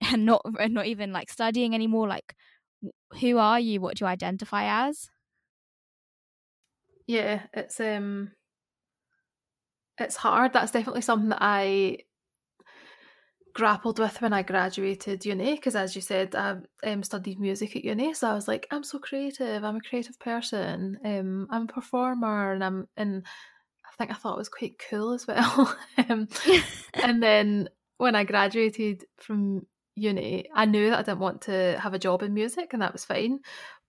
and 0.12 0.24
not 0.24 0.42
and 0.60 0.74
not 0.74 0.86
even 0.86 1.12
like 1.12 1.30
studying 1.30 1.74
anymore 1.74 2.06
like 2.06 2.36
who 3.20 3.38
are 3.38 3.58
you? 3.60 3.80
What 3.80 3.96
do 3.96 4.04
you 4.04 4.08
identify 4.08 4.88
as? 4.88 5.10
Yeah 7.06 7.46
it's 7.54 7.80
um 7.80 8.32
it's 9.98 10.16
hard. 10.16 10.52
That's 10.52 10.70
definitely 10.70 11.00
something 11.00 11.30
that 11.30 11.38
i 11.40 11.98
grappled 13.58 13.98
with 13.98 14.20
when 14.22 14.32
i 14.32 14.42
graduated 14.42 15.26
uni 15.26 15.54
because 15.54 15.74
as 15.74 15.96
you 15.96 16.00
said 16.00 16.34
i 16.34 16.56
um, 16.84 17.02
studied 17.02 17.40
music 17.40 17.74
at 17.74 17.84
uni 17.84 18.14
so 18.14 18.30
i 18.30 18.34
was 18.34 18.46
like 18.46 18.66
i'm 18.70 18.84
so 18.84 18.98
creative 18.98 19.64
i'm 19.64 19.76
a 19.76 19.88
creative 19.88 20.18
person 20.20 20.96
um, 21.04 21.46
i'm 21.50 21.64
a 21.64 21.72
performer 21.72 22.52
and 22.52 22.62
i'm 22.62 22.86
and 22.96 23.26
i 23.84 23.90
think 23.98 24.10
i 24.10 24.14
thought 24.14 24.34
it 24.34 24.38
was 24.38 24.48
quite 24.48 24.80
cool 24.88 25.12
as 25.12 25.26
well 25.26 25.76
um, 26.08 26.28
and 26.94 27.22
then 27.22 27.68
when 27.96 28.14
i 28.14 28.22
graduated 28.22 29.04
from 29.16 29.66
uni, 29.98 30.46
I 30.54 30.64
knew 30.64 30.90
that 30.90 30.98
I 31.00 31.02
didn't 31.02 31.18
want 31.18 31.42
to 31.42 31.78
have 31.80 31.94
a 31.94 31.98
job 31.98 32.22
in 32.22 32.32
music, 32.34 32.72
and 32.72 32.82
that 32.82 32.92
was 32.92 33.04
fine. 33.04 33.40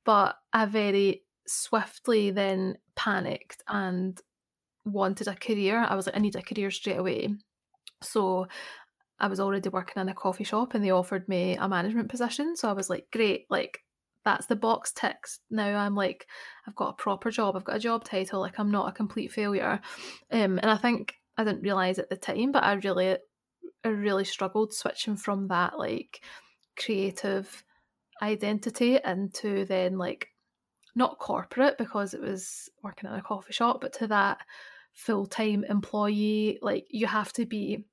But 0.05 0.35
I 0.51 0.65
very 0.65 1.23
swiftly 1.47 2.31
then 2.31 2.75
panicked 2.95 3.63
and 3.67 4.19
wanted 4.85 5.27
a 5.27 5.35
career. 5.35 5.85
I 5.87 5.95
was 5.95 6.07
like, 6.07 6.17
I 6.17 6.19
need 6.19 6.35
a 6.35 6.41
career 6.41 6.71
straight 6.71 6.97
away. 6.97 7.29
So 8.01 8.47
I 9.19 9.27
was 9.27 9.39
already 9.39 9.69
working 9.69 10.01
in 10.01 10.09
a 10.09 10.13
coffee 10.13 10.43
shop 10.43 10.73
and 10.73 10.83
they 10.83 10.91
offered 10.91 11.27
me 11.27 11.55
a 11.55 11.67
management 11.67 12.09
position. 12.09 12.55
So 12.55 12.69
I 12.69 12.73
was 12.73 12.89
like, 12.89 13.07
great, 13.11 13.45
like 13.49 13.79
that's 14.25 14.45
the 14.45 14.55
box 14.55 14.91
ticks. 14.93 15.39
Now 15.49 15.77
I'm 15.77 15.95
like, 15.95 16.27
I've 16.67 16.75
got 16.75 16.89
a 16.89 17.01
proper 17.01 17.31
job, 17.31 17.55
I've 17.55 17.63
got 17.63 17.75
a 17.75 17.79
job 17.79 18.03
title, 18.03 18.39
like 18.39 18.59
I'm 18.59 18.71
not 18.71 18.89
a 18.89 18.93
complete 18.93 19.31
failure. 19.31 19.79
Um, 20.31 20.59
and 20.59 20.69
I 20.69 20.77
think 20.77 21.15
I 21.37 21.43
didn't 21.43 21.61
realise 21.61 21.99
at 21.99 22.09
the 22.09 22.17
time, 22.17 22.51
but 22.51 22.63
I 22.63 22.73
really 22.73 23.17
I 23.83 23.87
really 23.87 24.25
struggled 24.25 24.73
switching 24.73 25.15
from 25.15 25.47
that 25.47 25.77
like 25.77 26.21
creative 26.77 27.63
identity 28.21 28.99
into 29.05 29.65
then 29.65 29.97
like 29.97 30.27
not 30.95 31.17
corporate 31.19 31.77
because 31.77 32.13
it 32.13 32.21
was 32.21 32.69
working 32.83 33.09
in 33.09 33.15
a 33.15 33.21
coffee 33.21 33.53
shop, 33.53 33.79
but 33.81 33.93
to 33.93 34.07
that 34.07 34.39
full 34.93 35.25
time 35.25 35.63
employee. 35.63 36.59
Like 36.61 36.87
you 36.89 37.07
have 37.07 37.31
to 37.33 37.45
be 37.45 37.85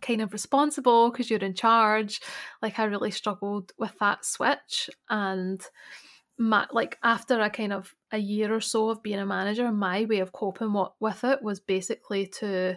kind 0.00 0.20
of 0.20 0.32
responsible 0.32 1.10
because 1.10 1.30
you're 1.30 1.40
in 1.40 1.54
charge. 1.54 2.20
Like 2.62 2.78
I 2.78 2.84
really 2.84 3.10
struggled 3.10 3.72
with 3.78 3.96
that 4.00 4.24
switch 4.24 4.90
and 5.08 5.60
my, 6.38 6.66
like 6.70 6.98
after 7.02 7.40
a 7.40 7.50
kind 7.50 7.72
of 7.72 7.94
a 8.12 8.18
year 8.18 8.54
or 8.54 8.60
so 8.60 8.90
of 8.90 9.02
being 9.02 9.18
a 9.18 9.26
manager, 9.26 9.70
my 9.72 10.04
way 10.04 10.18
of 10.18 10.32
coping 10.32 10.72
what, 10.72 10.92
with 11.00 11.24
it 11.24 11.42
was 11.42 11.60
basically 11.60 12.26
to 12.26 12.76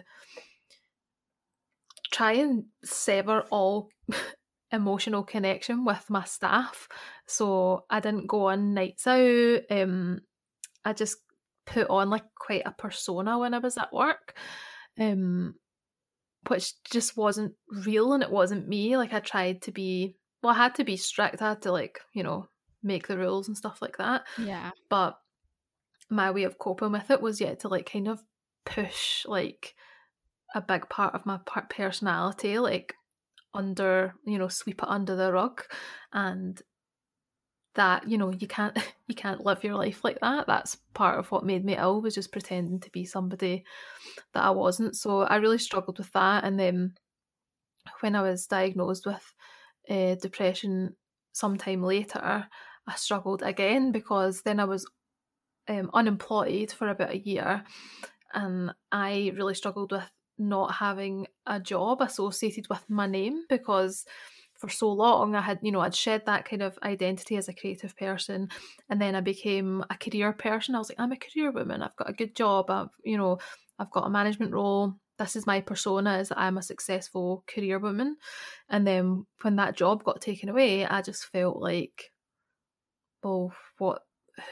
try 2.10 2.32
and 2.32 2.64
sever 2.84 3.44
all 3.50 3.90
emotional 4.72 5.22
connection 5.22 5.84
with 5.84 6.04
my 6.08 6.24
staff. 6.24 6.88
So 7.26 7.84
I 7.90 8.00
didn't 8.00 8.26
go 8.26 8.46
on 8.46 8.74
nights 8.74 9.06
out. 9.06 9.60
Um, 9.70 10.20
I 10.84 10.92
just 10.92 11.18
put 11.66 11.88
on 11.90 12.10
like 12.10 12.24
quite 12.34 12.62
a 12.66 12.72
persona 12.72 13.38
when 13.38 13.54
I 13.54 13.58
was 13.58 13.76
at 13.76 13.92
work, 13.92 14.34
um, 14.98 15.54
which 16.48 16.72
just 16.84 17.16
wasn't 17.16 17.54
real 17.84 18.12
and 18.12 18.22
it 18.22 18.30
wasn't 18.30 18.68
me. 18.68 18.96
Like 18.96 19.12
I 19.12 19.20
tried 19.20 19.62
to 19.62 19.72
be, 19.72 20.16
well, 20.42 20.54
I 20.54 20.56
had 20.56 20.74
to 20.76 20.84
be 20.84 20.96
strict. 20.96 21.42
I 21.42 21.50
had 21.50 21.62
to 21.62 21.72
like, 21.72 22.00
you 22.12 22.22
know, 22.22 22.48
make 22.82 23.08
the 23.08 23.18
rules 23.18 23.48
and 23.48 23.56
stuff 23.56 23.82
like 23.82 23.98
that. 23.98 24.22
Yeah. 24.38 24.70
But 24.88 25.18
my 26.08 26.30
way 26.30 26.44
of 26.44 26.58
coping 26.58 26.92
with 26.92 27.10
it 27.10 27.20
was 27.22 27.40
yet 27.40 27.60
to 27.60 27.68
like 27.68 27.90
kind 27.90 28.08
of 28.08 28.22
push 28.64 29.24
like 29.26 29.74
a 30.54 30.60
big 30.60 30.88
part 30.88 31.14
of 31.14 31.26
my 31.26 31.38
personality, 31.68 32.58
like 32.58 32.94
under, 33.54 34.14
you 34.26 34.38
know, 34.38 34.48
sweep 34.48 34.82
it 34.82 34.88
under 34.88 35.14
the 35.14 35.32
rug, 35.32 35.62
and 36.12 36.60
that 37.74 38.08
you 38.08 38.18
know 38.18 38.32
you 38.32 38.46
can't 38.48 38.76
you 39.08 39.14
can't 39.14 39.44
live 39.44 39.64
your 39.64 39.74
life 39.74 40.02
like 40.04 40.18
that. 40.20 40.46
That's 40.46 40.76
part 40.94 41.18
of 41.18 41.30
what 41.30 41.44
made 41.44 41.64
me 41.64 41.76
ill 41.76 42.00
was 42.00 42.14
just 42.14 42.32
pretending 42.32 42.80
to 42.80 42.90
be 42.90 43.04
somebody 43.04 43.64
that 44.34 44.44
I 44.44 44.50
wasn't. 44.50 44.96
So 44.96 45.20
I 45.22 45.36
really 45.36 45.58
struggled 45.58 45.98
with 45.98 46.12
that, 46.12 46.44
and 46.44 46.58
then 46.58 46.94
when 48.00 48.16
I 48.16 48.22
was 48.22 48.46
diagnosed 48.46 49.06
with 49.06 49.34
uh, 49.88 50.14
depression 50.16 50.96
sometime 51.32 51.82
later, 51.82 52.48
I 52.86 52.94
struggled 52.96 53.42
again 53.42 53.92
because 53.92 54.42
then 54.42 54.60
I 54.60 54.64
was 54.64 54.86
um, 55.68 55.90
unemployed 55.94 56.72
for 56.72 56.88
about 56.88 57.12
a 57.12 57.18
year 57.18 57.64
and 58.34 58.72
I 58.92 59.32
really 59.36 59.54
struggled 59.54 59.92
with 59.92 60.10
not 60.38 60.74
having 60.74 61.26
a 61.46 61.60
job 61.60 62.00
associated 62.00 62.66
with 62.68 62.88
my 62.88 63.06
name 63.06 63.44
because 63.48 64.04
for 64.60 64.68
so 64.68 64.92
long 64.92 65.34
I 65.34 65.40
had 65.40 65.58
you 65.62 65.72
know 65.72 65.80
I'd 65.80 65.94
shed 65.94 66.26
that 66.26 66.44
kind 66.44 66.62
of 66.62 66.78
identity 66.82 67.36
as 67.36 67.48
a 67.48 67.54
creative 67.54 67.96
person 67.96 68.48
and 68.90 69.00
then 69.00 69.14
I 69.14 69.22
became 69.22 69.82
a 69.88 69.96
career 69.96 70.32
person. 70.32 70.74
I 70.74 70.78
was 70.78 70.90
like 70.90 71.00
I'm 71.00 71.12
a 71.12 71.16
career 71.16 71.50
woman. 71.50 71.82
I've 71.82 71.96
got 71.96 72.10
a 72.10 72.14
good 72.14 72.36
job. 72.36 72.70
I've 72.70 72.90
you 73.02 73.16
know 73.16 73.38
I've 73.78 73.90
got 73.90 74.06
a 74.06 74.10
management 74.10 74.52
role. 74.52 74.94
This 75.18 75.34
is 75.36 75.46
my 75.46 75.60
persona 75.60 76.18
is 76.18 76.28
that 76.28 76.38
I'm 76.38 76.58
a 76.58 76.62
successful 76.62 77.42
career 77.46 77.78
woman. 77.78 78.16
And 78.68 78.86
then 78.86 79.26
when 79.42 79.56
that 79.56 79.76
job 79.76 80.04
got 80.04 80.20
taken 80.20 80.50
away 80.50 80.84
I 80.84 81.00
just 81.02 81.24
felt 81.26 81.56
like 81.56 82.10
well 83.22 83.54
what 83.78 84.02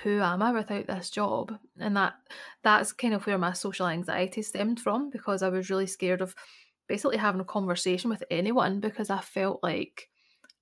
who 0.02 0.20
am 0.20 0.42
I 0.42 0.52
without 0.52 0.86
this 0.86 1.10
job? 1.10 1.52
And 1.78 1.96
that 1.96 2.14
that's 2.62 2.92
kind 2.92 3.14
of 3.14 3.26
where 3.26 3.38
my 3.38 3.52
social 3.52 3.86
anxiety 3.86 4.42
stemmed 4.42 4.80
from 4.80 5.10
because 5.10 5.42
I 5.42 5.48
was 5.48 5.70
really 5.70 5.86
scared 5.86 6.20
of 6.22 6.34
basically 6.88 7.16
having 7.16 7.40
a 7.40 7.44
conversation 7.44 8.10
with 8.10 8.24
anyone 8.30 8.80
because 8.80 9.10
I 9.10 9.20
felt 9.20 9.62
like 9.62 10.08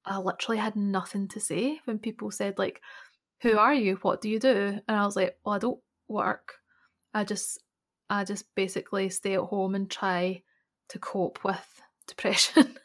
I 0.05 0.19
literally 0.19 0.59
had 0.59 0.77
nothing 0.77 1.29
to 1.29 1.41
say 1.41 1.81
when 1.85 1.99
people 1.99 2.31
said 2.31 2.59
like 2.59 2.81
who 3.43 3.59
are 3.59 3.75
you? 3.75 3.97
What 3.97 4.21
do 4.21 4.31
you 4.31 4.39
do? 4.39 4.79
And 4.89 4.97
I 4.97 5.05
was 5.05 5.17
like, 5.17 5.37
well, 5.45 5.55
I 5.55 5.59
don't 5.59 5.81
work. 6.09 6.55
I 7.13 7.25
just 7.25 7.63
I 8.09 8.25
just 8.25 8.45
basically 8.55 9.09
stay 9.09 9.35
at 9.35 9.41
home 9.41 9.75
and 9.75 9.91
try 9.91 10.43
to 10.91 10.99
cope 10.99 11.45
with 11.45 11.81
depression. 12.07 12.77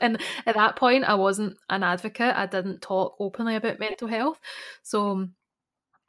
and 0.00 0.20
at 0.46 0.54
that 0.54 0.76
point 0.76 1.04
I 1.04 1.14
wasn't 1.14 1.56
an 1.70 1.82
advocate. 1.82 2.36
I 2.36 2.46
didn't 2.46 2.82
talk 2.82 3.16
openly 3.18 3.56
about 3.56 3.80
mental 3.80 4.08
health. 4.08 4.38
So 4.82 5.28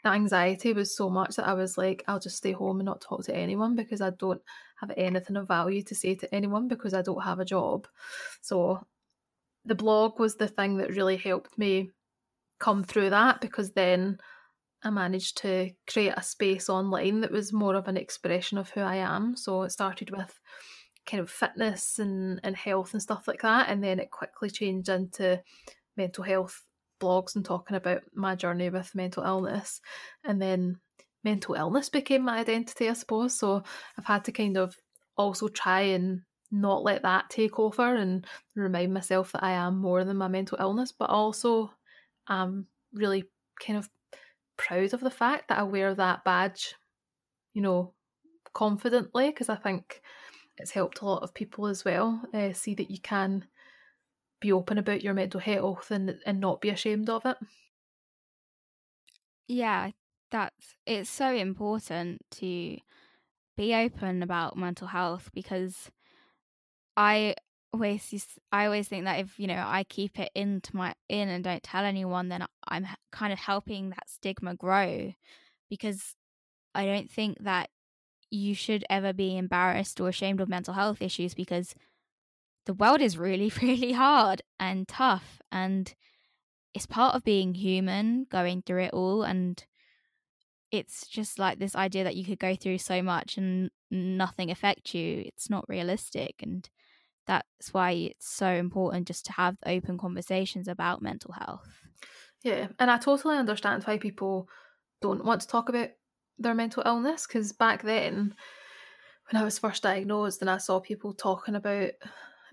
the 0.03 0.09
anxiety 0.09 0.73
was 0.73 0.95
so 0.95 1.09
much 1.09 1.35
that 1.35 1.47
I 1.47 1.53
was 1.53 1.77
like, 1.77 2.03
I'll 2.07 2.19
just 2.19 2.37
stay 2.37 2.51
home 2.51 2.79
and 2.79 2.85
not 2.85 3.01
talk 3.01 3.23
to 3.25 3.35
anyone 3.35 3.75
because 3.75 4.01
I 4.01 4.11
don't 4.11 4.41
have 4.79 4.91
anything 4.95 5.35
of 5.37 5.47
value 5.47 5.81
to 5.83 5.95
say 5.95 6.15
to 6.15 6.33
anyone 6.33 6.67
because 6.67 6.93
I 6.93 7.01
don't 7.01 7.23
have 7.23 7.39
a 7.39 7.45
job. 7.45 7.87
So 8.41 8.85
the 9.65 9.75
blog 9.75 10.19
was 10.19 10.35
the 10.35 10.47
thing 10.47 10.77
that 10.77 10.91
really 10.91 11.17
helped 11.17 11.57
me 11.57 11.91
come 12.59 12.83
through 12.83 13.09
that 13.09 13.41
because 13.41 13.71
then 13.71 14.19
I 14.83 14.91
managed 14.91 15.37
to 15.39 15.71
create 15.91 16.13
a 16.15 16.21
space 16.21 16.69
online 16.69 17.21
that 17.21 17.31
was 17.31 17.51
more 17.51 17.75
of 17.75 17.87
an 17.87 17.97
expression 17.97 18.57
of 18.57 18.69
who 18.69 18.81
I 18.81 18.97
am. 18.97 19.35
So 19.35 19.63
it 19.63 19.71
started 19.71 20.11
with 20.11 20.39
kind 21.07 21.21
of 21.21 21.31
fitness 21.31 21.97
and, 21.97 22.39
and 22.43 22.55
health 22.55 22.93
and 22.93 23.01
stuff 23.01 23.27
like 23.27 23.41
that. 23.41 23.69
And 23.69 23.83
then 23.83 23.99
it 23.99 24.11
quickly 24.11 24.49
changed 24.49 24.89
into 24.89 25.41
mental 25.95 26.23
health 26.23 26.63
blogs 26.99 27.35
and 27.35 27.45
talking 27.45 27.77
about 27.77 28.01
my 28.13 28.35
journey 28.35 28.69
with 28.69 28.95
mental 28.95 29.23
illness. 29.23 29.81
And 30.23 30.41
then 30.41 30.79
mental 31.23 31.55
illness 31.55 31.89
became 31.89 32.23
my 32.23 32.39
identity, 32.39 32.89
I 32.89 32.93
suppose. 32.93 33.37
So 33.37 33.63
I've 33.97 34.05
had 34.05 34.25
to 34.25 34.31
kind 34.31 34.57
of 34.57 34.75
also 35.17 35.47
try 35.47 35.81
and 35.81 36.21
not 36.51 36.83
let 36.83 37.01
that 37.01 37.29
take 37.29 37.59
over 37.59 37.95
and 37.95 38.25
remind 38.55 38.93
myself 38.93 39.31
that 39.33 39.43
I 39.43 39.51
am 39.51 39.79
more 39.79 40.03
than 40.03 40.17
my 40.17 40.27
mental 40.27 40.57
illness, 40.59 40.91
but 40.91 41.09
also 41.09 41.71
I'm 42.27 42.67
really 42.93 43.25
kind 43.59 43.77
of 43.77 43.89
proud 44.57 44.93
of 44.93 45.01
the 45.01 45.11
fact 45.11 45.49
that 45.49 45.59
I 45.59 45.63
wear 45.63 45.93
that 45.93 46.23
badge, 46.23 46.75
you 47.53 47.61
know, 47.61 47.93
confidently 48.53 49.29
because 49.29 49.49
I 49.49 49.55
think 49.55 50.01
it's 50.57 50.71
helped 50.71 51.01
a 51.01 51.05
lot 51.05 51.23
of 51.23 51.33
people 51.33 51.67
as 51.67 51.85
well 51.85 52.21
uh, 52.33 52.53
see 52.53 52.73
that 52.75 52.89
you 52.89 52.99
can 52.99 53.45
be 54.39 54.51
open 54.51 54.77
about 54.77 55.03
your 55.03 55.13
mental 55.13 55.39
health 55.39 55.91
and 55.91 56.19
and 56.25 56.39
not 56.39 56.61
be 56.61 56.69
ashamed 56.69 57.09
of 57.09 57.25
it. 57.25 57.37
Yeah, 59.47 59.91
that's 60.31 60.75
it's 60.85 61.09
so 61.09 61.33
important 61.33 62.21
to 62.31 62.77
be 63.57 63.75
open 63.75 64.23
about 64.23 64.57
mental 64.57 64.87
health 64.87 65.31
because 65.33 65.91
I 66.95 67.35
always 67.73 68.37
I 68.51 68.65
always 68.65 68.87
think 68.87 69.05
that 69.05 69.19
if 69.19 69.39
you 69.39 69.47
know 69.47 69.63
I 69.65 69.83
keep 69.83 70.19
it 70.19 70.31
into 70.35 70.75
my 70.75 70.95
in 71.09 71.29
and 71.29 71.43
don't 71.43 71.63
tell 71.63 71.85
anyone, 71.85 72.29
then 72.29 72.45
I'm 72.67 72.87
kind 73.11 73.33
of 73.33 73.39
helping 73.39 73.89
that 73.91 74.09
stigma 74.09 74.55
grow 74.55 75.13
because 75.69 76.15
I 76.75 76.85
don't 76.85 77.11
think 77.11 77.39
that 77.41 77.69
you 78.31 78.55
should 78.55 78.85
ever 78.89 79.13
be 79.13 79.37
embarrassed 79.37 80.01
or 80.01 80.09
ashamed 80.09 80.41
of 80.41 80.49
mental 80.49 80.75
health 80.75 81.01
issues 81.01 81.33
because 81.35 81.75
the 82.67 82.73
world 82.73 83.01
is 83.01 83.17
really, 83.17 83.51
really 83.61 83.93
hard 83.93 84.43
and 84.59 84.87
tough. 84.87 85.41
And 85.51 85.91
it's 86.75 86.85
part 86.85 87.15
of 87.15 87.23
being 87.23 87.55
human, 87.55 88.27
going 88.29 88.61
through 88.61 88.83
it 88.83 88.93
all. 88.93 89.23
And 89.23 89.65
it's 90.71 91.07
just 91.07 91.39
like 91.39 91.57
this 91.57 91.75
idea 91.75 92.03
that 92.03 92.15
you 92.15 92.25
could 92.25 92.39
go 92.39 92.55
through 92.55 92.77
so 92.77 93.01
much 93.01 93.37
and 93.37 93.71
nothing 93.89 94.51
affect 94.51 94.93
you. 94.93 95.23
It's 95.25 95.49
not 95.49 95.65
realistic. 95.67 96.35
And 96.43 96.69
that's 97.25 97.73
why 97.73 97.91
it's 97.91 98.29
so 98.29 98.47
important 98.47 99.07
just 99.07 99.25
to 99.25 99.31
have 99.33 99.57
open 99.65 99.97
conversations 99.97 100.67
about 100.67 101.01
mental 101.01 101.31
health. 101.31 101.81
Yeah. 102.43 102.67
And 102.79 102.91
I 102.91 102.97
totally 102.97 103.37
understand 103.37 103.83
why 103.83 103.97
people 103.97 104.47
don't 105.01 105.25
want 105.25 105.41
to 105.41 105.47
talk 105.47 105.69
about 105.69 105.89
their 106.37 106.53
mental 106.53 106.83
illness 106.85 107.25
because 107.25 107.53
back 107.53 107.81
then, 107.81 108.35
when 109.31 109.41
I 109.41 109.43
was 109.43 109.57
first 109.57 109.83
diagnosed 109.83 110.41
and 110.41 110.49
I 110.49 110.57
saw 110.57 110.79
people 110.79 111.13
talking 111.13 111.55
about 111.55 111.91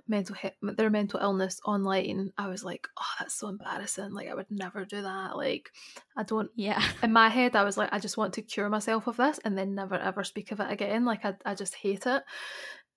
mental 0.07 0.37
he- 0.37 0.51
their 0.63 0.91
mental 0.91 1.21
illness 1.21 1.61
online, 1.65 2.33
I 2.37 2.49
was 2.49 2.65
like, 2.65 2.87
oh, 2.99 3.15
that's 3.19 3.35
so 3.35 3.49
embarrassing. 3.49 4.13
Like, 4.13 4.29
I 4.29 4.35
would 4.35 4.51
never 4.51 4.85
do 4.85 5.03
that. 5.03 5.37
Like, 5.37 5.71
I 6.17 6.23
don't. 6.23 6.51
Yeah. 6.57 6.83
In 7.03 7.13
my 7.13 7.29
head, 7.29 7.57
I 7.57 7.65
was 7.65 7.77
like, 7.77 7.91
I 7.93 7.99
just 7.99 8.17
want 8.17 8.35
to 8.35 8.43
cure 8.43 8.69
myself 8.69 9.07
of 9.07 9.17
this 9.17 9.39
and 9.45 9.57
then 9.57 9.75
never 9.75 9.97
ever 9.97 10.25
speak 10.25 10.53
of 10.53 10.61
it 10.61 10.71
again. 10.71 11.05
Like, 11.05 11.25
I, 11.25 11.35
I 11.45 11.55
just 11.55 11.75
hate 11.75 12.07
it. 12.07 12.23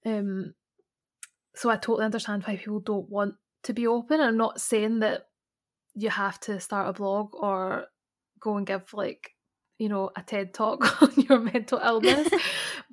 Um. 0.05 0.53
So 1.55 1.69
I 1.69 1.77
totally 1.77 2.05
understand 2.05 2.43
why 2.43 2.55
people 2.55 2.79
don't 2.79 3.09
want 3.09 3.35
to 3.63 3.73
be 3.73 3.87
open. 3.87 4.21
I'm 4.21 4.37
not 4.37 4.61
saying 4.61 4.99
that 4.99 5.23
you 5.95 6.09
have 6.09 6.39
to 6.41 6.59
start 6.59 6.87
a 6.87 6.93
blog 6.93 7.33
or 7.33 7.87
go 8.39 8.57
and 8.57 8.67
give 8.67 8.93
like 8.93 9.31
you 9.79 9.89
know 9.89 10.11
a 10.15 10.21
TED 10.21 10.53
talk 10.53 11.01
on 11.01 11.11
your 11.15 11.39
mental 11.39 11.79
illness 11.83 12.29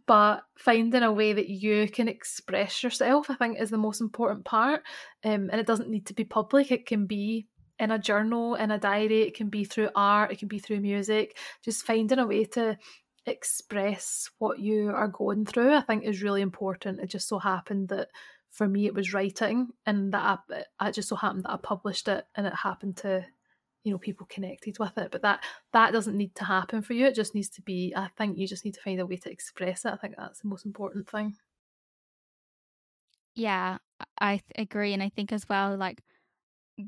but 0.06 0.42
finding 0.56 1.02
a 1.02 1.12
way 1.12 1.32
that 1.32 1.48
you 1.48 1.88
can 1.88 2.08
express 2.08 2.82
yourself 2.82 3.30
i 3.30 3.34
think 3.34 3.58
is 3.58 3.70
the 3.70 3.78
most 3.78 4.00
important 4.00 4.44
part 4.44 4.82
um, 5.24 5.48
and 5.50 5.54
it 5.54 5.66
doesn't 5.66 5.88
need 5.88 6.06
to 6.06 6.14
be 6.14 6.24
public. 6.24 6.70
It 6.70 6.86
can 6.86 7.06
be 7.06 7.46
in 7.80 7.90
a 7.90 7.98
journal 7.98 8.54
in 8.54 8.70
a 8.70 8.78
diary 8.78 9.22
it 9.22 9.34
can 9.34 9.48
be 9.48 9.64
through 9.64 9.88
art 9.96 10.30
it 10.30 10.38
can 10.38 10.48
be 10.48 10.58
through 10.58 10.80
music. 10.80 11.36
Just 11.64 11.84
finding 11.84 12.18
a 12.18 12.26
way 12.26 12.44
to 12.44 12.78
express 13.26 14.30
what 14.38 14.60
you 14.60 14.90
are 14.90 15.08
going 15.08 15.46
through 15.46 15.74
i 15.74 15.80
think 15.80 16.04
is 16.04 16.22
really 16.22 16.42
important. 16.42 17.00
It 17.00 17.08
just 17.08 17.28
so 17.28 17.38
happened 17.38 17.88
that 17.88 18.08
for 18.50 18.68
me 18.68 18.86
it 18.86 18.94
was 18.94 19.12
writing 19.12 19.68
and 19.86 20.12
that 20.12 20.40
I, 20.80 20.88
it 20.88 20.92
just 20.92 21.08
so 21.08 21.16
happened 21.16 21.44
that 21.44 21.52
i 21.52 21.56
published 21.56 22.06
it 22.06 22.24
and 22.36 22.46
it 22.46 22.54
happened 22.54 22.98
to 22.98 23.26
you 23.84 23.92
know 23.92 23.98
people 23.98 24.26
connected 24.26 24.78
with 24.78 24.96
it 24.98 25.10
but 25.12 25.22
that 25.22 25.44
that 25.72 25.92
doesn't 25.92 26.16
need 26.16 26.34
to 26.34 26.44
happen 26.44 26.82
for 26.82 26.94
you. 26.94 27.06
It 27.06 27.14
just 27.14 27.34
needs 27.34 27.50
to 27.50 27.62
be 27.62 27.92
i 27.96 28.08
think 28.16 28.38
you 28.38 28.48
just 28.48 28.64
need 28.64 28.74
to 28.74 28.80
find 28.82 29.00
a 29.00 29.06
way 29.06 29.16
to 29.18 29.30
express 29.30 29.84
it. 29.84 29.92
I 29.92 29.96
think 29.96 30.16
that's 30.16 30.40
the 30.40 30.48
most 30.48 30.66
important 30.66 31.08
thing. 31.08 31.36
Yeah 33.34 33.78
i 34.18 34.36
th- 34.36 34.44
agree 34.56 34.92
and 34.92 35.02
i 35.02 35.08
think 35.08 35.32
as 35.32 35.48
well 35.48 35.76
like 35.76 36.00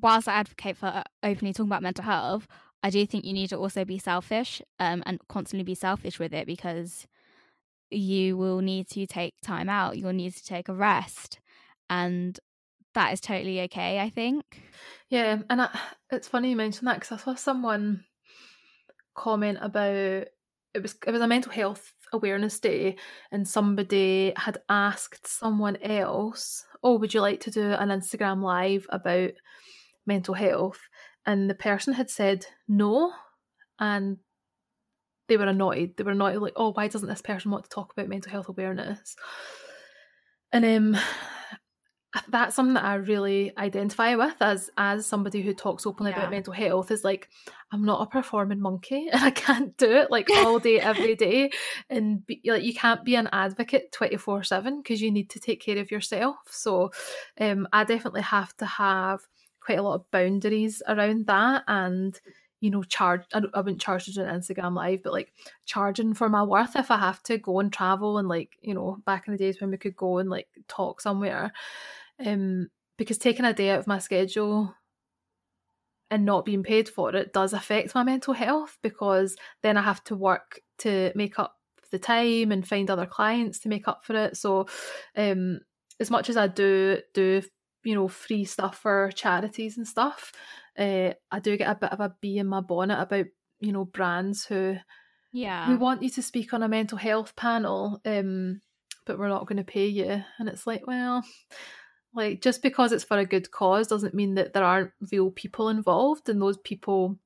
whilst 0.03 0.29
i 0.29 0.35
advocate 0.35 0.77
for 0.77 0.87
uh, 0.87 1.05
openly 1.23 1.53
talking 1.53 1.69
about 1.71 1.83
mental 1.83 2.05
health 2.05 2.49
i 2.83 2.91
do 2.91 3.07
think 3.07 3.25
you 3.25 3.33
need 3.35 3.49
to 3.49 3.59
also 3.59 3.85
be 3.85 3.99
selfish 3.99 4.63
um, 4.81 5.03
and 5.07 5.21
constantly 5.29 5.65
be 5.65 5.75
selfish 5.75 6.19
with 6.19 6.35
it 6.35 6.47
because 6.47 7.07
you 7.91 8.37
will 8.37 8.61
need 8.61 8.89
to 8.89 9.07
take 9.07 9.35
time 9.43 9.69
out 9.69 9.99
you'll 9.99 10.13
need 10.13 10.35
to 10.35 10.45
take 10.45 10.69
a 10.69 10.75
rest 10.75 11.41
and 11.91 12.41
that 12.97 13.13
is 13.13 13.21
totally 13.21 13.61
okay 13.61 14.01
i 14.01 14.11
think 14.11 14.45
yeah, 15.09 15.39
and 15.49 15.63
I, 15.63 15.79
it's 16.11 16.29
funny 16.29 16.51
you 16.51 16.57
mention 16.57 16.87
that 16.87 17.01
because 17.01 17.13
I 17.13 17.23
saw 17.23 17.35
someone 17.35 18.05
comment 19.15 19.59
about 19.61 19.95
it 19.95 20.83
was 20.83 20.97
it 21.07 21.11
was 21.11 21.23
a 21.23 21.29
mental 21.29 21.53
health 21.53 21.95
awareness 22.13 22.59
day, 22.59 22.97
and 23.31 23.47
somebody 23.47 24.33
had 24.37 24.59
asked 24.69 25.27
someone 25.27 25.77
else, 25.77 26.65
"Oh, 26.83 26.99
would 26.99 27.15
you 27.15 27.21
like 27.21 27.41
to 27.41 27.51
do 27.51 27.63
an 27.63 27.89
Instagram 27.89 28.43
live 28.43 28.87
about 28.91 29.31
mental 30.07 30.35
health?" 30.35 30.81
And 31.25 31.49
the 31.49 31.55
person 31.55 31.95
had 31.95 32.11
said 32.11 32.47
no, 32.69 33.13
and 33.79 34.19
they 35.29 35.37
were 35.37 35.45
annoyed. 35.45 35.97
They 35.97 36.05
were 36.05 36.13
annoyed, 36.13 36.37
like, 36.39 36.55
"Oh, 36.57 36.73
why 36.73 36.89
doesn't 36.89 37.09
this 37.09 37.23
person 37.23 37.53
want 37.53 37.65
to 37.65 37.71
talk 37.71 37.93
about 37.93 38.09
mental 38.09 38.33
health 38.33 38.49
awareness?" 38.49 39.17
And 40.53 40.65
um, 40.65 41.01
that's 42.29 42.57
something 42.57 42.75
that 42.75 42.85
I 42.85 42.95
really 42.95 43.53
identify 43.59 44.15
with 44.15 44.37
as 44.41 44.71
as 44.79 45.07
somebody 45.07 45.43
who 45.43 45.53
talks 45.53 45.87
openly 45.87 46.13
Yeah. 46.13 46.21
about 46.21 46.31
mental 46.31 46.53
health 46.53 46.91
is 46.91 47.05
like 47.05 47.29
I'm 47.73 47.85
not 47.85 48.01
a 48.01 48.07
performing 48.07 48.61
monkey 48.61 49.09
and 49.13 49.23
I 49.23 49.31
can't 49.31 49.77
do 49.77 49.91
it 49.91 50.11
like 50.11 50.29
all 50.31 50.59
day 50.59 50.81
every 50.81 51.15
day 51.27 51.51
and 51.91 52.25
be, 52.25 52.41
like 52.45 52.63
you 52.63 52.75
can't 52.75 53.05
be 53.05 53.17
an 53.17 53.29
advocate 53.33 53.93
24/7 53.93 54.83
because 54.83 55.03
you 55.03 55.11
need 55.11 55.31
to 55.31 55.41
take 55.41 55.61
care 55.61 55.79
of 55.79 55.91
yourself 55.91 56.37
so 56.51 56.91
um 57.41 57.69
I 57.73 57.85
definitely 57.85 58.23
have 58.23 58.57
to 58.59 58.67
have 58.67 59.21
quite 59.61 59.79
a 59.79 59.83
lot 59.83 59.97
of 59.97 60.11
boundaries 60.11 60.83
around 60.87 61.27
that 61.27 61.65
and 61.67 62.19
you 62.61 62.71
know 62.71 62.83
charge 62.83 63.23
I, 63.33 63.43
I 63.55 63.61
wouldn't 63.61 63.81
charge 63.81 64.07
do 64.07 64.23
an 64.23 64.41
Instagram 64.41 64.75
live 64.75 65.03
but 65.03 65.13
like 65.13 65.33
charging 65.67 66.15
for 66.15 66.29
my 66.29 66.43
worth 66.43 66.77
if 66.77 66.91
I 66.91 66.99
have 66.99 67.23
to 67.25 67.39
go 67.39 67.61
and 67.61 67.73
travel 67.73 68.19
and 68.19 68.29
like 68.29 68.57
you 68.61 68.75
know 68.75 68.99
back 69.05 69.27
in 69.27 69.33
the 69.33 69.39
days 69.39 69.61
when 69.61 69.71
we 69.71 69.77
could 69.77 69.97
go 69.97 70.19
and 70.19 70.31
like 70.31 70.49
talk 70.69 71.01
somewhere. 71.01 71.53
Um 72.25 72.69
because 72.99 73.19
taking 73.19 73.45
a 73.45 73.53
day 73.53 73.71
out 73.71 73.81
of 73.81 73.87
my 73.87 73.99
schedule 73.99 74.75
and 76.11 76.25
not 76.25 76.45
being 76.45 76.63
paid 76.63 76.89
for 76.89 77.15
it 77.15 77.33
does 77.33 77.53
affect 77.53 77.95
my 77.95 78.03
mental 78.03 78.33
health 78.33 78.79
because 78.83 79.37
then 79.63 79.77
I 79.77 79.83
have 79.83 80.03
to 80.05 80.15
work 80.15 80.61
to 80.79 81.13
make 81.15 81.39
up 81.39 81.57
the 81.91 81.99
time 81.99 82.53
and 82.53 82.67
find 82.67 82.91
other 82.91 83.07
clients 83.07 83.59
to 83.61 83.69
make 83.69 83.87
up 83.87 84.05
for 84.05 84.15
it. 84.17 84.37
So 84.37 84.67
um 85.17 85.61
as 86.01 86.11
much 86.11 86.31
as 86.31 86.37
I 86.37 86.47
do 86.47 86.99
do 87.13 87.43
you 87.85 87.95
know 87.95 88.09
free 88.09 88.45
stuff 88.45 88.79
for 88.79 89.11
charities 89.15 89.77
and 89.77 89.87
stuff 89.87 90.33
uh, 90.79 91.13
I 91.31 91.39
do 91.41 91.57
get 91.57 91.71
a 91.71 91.75
bit 91.75 91.93
of 91.93 92.01
a 92.01 92.15
bee 92.21 92.39
in 92.39 92.47
my 92.47 92.61
bonnet 92.61 93.01
about 93.01 93.27
you 93.61 93.73
know 93.73 93.85
brands 93.85 94.45
who 94.45 94.77
Yeah. 95.33 95.69
we 95.69 95.77
want 95.77 96.03
you 96.03 96.11
to 96.11 96.23
speak 96.23 96.53
on 96.53 96.63
a 96.63 96.69
mental 96.69 96.99
health 96.99 97.35
panel 97.37 98.01
um 98.05 98.61
but 99.07 99.19
we're 99.19 99.29
not 99.29 99.47
going 99.47 99.57
to 99.57 99.65
pay 99.65 99.87
you 99.87 100.23
and 100.39 100.49
it's 100.49 100.67
like 100.67 100.87
well 100.87 101.25
like 102.15 102.43
just 102.43 102.61
because 102.63 102.93
it's 102.93 103.05
for 103.05 103.19
a 103.19 103.25
good 103.25 103.51
cause 103.51 103.87
doesn't 103.87 104.15
mean 104.15 104.35
that 104.35 104.53
there 104.53 104.65
aren't 104.65 104.91
real 105.11 105.31
people 105.31 105.69
involved 105.69 106.29
and 106.29 106.41
those 106.43 106.59
people 106.59 107.19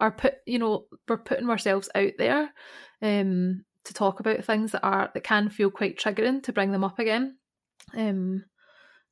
are 0.00 0.10
put 0.10 0.34
you 0.44 0.58
know 0.58 0.84
we're 1.08 1.16
putting 1.16 1.48
ourselves 1.48 1.88
out 1.94 2.12
there 2.18 2.50
um 3.00 3.64
to 3.84 3.94
talk 3.94 4.20
about 4.20 4.44
things 4.44 4.72
that 4.72 4.82
are 4.82 5.10
that 5.14 5.24
can 5.24 5.48
feel 5.48 5.70
quite 5.70 5.98
triggering 5.98 6.42
to 6.42 6.52
bring 6.52 6.72
them 6.72 6.84
up 6.84 6.98
again 6.98 7.36
um 7.94 8.44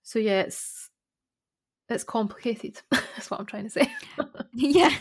so 0.02 0.18
yeah 0.18 0.40
it's 0.40 0.90
it's 1.88 2.04
complicated 2.04 2.80
that's 2.90 3.30
what 3.30 3.38
i'm 3.40 3.46
trying 3.46 3.64
to 3.64 3.70
say 3.70 3.90
yeah. 4.54 4.94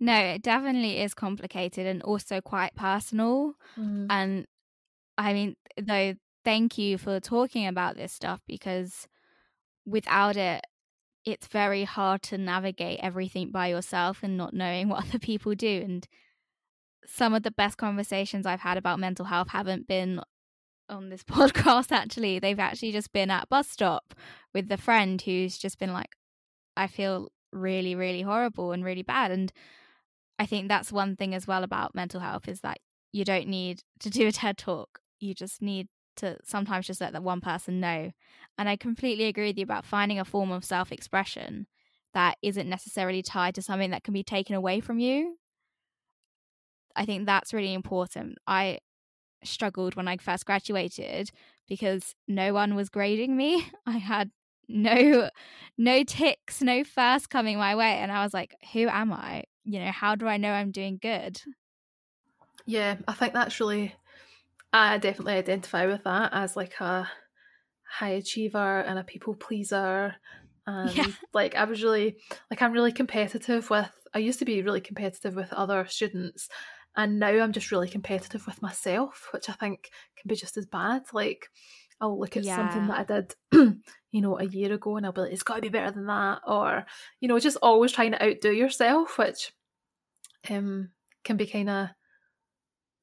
No, 0.00 0.16
it 0.16 0.42
definitely 0.42 1.00
is 1.00 1.14
complicated 1.14 1.86
and 1.86 2.02
also 2.02 2.40
quite 2.40 2.74
personal. 2.74 3.54
Mm. 3.78 4.06
And 4.10 4.46
I 5.18 5.32
mean, 5.32 5.56
though, 5.80 6.14
thank 6.44 6.78
you 6.78 6.98
for 6.98 7.20
talking 7.20 7.66
about 7.66 7.96
this 7.96 8.12
stuff 8.12 8.40
because 8.46 9.06
without 9.84 10.36
it, 10.36 10.64
it's 11.24 11.46
very 11.48 11.84
hard 11.84 12.22
to 12.22 12.38
navigate 12.38 13.00
everything 13.02 13.50
by 13.50 13.68
yourself 13.68 14.22
and 14.22 14.36
not 14.36 14.54
knowing 14.54 14.88
what 14.88 15.04
other 15.04 15.18
people 15.18 15.54
do. 15.54 15.82
And 15.84 16.06
some 17.06 17.34
of 17.34 17.42
the 17.42 17.50
best 17.50 17.78
conversations 17.78 18.46
I've 18.46 18.60
had 18.60 18.78
about 18.78 18.98
mental 18.98 19.26
health 19.26 19.48
haven't 19.50 19.86
been 19.86 20.20
on 20.88 21.10
this 21.10 21.22
podcast, 21.24 21.92
actually. 21.92 22.38
They've 22.38 22.58
actually 22.58 22.92
just 22.92 23.12
been 23.12 23.30
at 23.30 23.48
bus 23.48 23.68
stop 23.68 24.14
with 24.54 24.68
the 24.68 24.76
friend 24.76 25.20
who's 25.20 25.58
just 25.58 25.78
been 25.78 25.92
like, 25.92 26.10
I 26.76 26.86
feel 26.86 27.28
really, 27.52 27.94
really 27.94 28.22
horrible 28.22 28.72
and 28.72 28.84
really 28.84 29.02
bad. 29.02 29.30
And 29.30 29.52
I 30.38 30.46
think 30.46 30.68
that's 30.68 30.92
one 30.92 31.16
thing 31.16 31.34
as 31.34 31.46
well 31.46 31.64
about 31.64 31.94
mental 31.94 32.20
health 32.20 32.48
is 32.48 32.60
that 32.60 32.78
you 33.12 33.24
don't 33.24 33.48
need 33.48 33.82
to 34.00 34.10
do 34.10 34.26
a 34.26 34.32
TED 34.32 34.58
talk. 34.58 35.00
You 35.18 35.34
just 35.34 35.62
need 35.62 35.88
to 36.16 36.38
sometimes 36.44 36.86
just 36.86 37.00
let 37.00 37.12
that 37.12 37.22
one 37.22 37.40
person 37.40 37.80
know. 37.80 38.10
And 38.58 38.68
I 38.68 38.76
completely 38.76 39.24
agree 39.24 39.48
with 39.48 39.58
you 39.58 39.64
about 39.64 39.84
finding 39.84 40.18
a 40.18 40.24
form 40.24 40.50
of 40.50 40.64
self 40.64 40.92
expression 40.92 41.66
that 42.14 42.38
isn't 42.42 42.68
necessarily 42.68 43.22
tied 43.22 43.54
to 43.54 43.62
something 43.62 43.90
that 43.90 44.04
can 44.04 44.14
be 44.14 44.22
taken 44.24 44.54
away 44.54 44.80
from 44.80 44.98
you. 44.98 45.36
I 46.94 47.04
think 47.04 47.26
that's 47.26 47.52
really 47.52 47.74
important. 47.74 48.38
I 48.46 48.78
struggled 49.44 49.96
when 49.96 50.08
I 50.08 50.16
first 50.16 50.46
graduated 50.46 51.30
because 51.68 52.14
no 52.26 52.52
one 52.54 52.74
was 52.74 52.88
grading 52.88 53.36
me. 53.36 53.66
I 53.86 53.98
had 53.98 54.30
no 54.68 55.30
no 55.78 56.04
ticks, 56.04 56.62
no 56.62 56.84
first 56.84 57.30
coming 57.30 57.58
my 57.58 57.74
way 57.76 57.94
and 57.98 58.10
I 58.12 58.22
was 58.24 58.34
like, 58.34 58.54
who 58.72 58.88
am 58.88 59.12
I? 59.12 59.44
You 59.64 59.80
know, 59.80 59.92
how 59.92 60.14
do 60.14 60.26
I 60.28 60.36
know 60.36 60.52
I'm 60.52 60.72
doing 60.72 60.98
good? 61.00 61.40
Yeah, 62.66 62.98
I 63.06 63.12
think 63.14 63.32
that's 63.32 63.60
really. 63.60 63.94
I 64.72 64.98
definitely 64.98 65.34
identify 65.34 65.86
with 65.86 66.04
that 66.04 66.32
as 66.34 66.56
like 66.56 66.80
a 66.80 67.10
high 67.84 68.10
achiever 68.10 68.80
and 68.80 68.98
a 68.98 69.04
people 69.04 69.34
pleaser. 69.36 70.16
And 70.66 70.96
Yeah. 70.96 71.16
like, 71.34 71.56
I 71.56 71.64
was 71.64 71.82
really, 71.82 72.18
like, 72.50 72.62
I'm 72.62 72.72
really 72.72 72.92
competitive 72.92 73.70
with, 73.70 73.90
I 74.14 74.18
used 74.20 74.38
to 74.40 74.46
be 74.46 74.62
really 74.62 74.80
competitive 74.82 75.36
with 75.36 75.52
other 75.52 75.86
students. 75.86 76.48
And 76.96 77.18
now 77.20 77.28
I'm 77.30 77.52
just 77.52 77.72
really 77.72 77.88
competitive 77.90 78.46
with 78.46 78.62
myself, 78.62 79.28
which 79.32 79.48
I 79.50 79.54
think 79.54 79.90
can 80.16 80.28
be 80.28 80.36
just 80.36 80.56
as 80.56 80.66
bad. 80.66 81.04
Like, 81.12 81.48
I'll 82.00 82.18
look 82.18 82.36
at 82.36 82.46
something 82.46 82.86
that 82.86 82.98
I 82.98 83.04
did, 83.04 83.34
you 84.12 84.20
know, 84.20 84.38
a 84.38 84.44
year 84.44 84.72
ago 84.72 84.96
and 84.96 85.06
I'll 85.06 85.12
be 85.12 85.22
like, 85.22 85.32
it's 85.32 85.42
got 85.42 85.56
to 85.56 85.60
be 85.62 85.68
better 85.68 85.90
than 85.90 86.06
that. 86.06 86.40
Or, 86.46 86.84
you 87.20 87.28
know, 87.28 87.38
just 87.38 87.56
always 87.62 87.92
trying 87.92 88.12
to 88.12 88.22
outdo 88.22 88.52
yourself, 88.52 89.18
which 89.18 89.52
um 90.50 90.90
can 91.24 91.36
be 91.36 91.46
kind 91.46 91.68
of 91.70 91.88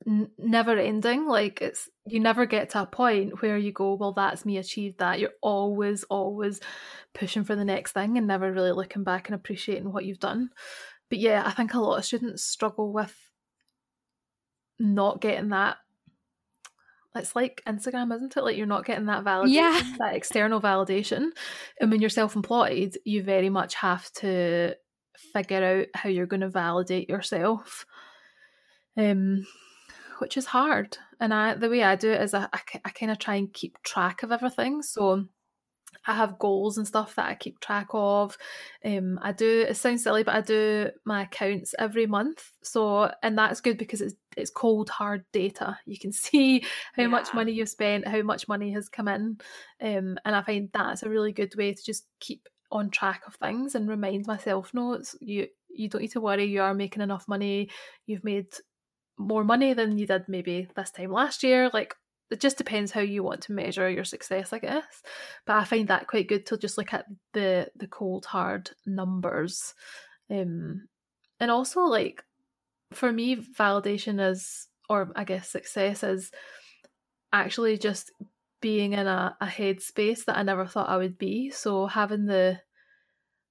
n- 0.08 0.32
never 0.38 0.78
ending 0.78 1.26
like 1.28 1.62
it's 1.62 1.90
you 2.06 2.20
never 2.20 2.46
get 2.46 2.70
to 2.72 2.82
a 2.82 2.86
point 2.86 3.42
where 3.42 3.58
you 3.58 3.72
go 3.72 3.96
well 3.96 4.14
that's 4.14 4.46
me 4.46 4.58
achieved 4.58 5.00
that 5.00 5.20
you're 5.20 5.32
always 5.42 6.04
always 6.06 6.60
pushing 7.14 7.44
for 7.44 7.56
the 7.56 7.66
next 7.66 7.94
thing 7.94 8.18
and 8.18 8.28
never 8.28 8.52
really 8.52 8.72
looking 8.72 9.04
back 9.04 9.28
and 9.28 9.36
appreciating 9.36 9.92
what 9.92 10.06
you've 10.06 10.20
done 10.20 10.50
but 11.10 11.20
yeah 11.20 11.44
i 11.46 11.52
think 11.52 11.74
a 11.74 11.80
lot 11.80 11.98
of 11.98 12.06
students 12.06 12.44
struggle 12.44 12.92
with 12.92 13.16
not 14.80 15.22
getting 15.22 15.50
that 15.50 15.78
it's 17.16 17.36
like 17.36 17.62
instagram 17.68 18.14
isn't 18.16 18.36
it? 18.36 18.44
Like 18.44 18.58
you're 18.58 18.66
not 18.66 18.86
getting 18.86 19.06
that 19.06 19.24
validation 19.24 19.54
Yeah. 19.54 19.82
that 20.00 20.16
external 20.16 20.60
validation. 20.62 21.30
And 21.80 21.92
when 21.92 22.02
you're 22.02 22.10
self-employed 22.10 22.98
you 23.06 23.24
very 23.24 23.50
much 23.50 23.76
have 23.76 24.12
to 24.14 24.76
figure 25.34 25.64
out 25.64 25.88
how 25.94 26.10
you're 26.10 26.26
going 26.26 26.42
to 26.42 26.50
validate 26.50 27.10
yourself 27.10 27.86
um 28.98 29.46
which 30.20 30.38
is 30.38 30.46
hard. 30.46 30.98
And 31.20 31.34
i 31.34 31.54
the 31.56 31.70
way 31.70 31.84
i 31.84 31.96
do 31.96 32.12
it 32.12 32.22
is 32.22 32.34
i, 32.34 32.48
I, 32.54 32.60
I 32.86 32.90
kind 32.90 33.12
of 33.12 33.20
try 33.20 33.36
and 33.36 33.52
keep 33.54 33.82
track 33.84 34.24
of 34.24 34.32
everything. 34.32 34.82
So 34.82 35.26
i 36.08 36.14
have 36.14 36.40
goals 36.40 36.78
and 36.78 36.88
stuff 36.88 37.16
that 37.16 37.28
i 37.28 37.36
keep 37.36 37.60
track 37.60 37.88
of. 37.94 38.38
Um 38.86 39.20
i 39.22 39.32
do 39.32 39.66
it 39.68 39.76
sounds 39.76 40.04
silly 40.04 40.24
but 40.24 40.36
i 40.36 40.42
do 40.42 40.90
my 41.06 41.24
accounts 41.24 41.74
every 41.80 42.08
month. 42.08 42.52
So 42.64 43.12
and 43.22 43.38
that's 43.38 43.62
good 43.62 43.78
because 43.78 44.02
it's 44.02 44.16
it's 44.36 44.52
cold 44.52 44.90
hard 44.90 45.26
data. 45.32 45.78
You 45.86 46.00
can 46.00 46.12
see 46.26 46.66
how 46.96 47.08
much 47.08 47.34
money 47.34 47.52
you've 47.54 47.70
spent 47.70 48.08
how 48.08 48.22
much 48.22 48.48
money 48.48 48.72
has 48.74 48.90
come 48.90 49.08
in. 49.08 49.38
Um 49.82 50.18
and 50.26 50.36
i 50.36 50.42
find 50.42 50.70
that's 50.74 51.04
a 51.04 51.10
really 51.10 51.32
good 51.32 51.54
way 51.56 51.74
to 51.74 51.84
just 51.84 52.06
keep 52.20 52.48
on 52.72 52.90
track 52.90 53.22
of 53.28 53.36
things 53.36 53.76
and 53.76 53.88
remind 53.88 54.26
myself 54.26 54.74
no 54.74 54.94
it's 54.94 55.16
you 55.22 55.48
you 55.74 55.90
don't 55.90 56.02
need 56.02 56.12
to 56.12 56.22
worry. 56.22 56.46
You 56.46 56.62
are 56.62 56.74
making 56.74 57.02
enough 57.02 57.28
money. 57.28 57.70
You've 58.06 58.24
made 58.24 58.48
more 59.18 59.44
money 59.44 59.74
than 59.74 59.98
you 59.98 60.08
did 60.08 60.24
maybe 60.28 60.68
this 60.76 60.92
time 60.92 61.12
last 61.12 61.44
year. 61.44 61.70
Like 61.74 61.96
it 62.34 62.42
just 62.42 62.58
depends 62.58 62.92
how 62.92 63.00
you 63.02 63.24
want 63.24 63.42
to 63.42 63.54
measure 63.54 63.90
your 63.90 64.04
success 64.04 64.52
i 64.52 64.60
guess. 64.60 65.02
But 65.46 65.58
i 65.58 65.64
find 65.64 65.88
that 65.88 66.08
quite 66.08 66.28
good 66.28 66.46
to 66.48 66.58
just 66.58 66.78
look 66.78 66.94
at 66.94 67.06
the 67.34 67.70
the 67.76 67.88
cold 67.88 68.26
hard 68.26 68.72
numbers. 68.86 69.74
Um 70.30 70.88
and 71.40 71.52
also 71.52 71.82
like 71.82 72.24
for 72.92 73.12
me 73.12 73.36
validation 73.36 74.20
is 74.20 74.68
or 74.90 75.12
i 75.16 75.24
guess 75.24 75.50
success 75.50 76.04
is 76.04 76.32
actually 77.32 77.78
just 77.78 78.12
being 78.62 78.94
in 78.94 79.08
a, 79.08 79.36
a 79.42 79.46
headspace 79.46 80.26
that 80.26 80.38
i 80.38 80.44
never 80.44 80.66
thought 80.66 80.90
i 80.90 80.98
would 80.98 81.18
be. 81.18 81.52
So 81.52 81.86
having 81.86 82.26
the 82.26 82.60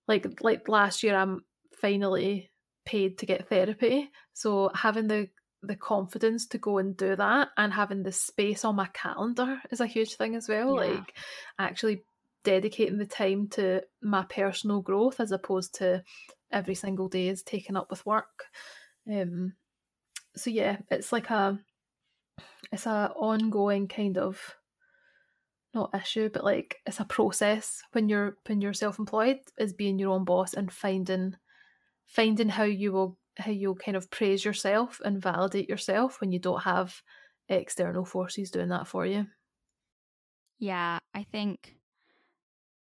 like 0.09 0.27
like 0.41 0.69
last 0.69 1.03
year 1.03 1.17
i'm 1.17 1.45
finally 1.81 2.51
paid 2.85 3.19
to 3.19 3.27
get 3.27 3.49
therapy. 3.49 4.11
So 4.33 4.71
having 4.75 5.07
the 5.07 5.29
the 5.63 5.77
confidence 5.77 6.47
to 6.49 6.59
go 6.59 6.79
and 6.79 6.97
do 6.97 7.15
that 7.15 7.51
and 7.57 7.73
having 7.73 8.03
the 8.03 8.13
space 8.13 8.65
on 8.65 8.75
my 8.75 8.89
calendar 8.93 9.61
is 9.71 9.81
a 9.81 9.87
huge 9.87 10.15
thing 10.17 10.35
as 10.35 10.49
well 10.49 10.75
Yeah. 10.75 10.95
like 10.95 11.15
actually 11.59 12.03
dedicating 12.45 12.99
the 12.99 13.07
time 13.07 13.49
to 13.49 13.83
my 14.03 14.25
personal 14.25 14.81
growth 14.81 15.21
as 15.21 15.31
opposed 15.31 15.75
to 15.77 16.03
every 16.51 16.75
single 16.75 17.09
day 17.09 17.29
is 17.29 17.43
taken 17.45 17.77
up 17.77 17.91
with 17.91 18.05
work 18.05 18.45
um 19.09 19.53
so 20.35 20.51
yeah 20.51 20.79
it's 20.91 21.13
like 21.13 21.31
a 21.31 21.59
it's 22.73 22.87
a 22.87 23.13
ongoing 23.15 23.87
kind 23.87 24.19
of 24.19 24.57
not 25.75 25.95
issue 25.95 26.29
but 26.33 26.45
like 26.45 26.81
it's 26.87 27.01
a 27.01 27.05
process 27.05 27.83
when 27.93 28.09
you're 28.09 28.37
when 28.47 28.61
you're 28.61 28.75
self-employed 28.75 29.39
is 29.59 29.73
being 29.73 29.99
your 29.99 30.11
own 30.11 30.25
boss 30.25 30.55
and 30.55 30.73
finding 30.73 31.35
finding 32.07 32.49
how 32.49 32.65
you 32.65 32.93
will 32.93 33.17
how 33.39 33.51
you'll 33.51 33.75
kind 33.75 33.97
of 33.97 34.11
praise 34.11 34.45
yourself 34.45 35.01
and 35.05 35.21
validate 35.23 35.69
yourself 35.69 36.21
when 36.21 36.33
you 36.33 36.39
don't 36.39 36.63
have 36.63 37.03
external 37.49 38.05
forces 38.05 38.51
doing 38.51 38.69
that 38.69 38.87
for 38.87 39.07
you 39.07 39.27
Yeah, 40.59 41.01
I 41.15 41.25
think 41.25 41.77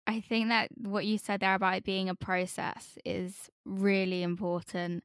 I 0.06 0.20
think 0.20 0.48
that 0.48 0.68
what 0.76 1.06
you 1.06 1.18
said 1.18 1.40
there 1.40 1.54
about 1.54 1.76
it 1.78 1.84
being 1.84 2.08
a 2.08 2.14
process 2.14 2.98
is 3.04 3.50
really 3.64 4.22
important 4.22 5.02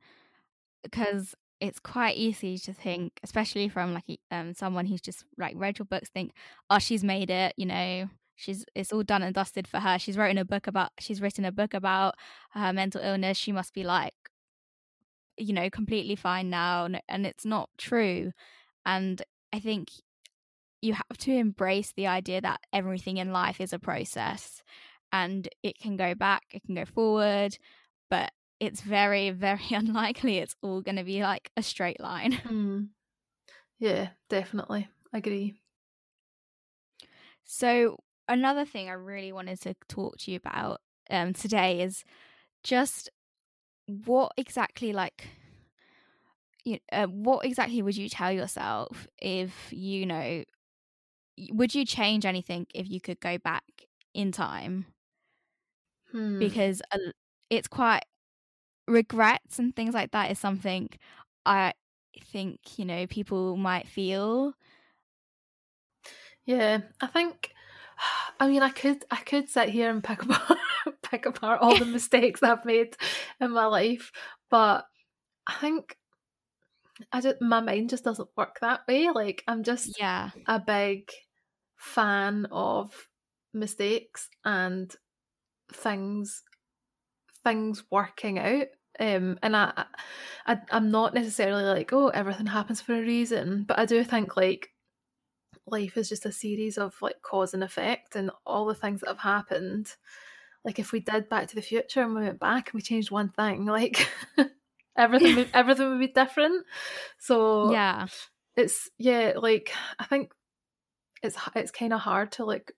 because 0.84 1.36
it's 1.62 1.80
quite 1.80 2.17
easy 2.17 2.58
to 2.60 2.73
think, 2.73 3.19
especially 3.23 3.69
from 3.69 3.93
like 3.95 4.19
um 4.32 4.54
someone 4.56 4.86
who's 4.88 5.02
just 5.02 5.25
like 5.38 5.56
read 5.58 5.80
your 5.80 5.88
books, 5.88 6.10
think, 6.10 6.34
oh, 6.69 6.80
she's 6.80 7.04
made 7.04 7.30
it, 7.32 7.54
you 7.58 7.65
know, 7.67 8.10
she's 8.36 8.65
it's 8.75 8.93
all 8.93 9.04
done 9.04 9.23
and 9.23 9.36
dusted 9.36 9.67
for 9.67 9.80
her. 9.80 9.99
She's 9.99 10.17
written 10.17 10.38
a 10.39 10.45
book 10.45 10.67
about 10.67 10.91
she's 10.99 11.21
written 11.21 11.45
a 11.45 11.52
book 11.54 11.73
about 11.75 12.15
her 12.52 12.73
mental 12.73 13.02
illness. 13.02 13.38
She 13.38 13.52
must 13.54 13.73
be 13.73 13.84
like, 13.84 14.15
you 15.39 15.54
know, 15.54 15.69
completely 15.69 16.15
fine 16.15 16.49
now, 16.49 16.88
and 17.08 17.25
it's 17.25 17.45
not 17.45 17.69
true. 17.78 18.32
And 18.86 19.21
I 19.54 19.60
think 19.60 19.89
you 20.82 20.93
have 20.93 21.17
to 21.17 21.32
embrace 21.34 21.93
the 21.93 22.08
idea 22.08 22.41
that 22.41 22.62
everything 22.71 23.17
in 23.17 23.32
life 23.32 23.60
is 23.60 23.73
a 23.73 23.80
process 23.80 24.63
and 25.12 25.47
it 25.63 25.78
can 25.80 25.97
go 25.97 26.15
back, 26.15 26.43
it 26.52 26.63
can 26.63 26.75
go 26.75 26.86
forward, 26.86 27.58
but 28.10 28.32
it's 28.60 28.82
very, 28.82 29.32
very 29.32 29.65
unlikely 29.71 30.38
it's 30.38 30.56
all 30.62 30.82
going 30.82 30.95
to 30.95 31.04
be 31.04 31.21
like 31.21 31.52
a 31.58 31.63
straight 31.63 31.99
line. 31.99 32.34
Mm. 32.34 32.89
Yeah, 33.80 34.12
definitely. 34.30 34.89
I 35.13 35.17
agree. 35.19 35.62
So, 37.43 37.97
another 38.28 38.65
thing 38.65 38.89
I 38.89 38.93
really 38.93 39.32
wanted 39.32 39.60
to 39.62 39.75
talk 39.88 40.17
to 40.19 40.32
you 40.32 40.38
about 40.38 40.82
um, 41.10 41.34
today 41.34 41.82
is 41.82 42.04
just 42.63 43.10
what 43.89 44.34
exactly, 44.38 44.93
like, 44.93 45.28
you, 46.65 46.80
uh, 46.91 47.08
what 47.08 47.45
exactly 47.45 47.82
would 47.82 47.95
you 47.95 48.10
tell 48.10 48.32
yourself 48.32 49.08
if 49.17 49.71
you 49.71 50.06
know 50.06 50.43
would 51.52 51.73
you 51.73 51.86
change 51.86 52.25
anything 52.25 52.67
if 52.73 52.89
you 52.89 52.99
could 52.99 53.19
go 53.19 53.38
back 53.38 53.63
in 54.13 54.32
time 54.32 54.86
Hmm. 56.12 56.39
because 56.39 56.82
it's 57.49 57.67
quite 57.67 58.04
regrets 58.88 59.60
and 59.60 59.75
things 59.75 59.93
like 59.93 60.12
that 60.12 60.32
is 60.32 60.39
something 60.39 60.89
I 61.45 61.73
think 62.19 62.80
you 62.80 62.86
know 62.86 63.08
people 63.08 63.58
might 63.58 63.88
feel. 63.88 64.56
Yeah, 66.45 66.82
I 67.02 67.08
think. 67.08 67.54
I 68.39 68.47
mean, 68.47 68.62
I 68.63 68.69
could 68.69 69.06
I 69.12 69.17
could 69.17 69.49
sit 69.49 69.69
here 69.69 69.89
and 69.89 70.04
pick 70.04 70.23
apart 70.23 70.58
pick 71.10 71.26
apart 71.26 71.62
all 71.62 71.78
the 71.78 71.86
mistakes 71.86 72.43
I've 72.43 72.65
made 72.65 72.95
in 73.39 73.52
my 73.52 73.65
life, 73.65 74.12
but 74.50 74.86
I 75.48 75.56
think 75.56 75.98
I 77.12 77.22
just 77.22 77.41
my 77.41 77.60
mind 77.62 77.89
just 77.89 78.04
doesn't 78.04 78.30
work 78.36 78.60
that 78.62 78.82
way. 78.88 79.10
Like 79.10 79.43
I'm 79.48 79.63
just 79.63 80.00
Yeah, 80.00 80.32
a 80.48 80.60
big 80.60 81.12
fan 81.78 82.48
of 82.52 83.10
mistakes 83.54 84.30
and 84.45 84.95
things 85.74 86.43
things 87.43 87.84
working 87.91 88.38
out 88.39 88.67
um 89.00 89.39
and 89.41 89.56
I, 89.56 89.86
I 90.45 90.60
i'm 90.72 90.91
not 90.91 91.13
necessarily 91.13 91.63
like 91.63 91.93
oh 91.93 92.10
everything 92.10 92.48
happens 92.48 92.82
for 92.82 92.93
a 92.95 93.02
reason 93.02 93.63
but 93.63 93.80
i 93.80 93.86
do 93.86 94.04
think 94.04 94.36
like 94.36 94.69
life 95.67 95.98
is 95.98 96.10
just 96.10 96.26
a 96.26 96.32
series 96.32 96.78
of 96.78 96.95
like 97.02 97.22
cause 97.22 97.54
and 97.54 97.63
effect 97.63 98.15
and 98.15 98.32
all 98.45 98.65
the 98.65 98.76
things 98.76 99.02
that 99.02 99.10
have 99.10 99.19
happened 99.19 99.95
like 100.65 100.80
if 100.80 100.91
we 100.91 101.00
did 101.00 101.30
back 101.30 101.48
to 101.48 101.56
the 101.56 101.62
future 101.62 102.02
and 102.02 102.15
we 102.15 102.22
went 102.22 102.39
back 102.39 102.69
and 102.69 102.74
we 102.74 102.82
changed 102.82 103.12
one 103.12 103.30
thing 103.30 103.65
like 103.80 104.10
everything 104.98 105.36
would, 105.36 105.50
everything 105.54 105.89
would 105.89 106.00
be 106.00 106.08
different. 106.08 106.65
So 107.17 107.72
yeah, 107.72 108.08
it's 108.60 108.89
yeah 108.98 109.34
like 109.38 109.72
i 109.98 110.04
think 110.04 110.32
it's 111.24 111.38
it's 111.56 111.72
kind 111.72 111.93
of 111.93 112.02
hard 112.02 112.32
to 112.34 112.45
look 112.45 112.72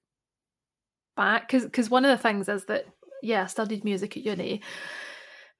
back 1.18 1.48
because 1.48 1.64
because 1.64 1.90
one 1.90 2.06
of 2.06 2.12
the 2.12 2.22
things 2.22 2.48
is 2.48 2.66
that 2.66 2.86
yeah 3.22 3.44
I 3.44 3.48
studied 3.48 3.84
music 3.84 4.16
at 4.16 4.24
uni 4.24 4.62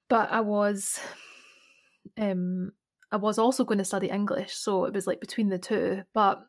but 0.10 0.32
I 0.32 0.42
was 0.42 1.00
um 2.20 2.72
I 3.12 3.18
was 3.18 3.38
also 3.38 3.66
going 3.66 3.80
to 3.80 3.86
study 3.86 4.10
English 4.10 4.54
so 4.54 4.86
it 4.86 4.94
was 4.94 5.06
like 5.08 5.20
between 5.20 5.50
the 5.50 5.60
two 5.60 6.04
but 6.14 6.44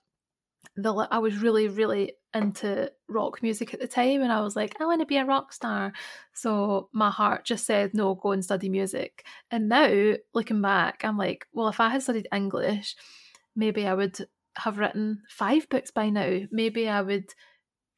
the 0.77 0.92
I 1.11 1.18
was 1.18 1.38
really 1.38 1.68
really 1.68 2.14
into 2.35 2.90
rock 3.09 3.42
music 3.42 3.75
at 3.75 3.81
the 3.81 3.87
time 3.88 4.22
and 4.22 4.33
I 4.33 4.40
was 4.40 4.57
like 4.57 4.81
I 4.81 4.87
want 4.87 5.01
to 5.01 5.07
be 5.07 5.18
a 5.18 5.25
rock 5.25 5.53
star 5.53 5.92
so 6.33 6.88
my 6.92 7.11
heart 7.11 7.44
just 7.44 7.66
said 7.66 7.92
no 7.94 8.14
go 8.14 8.33
and 8.33 8.42
study 8.44 8.68
music 8.70 9.27
and 9.51 9.68
now 9.68 10.14
looking 10.33 10.62
back 10.62 11.05
I'm 11.05 11.18
like 11.18 11.46
well 11.53 11.68
if 11.68 11.79
I 11.81 11.90
had 11.90 12.03
studied 12.03 12.29
English 12.33 12.96
maybe 13.55 13.87
I 13.87 13.94
would 13.94 14.18
have 14.57 14.79
written 14.79 15.22
five 15.31 15.68
books 15.70 15.90
by 15.90 16.11
now. 16.11 16.40
Maybe 16.51 16.88
I 16.88 17.01
would 17.01 17.33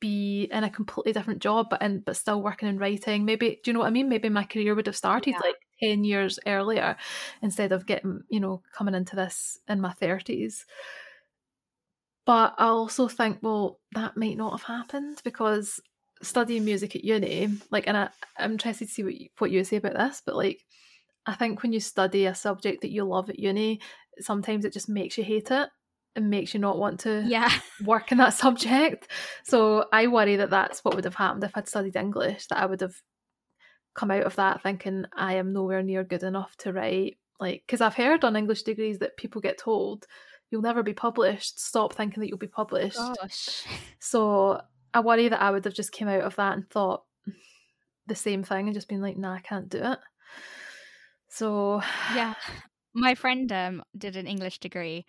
be 0.00 0.44
in 0.52 0.64
a 0.64 0.70
completely 0.70 1.12
different 1.12 1.40
job, 1.42 1.68
but 1.70 1.82
in 1.82 2.00
but 2.00 2.16
still 2.16 2.42
working 2.42 2.68
in 2.68 2.78
writing. 2.78 3.24
Maybe 3.24 3.60
do 3.64 3.70
you 3.70 3.72
know 3.72 3.80
what 3.80 3.86
I 3.88 3.90
mean? 3.90 4.08
Maybe 4.08 4.28
my 4.28 4.44
career 4.44 4.74
would 4.74 4.86
have 4.86 4.96
started 4.96 5.32
Yeah. 5.32 5.40
like 5.42 5.56
ten 5.82 6.04
years 6.04 6.38
earlier 6.46 6.96
instead 7.42 7.72
of 7.72 7.86
getting 7.86 8.22
you 8.28 8.40
know 8.40 8.62
coming 8.72 8.94
into 8.94 9.16
this 9.16 9.58
in 9.68 9.80
my 9.80 9.92
thirties. 9.92 10.66
But 12.26 12.54
I 12.58 12.66
also 12.66 13.08
think, 13.08 13.38
well, 13.42 13.80
that 13.92 14.16
might 14.16 14.36
not 14.36 14.58
have 14.58 14.62
happened 14.62 15.20
because 15.24 15.80
studying 16.22 16.64
music 16.64 16.96
at 16.96 17.04
uni, 17.04 17.48
like, 17.70 17.86
and 17.86 17.96
I, 17.96 18.08
I'm 18.38 18.52
interested 18.52 18.88
to 18.88 18.94
see 18.94 19.02
what 19.04 19.14
you, 19.14 19.28
what 19.38 19.50
you 19.50 19.62
say 19.64 19.76
about 19.76 19.94
this, 19.94 20.22
but 20.24 20.36
like, 20.36 20.64
I 21.26 21.34
think 21.34 21.62
when 21.62 21.72
you 21.72 21.80
study 21.80 22.26
a 22.26 22.34
subject 22.34 22.82
that 22.82 22.90
you 22.90 23.04
love 23.04 23.30
at 23.30 23.38
uni, 23.38 23.80
sometimes 24.20 24.64
it 24.64 24.72
just 24.72 24.88
makes 24.88 25.18
you 25.18 25.24
hate 25.24 25.50
it 25.50 25.68
and 26.16 26.30
makes 26.30 26.54
you 26.54 26.60
not 26.60 26.78
want 26.78 27.00
to 27.00 27.24
yeah, 27.26 27.50
work 27.84 28.12
in 28.12 28.18
that 28.18 28.34
subject. 28.34 29.08
So 29.44 29.86
I 29.92 30.06
worry 30.06 30.36
that 30.36 30.50
that's 30.50 30.84
what 30.84 30.94
would 30.94 31.04
have 31.04 31.14
happened 31.14 31.44
if 31.44 31.52
I'd 31.54 31.68
studied 31.68 31.96
English, 31.96 32.46
that 32.46 32.58
I 32.58 32.66
would 32.66 32.80
have 32.80 32.94
come 33.94 34.10
out 34.10 34.24
of 34.24 34.36
that 34.36 34.62
thinking 34.62 35.04
I 35.14 35.34
am 35.34 35.52
nowhere 35.52 35.82
near 35.82 36.04
good 36.04 36.22
enough 36.22 36.56
to 36.58 36.72
write. 36.72 37.18
Like, 37.40 37.64
because 37.66 37.80
I've 37.80 37.94
heard 37.94 38.24
on 38.24 38.36
English 38.36 38.62
degrees 38.62 38.98
that 38.98 39.16
people 39.16 39.40
get 39.40 39.58
told 39.58 40.06
you'll 40.50 40.62
never 40.62 40.82
be 40.82 40.94
published. 40.94 41.58
Stop 41.58 41.92
thinking 41.94 42.20
that 42.20 42.28
you'll 42.28 42.38
be 42.38 42.46
published. 42.46 42.96
gosh, 42.96 43.64
So 43.98 44.60
I 44.92 45.00
worry 45.00 45.28
that 45.28 45.40
I 45.42 45.50
would 45.50 45.64
have 45.64 45.74
just 45.74 45.92
came 45.92 46.08
out 46.08 46.22
of 46.22 46.36
that 46.36 46.54
and 46.54 46.68
thought 46.70 47.04
the 48.06 48.14
same 48.14 48.42
thing 48.44 48.66
and 48.66 48.74
just 48.74 48.88
been 48.88 49.00
like, 49.02 49.16
nah, 49.16 49.34
I 49.34 49.40
can't 49.40 49.68
do 49.68 49.78
it. 49.78 49.98
So 51.28 51.82
yeah. 52.14 52.34
My 52.94 53.14
friend 53.16 53.50
um 53.50 53.82
did 53.98 54.14
an 54.16 54.28
English 54.28 54.60
degree, 54.60 55.04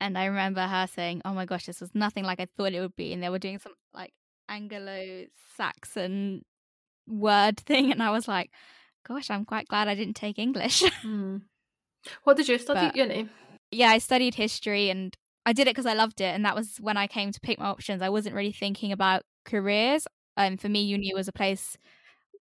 and 0.00 0.16
I 0.16 0.24
remember 0.24 0.62
her 0.62 0.86
saying, 0.86 1.20
"Oh 1.26 1.34
my 1.34 1.44
gosh, 1.44 1.66
this 1.66 1.82
was 1.82 1.94
nothing 1.94 2.24
like 2.24 2.40
I 2.40 2.46
thought 2.56 2.72
it 2.72 2.80
would 2.80 2.96
be," 2.96 3.12
and 3.12 3.22
they 3.22 3.28
were 3.28 3.38
doing 3.38 3.58
some 3.58 3.74
like 3.92 4.14
Anglo-Saxon 4.48 6.44
word 7.06 7.60
thing, 7.60 7.92
and 7.92 8.02
I 8.02 8.10
was 8.10 8.26
like, 8.26 8.50
"Gosh, 9.06 9.30
I'm 9.30 9.44
quite 9.44 9.68
glad 9.68 9.86
I 9.88 9.94
didn't 9.94 10.16
take 10.16 10.38
English." 10.38 10.82
hmm. 11.02 11.38
what 12.24 12.38
did 12.38 12.48
you 12.48 12.56
study 12.58 12.80
But- 12.80 12.88
at 12.88 12.96
uni? 12.96 13.28
Yeah, 13.70 13.88
I 13.90 13.98
studied 13.98 14.34
history 14.34 14.90
and 14.90 15.16
I 15.44 15.52
did 15.52 15.66
it 15.68 15.70
because 15.70 15.86
I 15.86 15.94
loved 15.94 16.20
it. 16.20 16.34
And 16.34 16.44
that 16.44 16.54
was 16.54 16.76
when 16.80 16.96
I 16.96 17.06
came 17.06 17.32
to 17.32 17.40
pick 17.40 17.58
my 17.58 17.66
options. 17.66 18.02
I 18.02 18.08
wasn't 18.08 18.34
really 18.34 18.52
thinking 18.52 18.92
about 18.92 19.22
careers. 19.44 20.06
Um, 20.36 20.56
for 20.56 20.68
me, 20.68 20.82
uni 20.82 21.12
was 21.14 21.28
a 21.28 21.32
place 21.32 21.76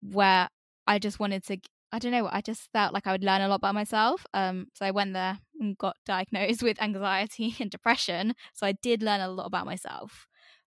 where 0.02 0.48
I 0.86 0.98
just 0.98 1.20
wanted 1.20 1.44
to, 1.46 1.58
I 1.92 1.98
don't 1.98 2.12
know, 2.12 2.28
I 2.32 2.40
just 2.40 2.70
felt 2.72 2.94
like 2.94 3.06
I 3.06 3.12
would 3.12 3.24
learn 3.24 3.42
a 3.42 3.48
lot 3.48 3.56
about 3.56 3.74
myself. 3.74 4.26
Um, 4.34 4.68
so 4.74 4.86
I 4.86 4.90
went 4.90 5.14
there 5.14 5.38
and 5.60 5.78
got 5.78 5.96
diagnosed 6.06 6.62
with 6.64 6.82
anxiety 6.82 7.56
and 7.60 7.70
depression. 7.70 8.34
So 8.54 8.66
I 8.66 8.72
did 8.82 9.02
learn 9.02 9.20
a 9.20 9.28
lot 9.28 9.46
about 9.46 9.66
myself. 9.66 10.26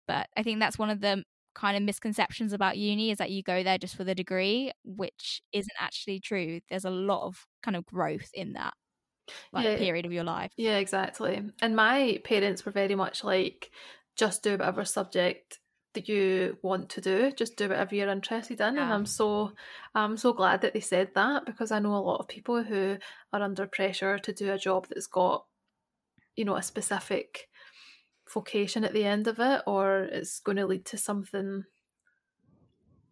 But 0.07 0.29
I 0.37 0.43
think 0.43 0.61
that's 0.61 0.79
one 0.79 0.91
of 0.91 1.01
the 1.01 1.25
kind 1.55 1.77
of 1.77 1.83
misconceptions 1.83 2.53
about 2.53 2.79
uni 2.79 3.11
is 3.11 3.19
that 3.19 3.31
you 3.31 3.43
go 3.43 3.63
there 3.63 3.79
just 3.79 3.97
for 3.97 4.05
the 4.05 4.15
degree, 4.15 4.73
which 4.85 5.43
isn't 5.53 5.73
actually 5.81 6.21
true. 6.21 6.61
There's 6.71 6.85
a 6.85 6.91
lot 6.91 7.27
of 7.27 7.47
kind 7.63 7.77
of 7.77 7.87
growth 7.87 8.31
in 8.35 8.55
that 8.55 8.75
like 9.53 9.75
Yeah. 9.75 9.77
period 9.77 10.07
of 10.07 10.13
your 10.13 10.25
life. 10.25 10.53
Yeah, 10.57 10.79
exactly. 10.79 11.43
And 11.63 11.77
my 11.77 12.21
parents 12.25 12.67
were 12.67 12.73
very 12.73 12.95
much 12.95 13.25
like, 13.25 13.71
just 14.17 14.43
do 14.43 14.53
whatever 14.53 14.85
subject 14.85 15.61
that 15.95 16.09
you 16.09 16.59
want 16.63 16.91
to 16.91 17.01
do, 17.01 17.33
just 17.33 17.57
do 17.57 17.69
whatever 17.69 17.95
you're 17.95 18.09
interested 18.11 18.61
in. 18.61 18.79
And 18.79 18.93
I'm 18.93 19.07
so 19.07 19.55
I'm 19.95 20.17
so 20.17 20.33
glad 20.33 20.63
that 20.63 20.73
they 20.75 20.81
said 20.81 21.15
that 21.15 21.47
because 21.47 21.71
I 21.73 21.79
know 21.79 21.95
a 21.97 21.99
lot 22.09 22.21
of 22.21 22.29
people 22.29 22.63
who 22.63 22.99
are 23.33 23.43
under 23.43 23.67
pressure 23.67 24.19
to 24.19 24.33
do 24.33 24.53
a 24.53 24.59
job 24.59 24.89
that's 24.89 25.07
got, 25.07 25.47
you 26.37 26.45
know, 26.45 26.57
a 26.57 26.63
specific 26.63 27.49
vocation 28.33 28.85
at 28.85 28.93
the 28.95 29.05
end 29.05 29.29
of 29.29 29.41
it 29.41 29.63
or 29.67 30.01
it's 30.05 30.41
going 30.41 30.57
to 30.59 30.67
lead 30.67 30.87
to 30.87 30.99
something 30.99 31.65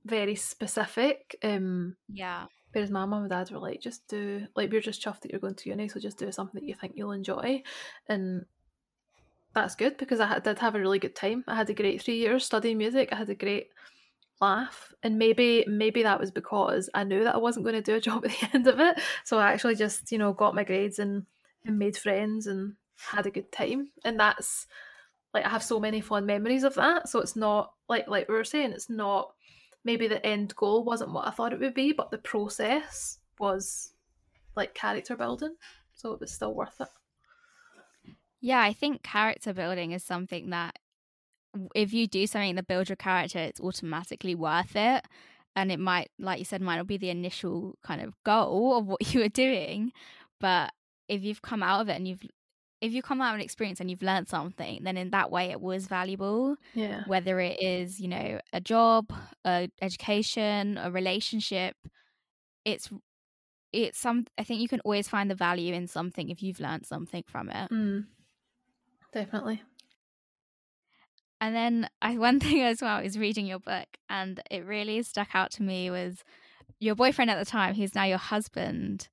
very 0.04 0.34
specific. 0.36 1.36
Um 1.42 1.96
Yeah. 2.08 2.46
Whereas 2.76 2.90
my 2.90 3.06
mum 3.06 3.22
and 3.22 3.30
dad 3.30 3.50
were 3.50 3.58
like, 3.58 3.80
just 3.80 4.06
do 4.06 4.46
like 4.54 4.70
we're 4.70 4.82
just 4.82 5.02
chuffed 5.02 5.22
that 5.22 5.30
you're 5.30 5.40
going 5.40 5.54
to 5.54 5.70
uni, 5.70 5.88
so 5.88 5.98
just 5.98 6.18
do 6.18 6.30
something 6.30 6.60
that 6.60 6.68
you 6.68 6.74
think 6.74 6.92
you'll 6.94 7.12
enjoy, 7.12 7.62
and 8.06 8.44
that's 9.54 9.74
good 9.74 9.96
because 9.96 10.20
I 10.20 10.40
did 10.40 10.58
have 10.58 10.74
a 10.74 10.78
really 10.78 10.98
good 10.98 11.16
time. 11.16 11.42
I 11.48 11.54
had 11.54 11.70
a 11.70 11.74
great 11.74 12.02
three 12.02 12.18
years 12.18 12.44
studying 12.44 12.76
music. 12.76 13.08
I 13.10 13.16
had 13.16 13.30
a 13.30 13.34
great 13.34 13.70
laugh, 14.42 14.92
and 15.02 15.18
maybe 15.18 15.64
maybe 15.66 16.02
that 16.02 16.20
was 16.20 16.30
because 16.30 16.90
I 16.92 17.04
knew 17.04 17.24
that 17.24 17.34
I 17.34 17.38
wasn't 17.38 17.64
going 17.64 17.76
to 17.76 17.80
do 17.80 17.94
a 17.94 18.00
job 18.08 18.26
at 18.26 18.32
the 18.32 18.48
end 18.52 18.66
of 18.66 18.78
it, 18.78 19.00
so 19.24 19.38
I 19.38 19.52
actually 19.52 19.76
just 19.76 20.12
you 20.12 20.18
know 20.18 20.34
got 20.34 20.54
my 20.54 20.62
grades 20.62 20.98
and 20.98 21.24
and 21.64 21.78
made 21.78 21.96
friends 21.96 22.46
and 22.46 22.74
had 22.98 23.24
a 23.24 23.30
good 23.30 23.50
time, 23.52 23.88
and 24.04 24.20
that's 24.20 24.66
like 25.32 25.46
I 25.46 25.48
have 25.48 25.62
so 25.62 25.80
many 25.80 26.02
fond 26.02 26.26
memories 26.26 26.62
of 26.62 26.74
that. 26.74 27.08
So 27.08 27.20
it's 27.20 27.36
not 27.36 27.72
like 27.88 28.06
like 28.06 28.28
we 28.28 28.34
were 28.34 28.44
saying, 28.44 28.72
it's 28.72 28.90
not 28.90 29.32
maybe 29.86 30.08
the 30.08 30.24
end 30.26 30.54
goal 30.56 30.84
wasn't 30.84 31.12
what 31.12 31.26
I 31.26 31.30
thought 31.30 31.52
it 31.52 31.60
would 31.60 31.72
be, 31.72 31.92
but 31.92 32.10
the 32.10 32.18
process 32.18 33.18
was 33.38 33.92
like 34.56 34.74
character 34.74 35.16
building. 35.16 35.54
So 35.94 36.12
it 36.12 36.20
was 36.20 36.32
still 36.32 36.52
worth 36.52 36.80
it. 36.80 36.88
Yeah, 38.40 38.60
I 38.60 38.72
think 38.72 39.02
character 39.02 39.54
building 39.54 39.92
is 39.92 40.04
something 40.04 40.50
that 40.50 40.78
if 41.74 41.94
you 41.94 42.06
do 42.06 42.26
something 42.26 42.56
that 42.56 42.66
builds 42.66 42.90
your 42.90 42.96
character, 42.96 43.38
it's 43.38 43.60
automatically 43.60 44.34
worth 44.34 44.74
it. 44.74 45.04
And 45.54 45.72
it 45.72 45.78
might, 45.78 46.10
like 46.18 46.40
you 46.40 46.44
said, 46.44 46.60
might 46.60 46.76
not 46.76 46.86
be 46.86 46.98
the 46.98 47.08
initial 47.08 47.78
kind 47.82 48.02
of 48.02 48.12
goal 48.24 48.76
of 48.76 48.86
what 48.86 49.14
you 49.14 49.20
were 49.20 49.28
doing. 49.28 49.92
But 50.40 50.72
if 51.08 51.22
you've 51.22 51.42
come 51.42 51.62
out 51.62 51.80
of 51.80 51.88
it 51.88 51.96
and 51.96 52.08
you've 52.08 52.24
if 52.80 52.92
you 52.92 53.02
come 53.02 53.20
out 53.20 53.30
of 53.30 53.36
an 53.36 53.40
experience 53.40 53.80
and 53.80 53.90
you've 53.90 54.02
learned 54.02 54.28
something, 54.28 54.84
then 54.84 54.96
in 54.96 55.10
that 55.10 55.30
way 55.30 55.50
it 55.50 55.60
was 55.60 55.86
valuable. 55.86 56.56
Yeah. 56.74 57.04
Whether 57.06 57.40
it 57.40 57.62
is, 57.62 58.00
you 58.00 58.08
know, 58.08 58.40
a 58.52 58.60
job, 58.60 59.12
a 59.44 59.68
education, 59.80 60.78
a 60.78 60.90
relationship, 60.90 61.76
it's 62.64 62.90
it's 63.72 63.98
some 63.98 64.26
I 64.38 64.44
think 64.44 64.60
you 64.60 64.68
can 64.68 64.80
always 64.80 65.08
find 65.08 65.30
the 65.30 65.34
value 65.34 65.74
in 65.74 65.86
something 65.86 66.28
if 66.30 66.42
you've 66.42 66.60
learned 66.60 66.86
something 66.86 67.24
from 67.26 67.48
it. 67.48 67.70
Mm. 67.70 68.06
Definitely. 69.12 69.62
And 71.40 71.54
then 71.54 71.88
I 72.02 72.18
one 72.18 72.40
thing 72.40 72.62
as 72.62 72.82
well 72.82 72.98
is 72.98 73.18
reading 73.18 73.46
your 73.46 73.60
book 73.60 73.88
and 74.10 74.40
it 74.50 74.64
really 74.64 75.02
stuck 75.02 75.34
out 75.34 75.50
to 75.52 75.62
me 75.62 75.90
was 75.90 76.24
your 76.78 76.94
boyfriend 76.94 77.30
at 77.30 77.38
the 77.38 77.50
time, 77.50 77.74
who's 77.74 77.94
now 77.94 78.04
your 78.04 78.18
husband. 78.18 79.08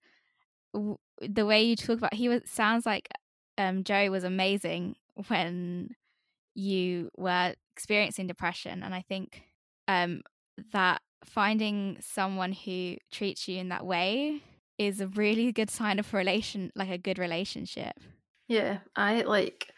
The 0.74 1.45
way 1.45 1.64
you 1.64 1.76
talk 1.76 1.99
about 1.99 2.14
he 2.16 2.28
was 2.28 2.41
sounds 2.45 2.86
like 2.86 3.07
um 3.58 3.84
Joe 3.84 4.10
was 4.10 4.24
amazing 4.24 4.95
when 5.28 5.95
you 6.56 7.10
were 7.18 7.54
experiencing 7.76 8.28
depression 8.28 8.84
and 8.84 8.93
I 8.93 9.01
think 9.01 9.43
um 9.88 10.22
that 10.72 11.01
finding 11.26 11.97
someone 12.01 12.51
who 12.51 12.97
treats 13.12 13.47
you 13.47 13.58
in 13.58 13.70
that 13.70 13.86
way 13.86 14.41
is 14.78 14.99
a 14.99 15.08
really 15.08 15.51
good 15.51 15.70
sign 15.70 15.99
of 15.99 16.14
a 16.14 16.18
relation 16.18 16.72
like 16.76 16.89
a 16.89 16.97
good 16.97 17.20
relationship. 17.20 17.93
Yeah, 18.47 18.80
I 18.95 19.22
like 19.22 19.72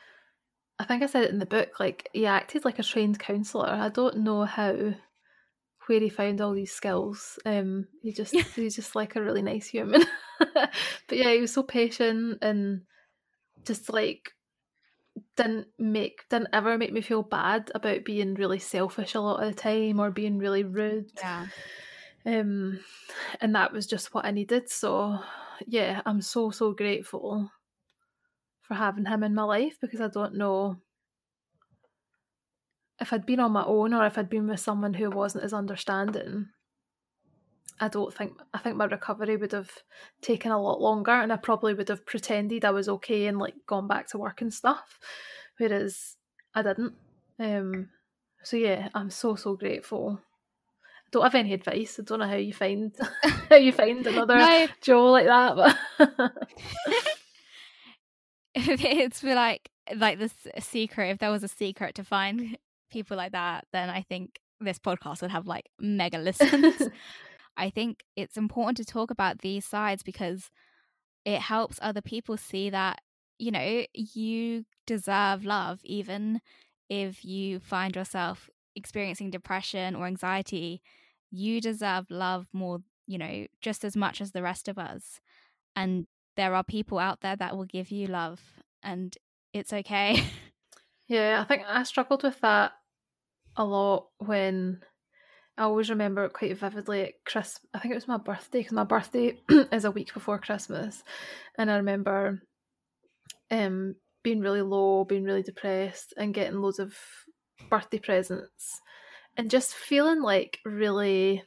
I 0.80 0.84
think 0.84 1.04
I 1.04 1.06
said 1.06 1.24
it 1.24 1.32
in 1.32 1.40
the 1.40 1.46
book, 1.46 1.80
like 1.80 2.10
he 2.14 2.26
acted 2.26 2.66
like 2.66 2.80
a 2.80 2.84
trained 2.84 3.20
counsellor. 3.20 3.70
I 3.70 3.90
don't 3.90 4.18
know 4.18 4.44
how 4.44 4.94
where 5.88 6.00
he 6.00 6.10
found 6.10 6.42
all 6.42 6.54
these 6.54 6.74
skills. 6.74 7.38
Um 7.46 7.88
he 8.02 8.12
just 8.12 8.34
he's 8.56 8.76
just 8.76 8.96
like 8.96 9.16
a 9.16 9.22
really 9.22 9.42
nice 9.42 9.68
human. 9.68 10.04
but 10.40 10.74
yeah, 11.12 11.32
he 11.32 11.42
was 11.42 11.54
so 11.54 11.64
patient 11.64 12.40
and 12.42 12.82
just 13.66 13.92
like 13.92 14.32
didn't 15.38 15.68
make 15.80 16.28
didn't 16.30 16.50
ever 16.54 16.78
make 16.78 16.92
me 16.92 17.02
feel 17.02 17.24
bad 17.24 17.72
about 17.74 18.04
being 18.06 18.36
really 18.36 18.60
selfish 18.60 19.16
a 19.16 19.20
lot 19.22 19.42
of 19.42 19.56
the 19.56 19.62
time 19.62 20.00
or 20.00 20.12
being 20.12 20.38
really 20.38 20.64
rude. 20.64 21.12
Yeah. 21.18 21.48
Um 22.26 22.80
and 23.42 23.56
that 23.56 23.72
was 23.72 23.88
just 23.88 24.14
what 24.14 24.26
I 24.26 24.32
needed. 24.32 24.70
So 24.70 25.20
yeah, 25.66 26.02
I'm 26.06 26.22
so 26.22 26.52
so 26.52 26.74
grateful 26.74 27.52
for 28.62 28.74
having 28.74 29.06
him 29.06 29.24
in 29.24 29.36
my 29.36 29.44
life 29.44 29.78
because 29.80 30.02
I 30.02 30.08
don't 30.08 30.36
know 30.36 30.78
if 33.00 33.14
I'd 33.14 33.26
been 33.26 33.40
on 33.40 33.52
my 33.52 33.64
own 33.66 33.94
or 33.94 34.06
if 34.06 34.18
I'd 34.18 34.30
been 34.30 34.48
with 34.48 34.60
someone 34.60 34.94
who 34.94 35.10
wasn't 35.10 35.44
as 35.44 35.54
understanding. 35.54 36.48
I 37.80 37.88
don't 37.90 38.14
think 38.14 38.40
I 38.54 38.60
think 38.60 38.78
my 38.78 38.86
recovery 38.86 39.36
would 39.38 39.52
have 39.52 39.72
taken 40.22 40.52
a 40.52 40.62
lot 40.62 40.82
longer 40.82 41.12
and 41.12 41.32
I 41.34 41.38
probably 41.38 41.74
would 41.74 41.90
have 41.90 42.06
pretended 42.06 42.64
I 42.64 42.72
was 42.72 42.88
okay 42.88 43.28
and 43.28 43.38
like 43.38 43.56
gone 43.68 43.88
back 43.88 44.08
to 44.10 44.18
work 44.18 44.42
and 44.42 44.54
stuff. 44.54 45.00
Whereas 45.58 46.16
I 46.54 46.62
didn't. 46.62 46.94
Um 47.40 47.90
so 48.44 48.58
yeah, 48.58 48.90
I'm 48.94 49.10
so 49.10 49.36
so 49.36 49.56
grateful. 49.56 50.20
I 50.22 51.10
don't 51.12 51.24
have 51.24 51.36
any 51.36 51.54
advice. 51.54 52.00
I 52.00 52.04
don't 52.04 52.20
know 52.20 52.28
how 52.28 52.36
you 52.36 52.54
find 52.54 52.96
how 53.50 53.58
you 53.58 53.72
find 53.72 54.06
another 54.08 54.38
No. 54.38 54.68
Joe 54.82 55.12
like 55.12 55.26
that, 55.26 55.56
but 56.00 56.32
it's 58.56 59.24
like 59.24 59.70
like 59.96 60.18
this 60.18 60.34
secret 60.60 61.10
if 61.10 61.20
there 61.20 61.32
was 61.32 61.44
a 61.44 61.48
secret 61.48 61.96
to 61.96 62.04
find 62.04 62.58
people 62.90 63.18
like 63.18 63.34
that 63.34 63.66
then 63.74 63.90
i 63.90 64.02
think 64.02 64.40
this 64.62 64.80
podcast 64.80 65.22
would 65.22 65.32
have 65.32 65.46
like 65.46 65.70
mega 65.80 66.18
listens 66.30 66.82
i 67.58 67.70
think 67.70 68.04
it's 68.16 68.38
important 68.38 68.78
to 68.78 68.86
talk 68.86 69.12
about 69.12 69.40
these 69.40 69.66
sides 69.66 70.04
because 70.04 70.50
it 71.26 71.42
helps 71.42 71.80
other 71.82 72.02
people 72.02 72.38
see 72.38 72.70
that 72.70 73.02
you 73.40 73.52
know 73.52 73.86
you 73.94 74.66
deserve 74.86 75.44
love 75.46 75.80
even 75.84 76.42
if 76.90 77.26
you 77.26 77.60
find 77.60 77.96
yourself 77.96 78.50
experiencing 78.76 79.30
depression 79.30 79.96
or 79.96 80.06
anxiety 80.06 80.82
you 81.32 81.60
deserve 81.60 82.10
love 82.10 82.48
more 82.54 82.80
you 83.08 83.18
know 83.18 83.46
just 83.62 83.84
as 83.84 83.96
much 83.96 84.22
as 84.22 84.32
the 84.32 84.44
rest 84.44 84.68
of 84.68 84.78
us 84.78 85.20
and 85.76 86.06
there 86.38 86.54
are 86.54 86.64
people 86.64 87.00
out 87.00 87.22
there 87.22 87.36
that 87.36 87.56
will 87.56 87.66
give 87.66 87.92
you 87.92 88.08
love 88.08 88.42
and 88.84 89.18
it's 89.54 89.74
okay. 89.74 90.24
Yeah, 91.08 91.40
I 91.40 91.44
think 91.44 91.62
I 91.68 91.84
struggled 91.84 92.24
with 92.24 92.42
that 92.42 92.72
a 93.56 93.64
lot 93.64 94.08
when 94.18 94.82
I 95.58 95.64
always 95.64 95.90
remember 95.90 96.26
it 96.26 96.34
quite 96.34 96.58
vividly 96.58 97.02
at 97.04 97.14
Chris. 97.26 97.60
I 97.74 97.80
think 97.80 97.94
it 97.94 97.96
was 97.96 98.08
my 98.08 98.18
birthday 98.18 98.60
because 98.60 98.74
my 98.74 98.84
birthday 98.84 99.40
is 99.72 99.86
a 99.86 99.92
week 99.92 100.14
before 100.14 100.38
Christmas, 100.38 101.04
and 101.58 101.72
I 101.72 101.78
remember 101.78 102.42
um 103.52 103.96
being 104.24 104.42
really 104.42 104.62
low, 104.62 105.06
being 105.06 105.24
really 105.24 105.44
depressed, 105.44 106.14
and 106.18 106.34
getting 106.34 106.60
loads 106.60 106.80
of 106.80 106.96
birthday 107.70 108.00
presents, 108.00 108.82
and 109.38 109.50
just 109.50 109.76
feeling 109.76 110.22
like 110.22 110.60
really 110.66 111.44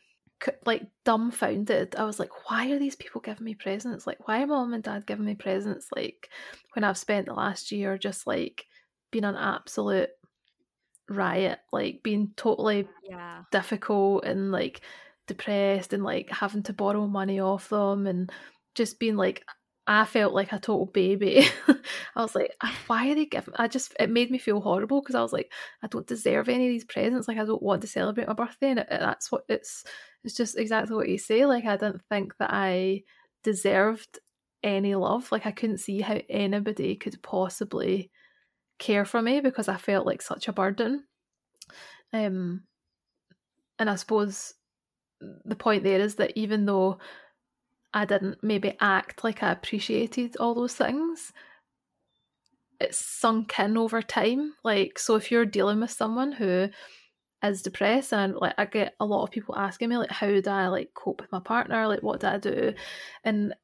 like 0.64 0.86
dumbfounded. 1.04 1.96
I 1.96 2.04
was 2.04 2.18
like, 2.18 2.30
why 2.48 2.70
are 2.70 2.78
these 2.78 2.96
people 2.96 3.20
giving 3.20 3.44
me 3.44 3.54
presents? 3.54 4.06
Like, 4.06 4.26
why 4.26 4.42
are 4.42 4.46
mom 4.46 4.72
and 4.72 4.82
dad 4.82 5.06
giving 5.06 5.26
me 5.26 5.34
presents? 5.34 5.88
Like, 5.94 6.28
when 6.74 6.84
I've 6.84 6.96
spent 6.96 7.26
the 7.26 7.34
last 7.34 7.72
year 7.72 7.98
just 7.98 8.26
like 8.26 8.64
being 9.10 9.24
an 9.24 9.36
absolute 9.36 10.10
riot, 11.08 11.58
like 11.72 12.02
being 12.02 12.32
totally 12.36 12.88
yeah. 13.02 13.42
difficult 13.50 14.24
and 14.24 14.52
like 14.52 14.82
depressed 15.26 15.92
and 15.92 16.02
like 16.02 16.30
having 16.30 16.62
to 16.64 16.72
borrow 16.72 17.06
money 17.06 17.40
off 17.40 17.68
them 17.68 18.06
and 18.06 18.30
just 18.74 18.98
being 18.98 19.16
like 19.16 19.44
I 19.90 20.04
felt 20.04 20.34
like 20.34 20.52
a 20.52 20.58
total 20.58 20.84
baby. 20.84 21.46
I 22.14 22.20
was 22.22 22.34
like, 22.34 22.54
"Ah, 22.62 22.76
why 22.88 23.10
are 23.10 23.14
they 23.14 23.24
giving? 23.24 23.54
I 23.56 23.68
just 23.68 23.94
it 23.98 24.10
made 24.10 24.30
me 24.30 24.36
feel 24.36 24.60
horrible 24.60 25.00
because 25.00 25.14
I 25.14 25.22
was 25.22 25.32
like, 25.32 25.50
I 25.82 25.86
don't 25.86 26.06
deserve 26.06 26.50
any 26.50 26.66
of 26.66 26.70
these 26.70 26.84
presents. 26.84 27.26
Like 27.26 27.38
I 27.38 27.46
don't 27.46 27.62
want 27.62 27.80
to 27.80 27.88
celebrate 27.88 28.28
my 28.28 28.34
birthday, 28.34 28.70
and 28.70 28.80
it, 28.80 28.86
that's 28.90 29.32
what 29.32 29.44
it's. 29.48 29.84
It's 30.24 30.34
just 30.34 30.58
exactly 30.58 30.94
what 30.94 31.08
you 31.08 31.16
say. 31.16 31.46
Like 31.46 31.64
I 31.64 31.78
didn't 31.78 32.02
think 32.10 32.36
that 32.38 32.50
I 32.52 33.04
deserved 33.44 34.18
any 34.62 34.94
love. 34.94 35.32
Like 35.32 35.46
I 35.46 35.52
couldn't 35.52 35.78
see 35.78 36.02
how 36.02 36.20
anybody 36.28 36.94
could 36.96 37.22
possibly 37.22 38.10
care 38.78 39.04
for 39.04 39.20
me 39.20 39.40
because 39.40 39.68
I 39.68 39.76
felt 39.76 40.06
like 40.06 40.22
such 40.22 40.48
a 40.48 40.52
burden. 40.52 41.04
Um, 42.12 42.64
and 43.78 43.90
I 43.90 43.96
suppose 43.96 44.54
the 45.20 45.56
point 45.56 45.84
there 45.84 46.00
is 46.00 46.16
that 46.16 46.32
even 46.36 46.66
though 46.66 46.98
I 47.92 48.04
didn't 48.04 48.42
maybe 48.42 48.76
act 48.80 49.24
like 49.24 49.42
I 49.42 49.50
appreciated 49.50 50.36
all 50.36 50.54
those 50.54 50.74
things, 50.74 51.32
it's 52.80 52.98
sunk 53.04 53.58
in 53.58 53.76
over 53.76 54.02
time. 54.02 54.54
Like, 54.62 54.98
so 54.98 55.16
if 55.16 55.30
you're 55.30 55.46
dealing 55.46 55.80
with 55.80 55.90
someone 55.90 56.32
who 56.32 56.68
is 57.42 57.62
depressed, 57.62 58.12
and 58.12 58.34
like 58.34 58.54
I 58.58 58.66
get 58.66 58.94
a 59.00 59.06
lot 59.06 59.24
of 59.24 59.30
people 59.30 59.56
asking 59.56 59.88
me 59.88 59.96
like, 59.96 60.10
how 60.10 60.28
do 60.28 60.42
I 60.50 60.68
like 60.68 60.94
cope 60.94 61.20
with 61.20 61.32
my 61.32 61.40
partner? 61.40 61.86
Like, 61.88 62.02
what 62.02 62.20
do 62.20 62.26
I 62.28 62.38
do? 62.38 62.74
And 63.24 63.54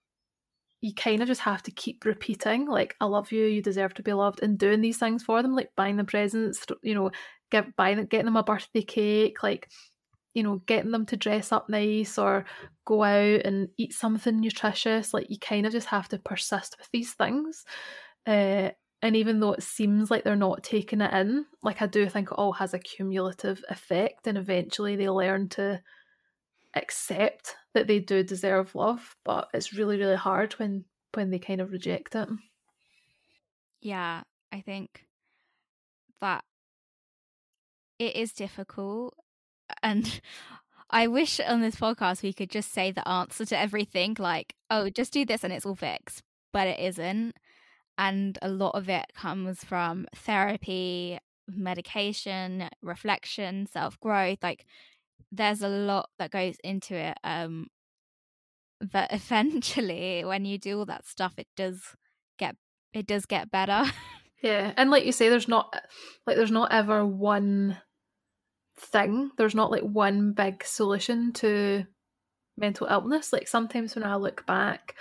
you 0.85 0.93
kind 0.93 1.23
of 1.23 1.29
just 1.29 1.41
have 1.41 1.63
to 1.63 1.71
keep 1.71 2.05
repeating 2.05 2.67
like 2.69 2.95
i 3.01 3.07
love 3.07 3.33
you 3.33 3.47
you 3.47 3.63
deserve 3.63 3.95
to 3.95 4.03
be 4.03 4.13
loved 4.13 4.43
and 4.43 4.59
doing 4.59 4.83
these 4.83 4.99
things 4.99 5.23
for 5.23 5.43
them 5.43 5.57
like 5.57 5.71
buying 5.77 5.97
them 5.97 6.05
presents 6.05 6.67
you 6.83 6.95
know 6.95 7.11
give 7.51 7.75
buying 7.77 8.05
getting 8.05 8.27
them 8.27 8.37
a 8.37 8.43
birthday 8.43 8.83
cake 8.83 9.43
like 9.43 9.71
you 10.35 10.43
know 10.43 10.61
getting 10.67 10.91
them 10.91 11.07
to 11.07 11.17
dress 11.17 11.53
up 11.53 11.71
nice 11.71 12.19
or 12.19 12.45
go 12.85 13.03
out 13.03 13.41
and 13.47 13.69
eat 13.79 13.95
something 13.95 14.39
nutritious 14.39 15.15
like 15.15 15.31
you 15.31 15.39
kind 15.39 15.65
of 15.65 15.73
just 15.73 15.87
have 15.87 16.07
to 16.07 16.19
persist 16.19 16.77
with 16.79 16.89
these 16.93 17.15
things 17.15 17.65
uh, 18.27 18.69
and 19.01 19.17
even 19.17 19.41
though 19.41 19.53
it 19.53 19.63
seems 19.63 20.11
like 20.11 20.23
they're 20.23 20.37
not 20.37 20.63
taking 20.63 21.01
it 21.01 21.15
in 21.15 21.47
like 21.63 21.81
i 21.81 21.87
do 21.87 22.07
think 22.11 22.31
it 22.31 22.35
all 22.35 22.53
has 22.53 22.75
a 22.75 22.79
cumulative 22.79 23.65
effect 23.71 24.27
and 24.27 24.37
eventually 24.37 24.97
they 24.97 25.09
learn 25.09 25.49
to 25.49 25.81
accept 26.77 27.57
that 27.75 27.87
they 27.87 27.99
do 28.01 28.23
deserve 28.23 28.75
love 28.75 29.17
but 29.25 29.49
it's 29.53 29.75
really 29.75 29.99
really 29.99 30.17
hard 30.17 30.53
when 30.55 30.85
when 31.13 31.31
they 31.31 31.39
kind 31.39 31.61
of 31.61 31.71
reject 31.71 32.15
it 32.15 32.29
Yeah, 33.85 34.23
I 34.51 34.63
think 34.63 35.05
that 36.23 36.43
it 37.99 38.17
is 38.17 38.33
difficult. 38.33 39.15
And 39.83 40.21
I 40.91 41.07
wish 41.07 41.39
on 41.39 41.61
this 41.61 41.77
podcast 41.77 42.23
we 42.23 42.33
could 42.33 42.51
just 42.51 42.73
say 42.73 42.91
the 42.91 43.07
answer 43.07 43.45
to 43.45 43.59
everything 43.59 44.17
like, 44.19 44.55
oh, 44.71 44.89
just 44.89 45.13
do 45.13 45.27
this 45.27 45.45
and 45.45 45.53
it's 45.53 45.67
all 45.67 45.75
fixed. 45.77 46.23
But 46.53 46.67
it 46.67 46.81
isn't. 46.81 47.35
And 47.99 48.39
a 48.41 48.49
lot 48.49 48.75
of 48.75 48.89
it 48.89 49.07
comes 49.15 49.63
from 49.63 50.07
therapy, 50.17 51.19
medication, 51.47 52.71
reflection, 52.83 53.67
self 53.67 54.01
growth. 54.01 54.39
Like, 54.43 54.65
there's 55.33 55.63
a 55.63 55.69
lot 55.69 56.11
that 56.19 56.31
goes 56.31 56.57
into 56.63 56.95
it. 56.95 57.19
Um, 57.25 57.69
but 58.81 59.09
eventually, 59.13 60.25
when 60.25 60.45
you 60.45 60.59
do 60.59 60.79
all 60.79 60.87
that 60.87 61.07
stuff, 61.07 61.35
it 61.39 61.49
does 61.57 61.81
get 62.39 62.57
it 62.93 63.07
does 63.07 63.27
get 63.27 63.51
better. 63.51 63.85
Yeah, 64.43 64.75
and 64.77 64.91
like 64.91 65.07
you 65.07 65.13
say, 65.13 65.31
there's 65.31 65.49
not 65.49 65.75
like 66.27 66.37
there's 66.37 66.51
not 66.51 66.71
ever 66.71 67.07
one 67.07 67.79
thing. 68.79 69.31
There's 69.39 69.55
not 69.55 69.71
like 69.71 69.81
one 69.83 70.33
big 70.33 70.63
solution 70.65 71.33
to 71.35 71.87
mental 72.59 72.87
illness. 72.87 73.33
Like 73.33 73.49
sometimes 73.49 73.95
when 73.95 74.05
I 74.05 74.17
look 74.17 74.45
back, 74.45 74.97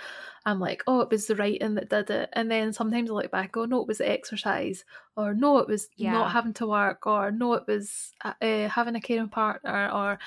I'm 0.46 0.60
like, 0.60 0.82
oh, 0.86 1.00
it 1.00 1.10
was 1.10 1.26
the 1.26 1.36
writing 1.36 1.74
that 1.76 1.88
did 1.90 2.10
it. 2.10 2.28
And 2.34 2.50
then 2.50 2.72
sometimes 2.72 3.10
I 3.10 3.14
look 3.14 3.30
back, 3.30 3.56
oh, 3.56 3.64
no, 3.64 3.80
it 3.82 3.88
was 3.88 3.98
the 3.98 4.10
exercise, 4.10 4.84
or 5.16 5.34
no, 5.34 5.58
it 5.58 5.68
was 5.68 5.88
Yeah. 5.96 6.10
not 6.12 6.32
having 6.32 6.52
to 6.54 6.66
work, 6.66 7.06
or 7.06 7.30
no, 7.30 7.54
it 7.54 7.64
was 7.66 8.12
uh, 8.24 8.34
uh, 8.42 8.68
having 8.68 8.94
a 8.96 9.00
caring 9.00 9.30
partner, 9.30 9.90
or 9.92 10.18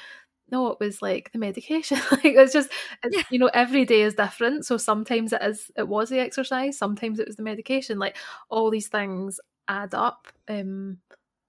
no, 0.52 0.70
it 0.72 0.80
was 0.80 1.02
like 1.02 1.32
the 1.34 1.40
medication. 1.40 2.00
like 2.12 2.24
it's 2.26 2.54
just, 2.54 2.72
it's, 3.04 3.24
you 3.30 3.40
know, 3.40 3.50
every 3.54 3.86
day 3.86 4.02
is 4.02 4.16
different. 4.16 4.66
So 4.66 4.78
sometimes 4.78 5.34
it 5.34 5.42
is, 5.42 5.72
it 5.76 5.88
was 5.88 6.10
the 6.10 6.20
exercise, 6.20 6.78
sometimes 6.78 7.20
it 7.20 7.28
was 7.28 7.36
the 7.38 7.44
medication. 7.44 8.00
Like 8.00 8.18
all 8.50 8.72
these 8.72 8.88
things 8.88 9.40
add 9.68 9.94
up 9.94 10.28
um 10.48 11.00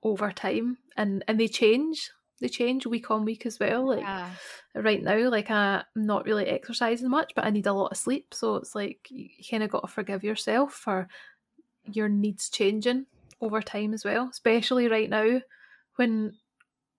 over 0.03 0.33
time, 0.33 0.79
and 0.97 1.25
and 1.29 1.39
they 1.41 1.49
change. 1.49 2.11
They 2.41 2.49
change 2.49 2.86
week 2.86 3.11
on 3.11 3.24
week 3.24 3.47
as 3.47 3.59
well. 3.59 3.86
Like 3.86 4.01
yeah. 4.01 4.30
right 4.74 5.03
now, 5.03 5.28
like 5.28 5.51
I'm 5.51 5.82
not 5.97 6.24
really 6.24 6.47
exercising 6.47 7.11
much, 7.11 7.32
but 7.34 7.45
I 7.45 7.51
need 7.51 7.66
a 7.66 7.72
lot 7.72 7.91
of 7.93 7.99
sleep. 7.99 8.32
So 8.32 8.57
it's 8.57 8.74
like 8.74 9.09
you 9.11 9.28
kind 9.51 9.62
of 9.62 9.70
got 9.70 9.80
to 9.80 9.89
forgive 9.89 10.22
yourself 10.22 10.72
for 10.72 11.09
your 11.84 12.09
needs 12.09 12.49
changing 12.49 13.07
over 13.41 13.61
time 13.61 13.95
as 13.95 14.05
well, 14.05 14.28
especially 14.30 14.89
right 14.89 15.11
now 15.11 15.41
when 15.97 16.34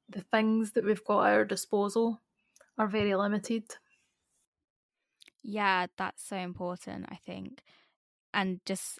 the 0.10 0.22
things 0.22 0.72
that 0.72 0.84
we've 0.84 1.04
got 1.06 1.26
at 1.26 1.34
our 1.34 1.46
disposal 1.46 2.20
are 2.78 2.88
very 2.88 3.16
limited. 3.16 3.64
Yeah, 5.44 5.88
that's 5.98 6.24
so 6.28 6.36
important, 6.36 7.06
I 7.10 7.16
think. 7.16 7.62
And 8.34 8.60
just 8.66 9.00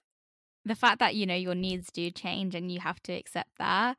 the 0.66 0.76
fact 0.76 1.00
that, 1.00 1.16
you 1.16 1.26
know, 1.26 1.36
your 1.36 1.56
needs 1.56 1.90
do 1.92 2.12
change 2.12 2.56
and 2.56 2.72
you 2.72 2.80
have 2.80 3.02
to 3.04 3.14
accept 3.14 3.58
that. 3.58 3.98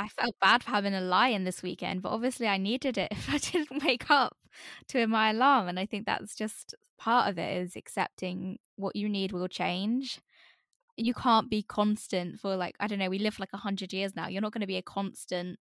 I 0.00 0.08
felt 0.08 0.34
bad 0.40 0.64
for 0.64 0.70
having 0.70 0.94
a 0.94 1.00
lie 1.00 1.28
in 1.28 1.44
this 1.44 1.62
weekend, 1.62 2.02
but 2.02 2.10
obviously 2.10 2.48
I 2.48 2.56
needed 2.56 2.98
it 2.98 3.08
if 3.12 3.28
I 3.28 3.38
didn't 3.38 3.84
wake 3.84 4.10
up 4.10 4.36
to 4.88 5.06
my 5.06 5.30
alarm. 5.30 5.68
And 5.68 5.78
I 5.78 5.86
think 5.86 6.06
that's 6.06 6.34
just 6.34 6.74
part 6.98 7.28
of 7.28 7.38
it 7.38 7.56
is 7.58 7.76
accepting 7.76 8.58
what 8.76 8.96
you 8.96 9.08
need 9.08 9.32
will 9.32 9.48
change. 9.48 10.20
You 10.96 11.14
can't 11.14 11.50
be 11.50 11.62
constant 11.62 12.40
for 12.40 12.56
like, 12.56 12.76
I 12.80 12.86
don't 12.86 12.98
know, 12.98 13.10
we 13.10 13.18
live 13.18 13.38
like 13.38 13.52
100 13.52 13.92
years 13.92 14.16
now. 14.16 14.28
You're 14.28 14.42
not 14.42 14.52
going 14.52 14.62
to 14.62 14.66
be 14.66 14.78
a 14.78 14.82
constant 14.82 15.58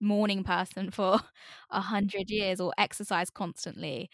morning 0.00 0.44
person 0.44 0.90
for 0.90 1.18
a 1.70 1.80
hundred 1.80 2.30
years 2.30 2.60
or 2.60 2.72
exercise 2.78 3.30
constantly 3.30 4.10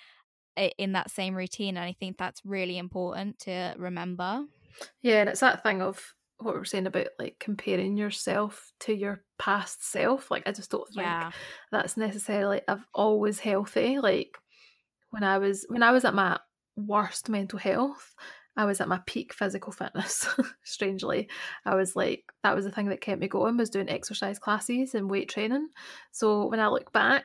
in 0.78 0.92
that 0.92 1.10
same 1.10 1.34
routine 1.34 1.76
and 1.76 1.84
i 1.86 1.92
think 1.92 2.18
that's 2.18 2.44
really 2.44 2.76
important 2.76 3.38
to 3.38 3.74
remember 3.78 4.44
Yeah, 5.02 5.20
and 5.20 5.28
it's 5.28 5.40
that 5.40 5.62
thing 5.62 5.82
of 5.82 6.14
what 6.42 6.54
we 6.54 6.58
were 6.58 6.64
saying 6.64 6.86
about 6.86 7.08
like 7.18 7.36
comparing 7.38 7.96
yourself 7.96 8.72
to 8.80 8.94
your 8.94 9.22
past 9.38 9.84
self. 9.90 10.30
Like 10.30 10.44
I 10.46 10.52
just 10.52 10.70
don't 10.70 10.86
think 10.88 11.06
yeah 11.06 11.30
that's 11.70 11.96
necessarily 11.96 12.60
I've 12.68 12.86
always 12.94 13.38
healthy. 13.38 13.98
Like 13.98 14.38
when 15.10 15.22
I 15.22 15.38
was 15.38 15.66
when 15.68 15.82
I 15.82 15.92
was 15.92 16.04
at 16.04 16.14
my 16.14 16.38
worst 16.76 17.28
mental 17.28 17.58
health, 17.58 18.14
I 18.56 18.64
was 18.64 18.80
at 18.80 18.88
my 18.88 19.00
peak 19.06 19.32
physical 19.32 19.72
fitness. 19.72 20.26
Strangely, 20.64 21.28
I 21.64 21.74
was 21.74 21.94
like 21.96 22.24
that 22.42 22.56
was 22.56 22.64
the 22.64 22.70
thing 22.70 22.88
that 22.88 23.00
kept 23.00 23.20
me 23.20 23.28
going 23.28 23.56
was 23.56 23.70
doing 23.70 23.88
exercise 23.88 24.38
classes 24.38 24.94
and 24.94 25.10
weight 25.10 25.28
training. 25.28 25.68
So 26.12 26.46
when 26.46 26.60
I 26.60 26.68
look 26.68 26.92
back, 26.92 27.24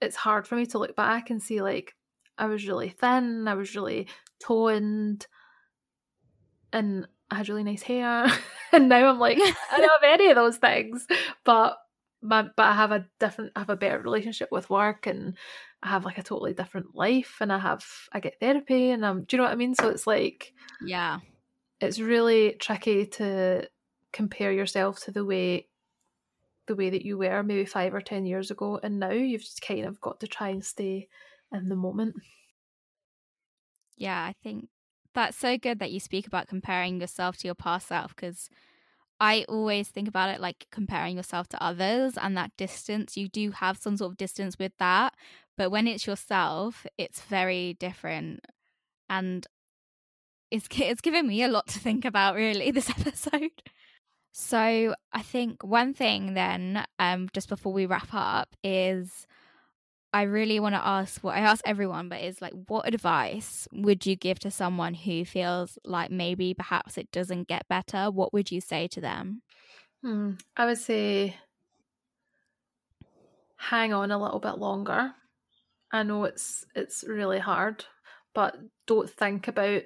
it's 0.00 0.16
hard 0.16 0.46
for 0.46 0.56
me 0.56 0.66
to 0.66 0.78
look 0.78 0.96
back 0.96 1.30
and 1.30 1.42
see 1.42 1.62
like 1.62 1.94
I 2.36 2.46
was 2.46 2.66
really 2.66 2.88
thin, 2.88 3.46
I 3.46 3.54
was 3.54 3.74
really 3.76 4.08
toned, 4.40 5.26
and 6.72 7.06
I 7.34 7.38
had 7.38 7.48
really 7.48 7.64
nice 7.64 7.82
hair. 7.82 8.26
and 8.72 8.88
now 8.88 9.10
I'm 9.10 9.18
like 9.18 9.38
I 9.40 9.76
don't 9.76 10.02
have 10.02 10.20
any 10.20 10.30
of 10.30 10.36
those 10.36 10.56
things, 10.56 11.06
but 11.44 11.78
my 12.22 12.42
but 12.56 12.66
I 12.66 12.74
have 12.74 12.92
a 12.92 13.06
different 13.18 13.52
I 13.56 13.60
have 13.60 13.70
a 13.70 13.76
better 13.76 13.98
relationship 13.98 14.50
with 14.52 14.70
work 14.70 15.06
and 15.06 15.36
I 15.82 15.88
have 15.88 16.04
like 16.04 16.18
a 16.18 16.22
totally 16.22 16.54
different 16.54 16.94
life 16.94 17.38
and 17.40 17.52
I 17.52 17.58
have 17.58 17.84
I 18.12 18.20
get 18.20 18.38
therapy 18.40 18.90
and 18.90 19.04
I'm, 19.04 19.24
do 19.24 19.36
you 19.36 19.38
know 19.38 19.44
what 19.44 19.52
I 19.52 19.56
mean? 19.56 19.74
So 19.74 19.88
it's 19.88 20.06
like 20.06 20.52
yeah 20.80 21.18
it's 21.80 21.98
really 21.98 22.56
tricky 22.60 23.06
to 23.06 23.68
compare 24.12 24.52
yourself 24.52 25.00
to 25.04 25.10
the 25.10 25.24
way 25.24 25.66
the 26.66 26.76
way 26.76 26.88
that 26.88 27.04
you 27.04 27.18
were 27.18 27.42
maybe 27.42 27.64
five 27.64 27.92
or 27.94 28.00
ten 28.00 28.24
years 28.24 28.50
ago 28.50 28.78
and 28.82 29.00
now 29.00 29.10
you've 29.10 29.42
just 29.42 29.60
kind 29.60 29.84
of 29.84 30.00
got 30.00 30.20
to 30.20 30.26
try 30.28 30.48
and 30.50 30.64
stay 30.64 31.08
in 31.52 31.68
the 31.68 31.76
moment. 31.76 32.14
yeah 33.96 34.22
i 34.24 34.34
think 34.42 34.68
that's 35.14 35.36
so 35.36 35.56
good 35.56 35.78
that 35.78 35.92
you 35.92 36.00
speak 36.00 36.26
about 36.26 36.48
comparing 36.48 37.00
yourself 37.00 37.36
to 37.38 37.48
your 37.48 37.54
past 37.54 37.88
self 37.88 38.14
because 38.14 38.48
I 39.20 39.44
always 39.48 39.88
think 39.88 40.08
about 40.08 40.30
it 40.30 40.40
like 40.40 40.66
comparing 40.70 41.16
yourself 41.16 41.48
to 41.48 41.62
others 41.62 42.18
and 42.20 42.36
that 42.36 42.50
distance. 42.56 43.16
You 43.16 43.28
do 43.28 43.52
have 43.52 43.78
some 43.78 43.96
sort 43.96 44.12
of 44.12 44.16
distance 44.16 44.58
with 44.58 44.72
that, 44.78 45.14
but 45.56 45.70
when 45.70 45.86
it's 45.86 46.06
yourself, 46.06 46.84
it's 46.98 47.20
very 47.22 47.74
different. 47.74 48.40
And 49.08 49.46
it's 50.50 50.68
it's 50.78 51.00
given 51.00 51.26
me 51.26 51.42
a 51.42 51.48
lot 51.48 51.66
to 51.68 51.78
think 51.78 52.04
about 52.04 52.34
really 52.34 52.70
this 52.72 52.90
episode. 52.90 53.62
So 54.32 54.94
I 55.12 55.22
think 55.22 55.62
one 55.62 55.94
thing 55.94 56.34
then, 56.34 56.84
um, 56.98 57.28
just 57.32 57.48
before 57.48 57.72
we 57.72 57.86
wrap 57.86 58.08
up, 58.12 58.56
is 58.64 59.26
I 60.14 60.22
really 60.22 60.60
want 60.60 60.76
to 60.76 60.86
ask 60.86 61.24
what 61.24 61.34
I 61.34 61.40
ask 61.40 61.60
everyone, 61.66 62.08
but 62.08 62.20
is 62.20 62.40
like, 62.40 62.52
what 62.68 62.86
advice 62.86 63.66
would 63.72 64.06
you 64.06 64.14
give 64.14 64.38
to 64.40 64.50
someone 64.50 64.94
who 64.94 65.24
feels 65.24 65.76
like 65.84 66.12
maybe 66.12 66.54
perhaps 66.54 66.96
it 66.96 67.10
doesn't 67.10 67.48
get 67.48 67.66
better? 67.66 68.12
What 68.12 68.32
would 68.32 68.52
you 68.52 68.60
say 68.60 68.86
to 68.88 69.00
them? 69.00 69.42
Hmm. 70.02 70.34
I 70.56 70.66
would 70.66 70.78
say 70.78 71.36
hang 73.56 73.92
on 73.92 74.12
a 74.12 74.18
little 74.22 74.38
bit 74.38 74.58
longer. 74.58 75.14
I 75.92 76.04
know 76.04 76.24
it's 76.24 76.64
it's 76.76 77.04
really 77.04 77.40
hard, 77.40 77.84
but 78.34 78.56
don't 78.86 79.10
think 79.10 79.48
about 79.48 79.82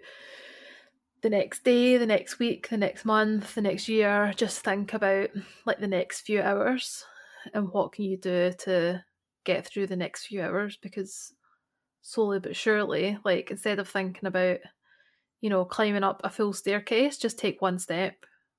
the 1.22 1.30
next 1.30 1.64
day, 1.64 1.96
the 1.96 2.06
next 2.06 2.38
week, 2.38 2.68
the 2.68 2.76
next 2.76 3.04
month, 3.04 3.54
the 3.54 3.60
next 3.60 3.88
year. 3.88 4.32
Just 4.36 4.60
think 4.60 4.94
about 4.94 5.30
like 5.64 5.78
the 5.78 5.86
next 5.88 6.20
few 6.22 6.40
hours 6.40 7.04
and 7.54 7.70
what 7.72 7.92
can 7.92 8.04
you 8.04 8.16
do 8.16 8.52
to 8.60 9.04
get 9.48 9.66
through 9.66 9.86
the 9.86 9.96
next 9.96 10.26
few 10.26 10.42
hours 10.42 10.76
because 10.76 11.32
slowly 12.02 12.38
but 12.38 12.54
surely, 12.54 13.18
like 13.24 13.50
instead 13.50 13.78
of 13.78 13.88
thinking 13.88 14.26
about, 14.26 14.58
you 15.40 15.48
know, 15.48 15.64
climbing 15.64 16.04
up 16.04 16.20
a 16.22 16.30
full 16.30 16.52
staircase, 16.52 17.16
just 17.16 17.38
take 17.38 17.62
one 17.62 17.78
step 17.78 18.14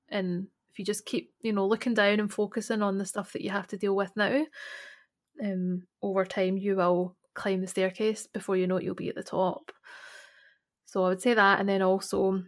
and 0.09 0.47
if 0.71 0.79
you 0.79 0.85
just 0.85 1.05
keep, 1.05 1.31
you 1.41 1.53
know, 1.53 1.67
looking 1.67 1.93
down 1.93 2.19
and 2.19 2.33
focusing 2.33 2.81
on 2.81 2.97
the 2.97 3.05
stuff 3.05 3.33
that 3.33 3.41
you 3.41 3.51
have 3.51 3.67
to 3.67 3.77
deal 3.77 3.95
with 3.95 4.11
now, 4.15 4.45
um, 5.43 5.83
over 6.01 6.25
time 6.25 6.57
you 6.57 6.75
will 6.75 7.15
climb 7.35 7.61
the 7.61 7.67
staircase 7.67 8.27
before 8.27 8.57
you 8.57 8.67
know 8.67 8.77
it, 8.77 8.83
you'll 8.83 8.95
be 8.95 9.09
at 9.09 9.15
the 9.15 9.23
top. 9.23 9.71
So 10.85 11.03
I 11.03 11.09
would 11.09 11.21
say 11.21 11.35
that, 11.35 11.59
and 11.59 11.69
then 11.69 11.83
also 11.83 12.43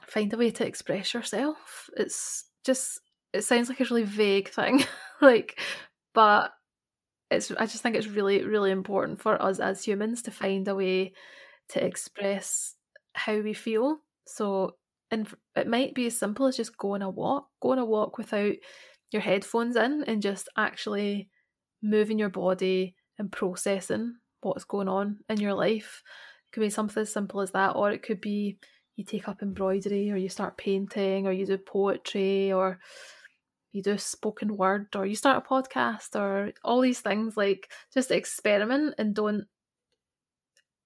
find 0.00 0.32
a 0.32 0.36
way 0.36 0.50
to 0.50 0.66
express 0.66 1.14
yourself. 1.14 1.88
It's 1.96 2.44
just 2.64 3.00
it 3.32 3.44
sounds 3.44 3.68
like 3.68 3.80
a 3.80 3.84
really 3.84 4.04
vague 4.04 4.48
thing, 4.50 4.84
like, 5.22 5.58
but 6.14 6.52
it's 7.30 7.50
I 7.52 7.66
just 7.66 7.82
think 7.82 7.96
it's 7.96 8.06
really 8.06 8.44
really 8.44 8.70
important 8.70 9.20
for 9.20 9.40
us 9.40 9.58
as 9.58 9.84
humans 9.84 10.22
to 10.22 10.30
find 10.30 10.66
a 10.68 10.74
way 10.74 11.12
to 11.70 11.84
express 11.84 12.74
how 13.14 13.40
we 13.40 13.52
feel. 13.52 13.98
So, 14.26 14.76
and 15.10 15.28
it 15.54 15.66
might 15.66 15.94
be 15.94 16.06
as 16.06 16.18
simple 16.18 16.46
as 16.46 16.56
just 16.56 16.76
going 16.76 17.02
a 17.02 17.10
walk, 17.10 17.48
going 17.60 17.78
a 17.78 17.84
walk 17.84 18.18
without 18.18 18.54
your 19.10 19.22
headphones 19.22 19.76
in, 19.76 20.04
and 20.06 20.22
just 20.22 20.48
actually 20.56 21.28
moving 21.82 22.18
your 22.18 22.28
body 22.28 22.94
and 23.18 23.32
processing 23.32 24.16
what's 24.42 24.64
going 24.64 24.88
on 24.88 25.18
in 25.28 25.40
your 25.40 25.54
life. 25.54 26.02
It 26.48 26.54
could 26.54 26.60
be 26.60 26.70
something 26.70 27.00
as 27.00 27.12
simple 27.12 27.40
as 27.40 27.52
that, 27.52 27.76
or 27.76 27.90
it 27.90 28.02
could 28.02 28.20
be 28.20 28.58
you 28.96 29.04
take 29.04 29.28
up 29.28 29.42
embroidery, 29.42 30.10
or 30.10 30.16
you 30.16 30.28
start 30.28 30.56
painting, 30.56 31.26
or 31.26 31.32
you 31.32 31.46
do 31.46 31.58
poetry, 31.58 32.52
or 32.52 32.78
you 33.76 33.82
do 33.82 33.98
spoken 33.98 34.56
word, 34.56 34.88
or 34.96 35.06
you 35.06 35.14
start 35.14 35.44
a 35.44 35.48
podcast, 35.48 36.18
or 36.18 36.52
all 36.64 36.80
these 36.80 37.00
things. 37.00 37.36
Like 37.36 37.70
just 37.92 38.10
experiment 38.10 38.94
and 38.98 39.14
don't. 39.14 39.44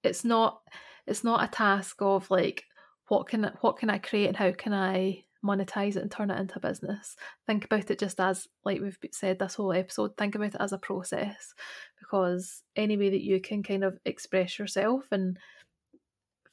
It's 0.03 0.25
not. 0.25 0.61
It's 1.07 1.25
not 1.25 1.45
a 1.45 1.49
task 1.49 1.97
of 2.01 2.31
like 2.31 2.65
what 3.09 3.29
can 3.29 3.51
what 3.61 3.79
can 3.79 3.91
I 3.91 3.99
create 3.99 4.29
and 4.29 4.37
how 4.37 4.53
can 4.53 4.73
I 4.73 5.25
monetize 5.45 5.97
it 5.97 6.03
and 6.03 6.11
turn 6.11 6.31
it 6.31 6.39
into 6.39 6.57
a 6.57 6.61
business. 6.61 7.17
Think 7.47 7.65
about 7.65 7.91
it 7.91 7.99
just 7.99 8.21
as 8.21 8.47
like 8.65 8.81
we've 8.81 8.99
said 9.13 9.39
this 9.39 9.55
whole 9.55 9.73
episode. 9.73 10.17
Think 10.17 10.35
about 10.35 10.55
it 10.55 10.61
as 10.61 10.73
a 10.73 10.79
process 10.79 11.55
because 11.99 12.63
any 12.77 12.97
way 12.97 13.11
that 13.11 13.23
you 13.23 13.41
can 13.41 13.63
kind 13.63 13.85
of 13.85 13.99
express 14.05 14.59
yourself 14.59 15.05
and 15.11 15.39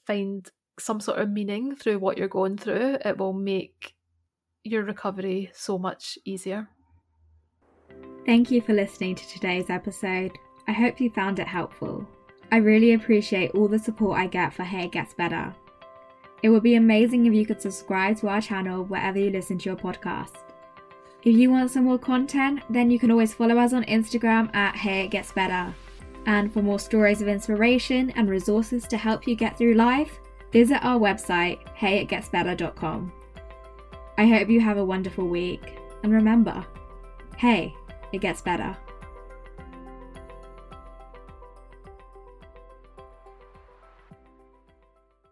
find 0.06 0.50
some 0.80 1.00
sort 1.00 1.20
of 1.20 1.30
meaning 1.30 1.76
through 1.76 2.00
what 2.00 2.18
you're 2.18 2.28
going 2.28 2.58
through, 2.58 2.98
it 3.04 3.18
will 3.18 3.34
make 3.34 3.94
your 4.72 4.84
recovery 4.84 5.51
so 5.53 5.78
much 5.78 6.18
easier. 6.26 6.68
Thank 8.26 8.51
you 8.51 8.61
for 8.61 8.74
listening 8.74 9.15
to 9.15 9.28
today's 9.30 9.70
episode. 9.70 10.32
I 10.68 10.74
hope 10.74 10.99
you 10.99 11.09
found 11.09 11.39
it 11.39 11.47
helpful. 11.47 12.05
I 12.51 12.57
really 12.57 12.93
appreciate 12.93 13.51
all 13.51 13.68
the 13.68 13.80
support 13.80 14.20
I 14.20 14.28
get 14.28 14.53
for 14.53 14.63
Hey 14.63 14.86
It 14.86 14.91
Gets 14.91 15.13
Better. 15.13 15.53
It 16.43 16.49
would 16.49 16.63
be 16.63 16.76
amazing 16.76 17.26
if 17.26 17.34
you 17.34 17.45
could 17.45 17.61
subscribe 17.61 18.18
to 18.18 18.28
our 18.28 18.41
channel 18.41 18.84
wherever 18.84 19.18
you 19.18 19.32
listen 19.32 19.57
to 19.59 19.70
your 19.70 19.78
podcast. 19.78 20.36
If 21.24 21.36
you 21.36 21.49
want 21.49 21.72
some 21.72 21.86
more 21.86 21.97
content, 21.97 22.61
then 22.70 22.91
you 22.91 22.99
can 22.99 23.11
always 23.11 23.34
follow 23.34 23.57
us 23.57 23.74
on 23.74 23.84
Instagram 23.86 24.53
at 24.55 24.76
Hey 24.76 25.05
It 25.05 25.11
Gets 25.11 25.32
Better. 25.32 25.74
And 26.26 26.53
for 26.53 26.61
more 26.61 26.80
stories 26.80 27.22
of 27.22 27.28
inspiration 27.28 28.11
and 28.11 28.30
resources 28.30 28.88
to 28.88 28.97
help 28.97 29.28
you 29.28 29.36
get 29.36 29.57
through 29.57 29.74
life, 29.74 30.20
visit 30.51 30.84
our 30.84 30.99
website, 30.99 31.59
heyitgetsbetter.com. 31.76 33.11
I 34.18 34.26
hope 34.26 34.49
you 34.49 34.59
have 34.61 34.78
a 34.78 34.86
wonderful 34.86 35.28
week, 35.28 35.78
and 36.03 36.11
remember, 36.11 36.65
hey, 37.38 37.76
it 38.11 38.22
gets 38.22 38.41
better. 38.41 38.76